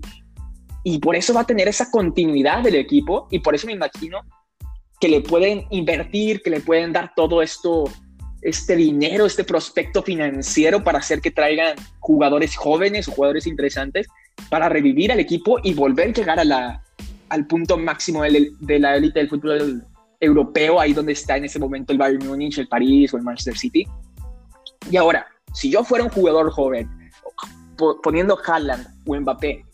Y 0.84 0.98
por 0.98 1.16
eso 1.16 1.32
va 1.34 1.42
a 1.42 1.46
tener 1.46 1.68
esa 1.68 1.90
continuidad 1.90 2.62
del 2.62 2.74
equipo 2.76 3.28
y 3.30 3.38
por 3.38 3.54
eso 3.54 3.66
me 3.66 3.72
imagino 3.72 4.20
que 5.00 5.08
le 5.08 5.20
pueden 5.20 5.66
invertir, 5.70 6.42
que 6.42 6.50
le 6.50 6.60
pueden 6.60 6.92
dar 6.92 7.12
todo 7.16 7.42
esto 7.42 7.84
este 8.42 8.76
dinero, 8.76 9.24
este 9.24 9.44
prospecto 9.44 10.02
financiero 10.02 10.82
para 10.82 10.98
hacer 10.98 11.20
que 11.20 11.30
traigan 11.30 11.76
jugadores 12.00 12.56
jóvenes 12.56 13.08
o 13.08 13.12
jugadores 13.12 13.46
interesantes 13.46 14.08
para 14.50 14.68
revivir 14.68 15.12
al 15.12 15.20
equipo 15.20 15.58
y 15.62 15.74
volver 15.74 16.08
a 16.08 16.12
llegar 16.12 16.40
a 16.40 16.44
la, 16.44 16.82
al 17.28 17.46
punto 17.46 17.78
máximo 17.78 18.22
de, 18.22 18.78
la 18.78 18.96
élite 18.96 19.20
del 19.20 19.28
fútbol 19.28 19.84
europeo, 20.20 20.80
ahí 20.80 20.92
donde 20.92 21.12
está 21.12 21.36
en 21.36 21.44
ese 21.44 21.58
momento 21.58 21.92
el 21.92 21.98
Bayern 21.98 22.26
Múnich, 22.26 22.58
el 22.58 22.68
París 22.68 23.14
o 23.14 23.16
el 23.16 23.22
Manchester 23.22 23.56
City. 23.56 23.86
Y 24.90 24.96
ahora, 24.96 25.26
si 25.54 25.70
yo 25.70 25.84
fuera 25.84 26.04
un 26.04 26.10
jugador 26.10 26.50
joven, 26.50 26.88
poniendo 28.02 28.38
Haaland 28.44 28.86
o 29.06 29.14
Mbappé, 29.14 29.64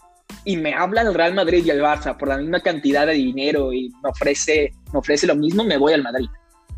y 0.44 0.56
me 0.56 0.74
habla 0.74 1.02
el 1.02 1.14
Real 1.14 1.34
Madrid 1.34 1.64
y 1.64 1.70
el 1.70 1.80
Barça 1.80 2.16
por 2.16 2.28
la 2.28 2.38
misma 2.38 2.60
cantidad 2.60 3.06
de 3.06 3.14
dinero 3.14 3.72
y 3.72 3.90
me 4.02 4.10
ofrece, 4.10 4.72
me 4.92 4.98
ofrece 4.98 5.26
lo 5.26 5.34
mismo, 5.34 5.64
me 5.64 5.78
voy 5.78 5.94
al 5.94 6.02
Madrid. 6.02 6.28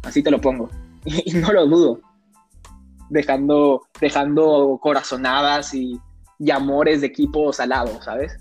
Así 0.03 0.23
te 0.23 0.31
lo 0.31 0.41
pongo. 0.41 0.71
y, 1.05 1.33
no 1.35 1.53
lo 1.53 1.67
dudo, 1.67 2.01
dejando, 3.09 3.83
dejando 4.01 4.79
corazonadas 4.83 5.75
y, 5.75 6.01
amores 6.51 7.03
de 7.03 7.09
equipos 7.09 7.61
al 7.61 7.69
lado, 7.69 8.01
¿sabes? 8.03 8.35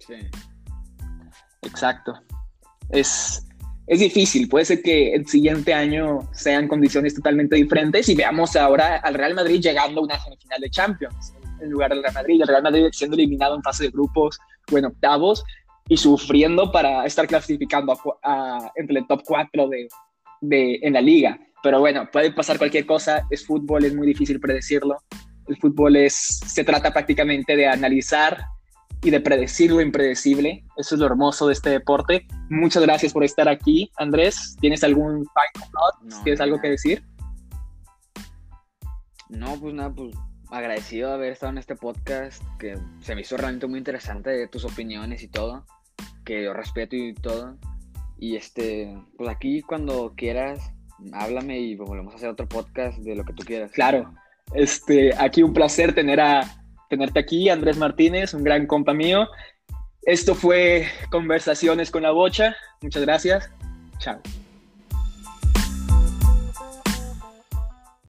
Sí. 0.00 0.14
Exacto. 1.62 2.14
Es, 2.88 3.46
es 3.86 4.00
difícil, 4.00 4.48
puede 4.48 4.64
ser 4.64 4.82
que 4.82 5.14
el 5.14 5.26
siguiente 5.28 5.72
año 5.72 6.28
sean 6.32 6.66
condiciones 6.66 7.14
totalmente 7.14 7.54
diferentes 7.54 8.08
y 8.08 8.16
veamos 8.16 8.56
ahora 8.56 8.96
al 8.96 9.14
Real 9.14 9.34
Madrid 9.34 9.60
llegando 9.60 10.00
a 10.00 10.04
una 10.04 10.18
semifinal 10.18 10.60
de 10.60 10.70
Champions 10.70 11.32
en 11.60 11.70
lugar 11.70 11.90
del 11.90 12.02
Real 12.02 12.14
Madrid, 12.14 12.42
el 12.42 12.48
Real 12.48 12.62
Madrid 12.62 12.88
siendo 12.92 13.14
eliminado 13.14 13.54
en 13.54 13.62
fase 13.62 13.84
de 13.84 13.90
grupos 13.90 14.38
o 14.72 14.78
en 14.78 14.86
octavos 14.86 15.44
y 15.88 15.96
sufriendo 15.96 16.72
para 16.72 17.06
estar 17.06 17.26
clasificando 17.26 17.96
entre 18.74 18.98
el 18.98 19.06
top 19.06 19.22
4 19.24 19.68
de, 19.68 19.88
de, 20.40 20.78
en 20.82 20.94
la 20.94 21.00
liga. 21.00 21.38
Pero 21.62 21.80
bueno, 21.80 22.08
puede 22.12 22.32
pasar 22.32 22.58
cualquier 22.58 22.86
cosa, 22.86 23.26
es 23.30 23.44
fútbol, 23.46 23.84
es 23.84 23.94
muy 23.94 24.06
difícil 24.06 24.40
predecirlo. 24.40 24.96
El 25.46 25.56
fútbol 25.56 25.96
es, 25.96 26.14
se 26.14 26.64
trata 26.64 26.92
prácticamente 26.92 27.56
de 27.56 27.66
analizar 27.66 28.38
y 29.02 29.10
de 29.10 29.20
predecir 29.20 29.70
lo 29.70 29.80
impredecible. 29.80 30.64
Eso 30.76 30.94
es 30.94 31.00
lo 31.00 31.06
hermoso 31.06 31.46
de 31.46 31.52
este 31.52 31.70
deporte. 31.70 32.26
Muchas 32.50 32.82
gracias 32.82 33.12
por 33.12 33.24
estar 33.24 33.48
aquí, 33.48 33.90
Andrés. 33.96 34.56
¿Tienes 34.60 34.82
algún 34.84 35.24
final 35.24 36.22
¿Tienes 36.24 36.40
algo 36.40 36.60
que 36.60 36.70
decir? 36.70 37.04
No, 39.28 39.58
pues 39.60 39.74
nada, 39.74 39.92
pues 39.92 40.14
agradecido 40.50 41.08
de 41.08 41.14
haber 41.14 41.32
estado 41.32 41.52
en 41.52 41.58
este 41.58 41.76
podcast, 41.76 42.42
que 42.58 42.78
se 43.00 43.14
me 43.14 43.22
hizo 43.22 43.36
realmente 43.36 43.66
muy 43.66 43.78
interesante 43.78 44.30
de 44.30 44.48
tus 44.48 44.64
opiniones 44.64 45.22
y 45.22 45.28
todo, 45.28 45.66
que 46.24 46.44
yo 46.44 46.52
respeto 46.52 46.96
y 46.96 47.14
todo. 47.14 47.56
Y 48.18 48.36
este, 48.36 48.96
pues 49.16 49.28
aquí 49.28 49.62
cuando 49.62 50.14
quieras, 50.16 50.72
háblame 51.12 51.58
y 51.58 51.76
volvemos 51.76 52.14
a 52.14 52.16
hacer 52.16 52.28
otro 52.28 52.48
podcast 52.48 52.98
de 52.98 53.14
lo 53.14 53.24
que 53.24 53.32
tú 53.32 53.44
quieras. 53.44 53.72
Claro, 53.72 54.12
este, 54.54 55.14
aquí 55.18 55.42
un 55.42 55.52
placer 55.52 55.94
tener 55.94 56.20
a, 56.20 56.42
tenerte 56.88 57.18
aquí, 57.18 57.48
Andrés 57.48 57.76
Martínez, 57.76 58.34
un 58.34 58.44
gran 58.44 58.66
compa 58.66 58.94
mío. 58.94 59.28
Esto 60.02 60.34
fue 60.34 60.86
Conversaciones 61.10 61.90
con 61.90 62.02
la 62.02 62.12
Bocha. 62.12 62.54
Muchas 62.80 63.02
gracias. 63.02 63.50
Chao. 63.98 64.20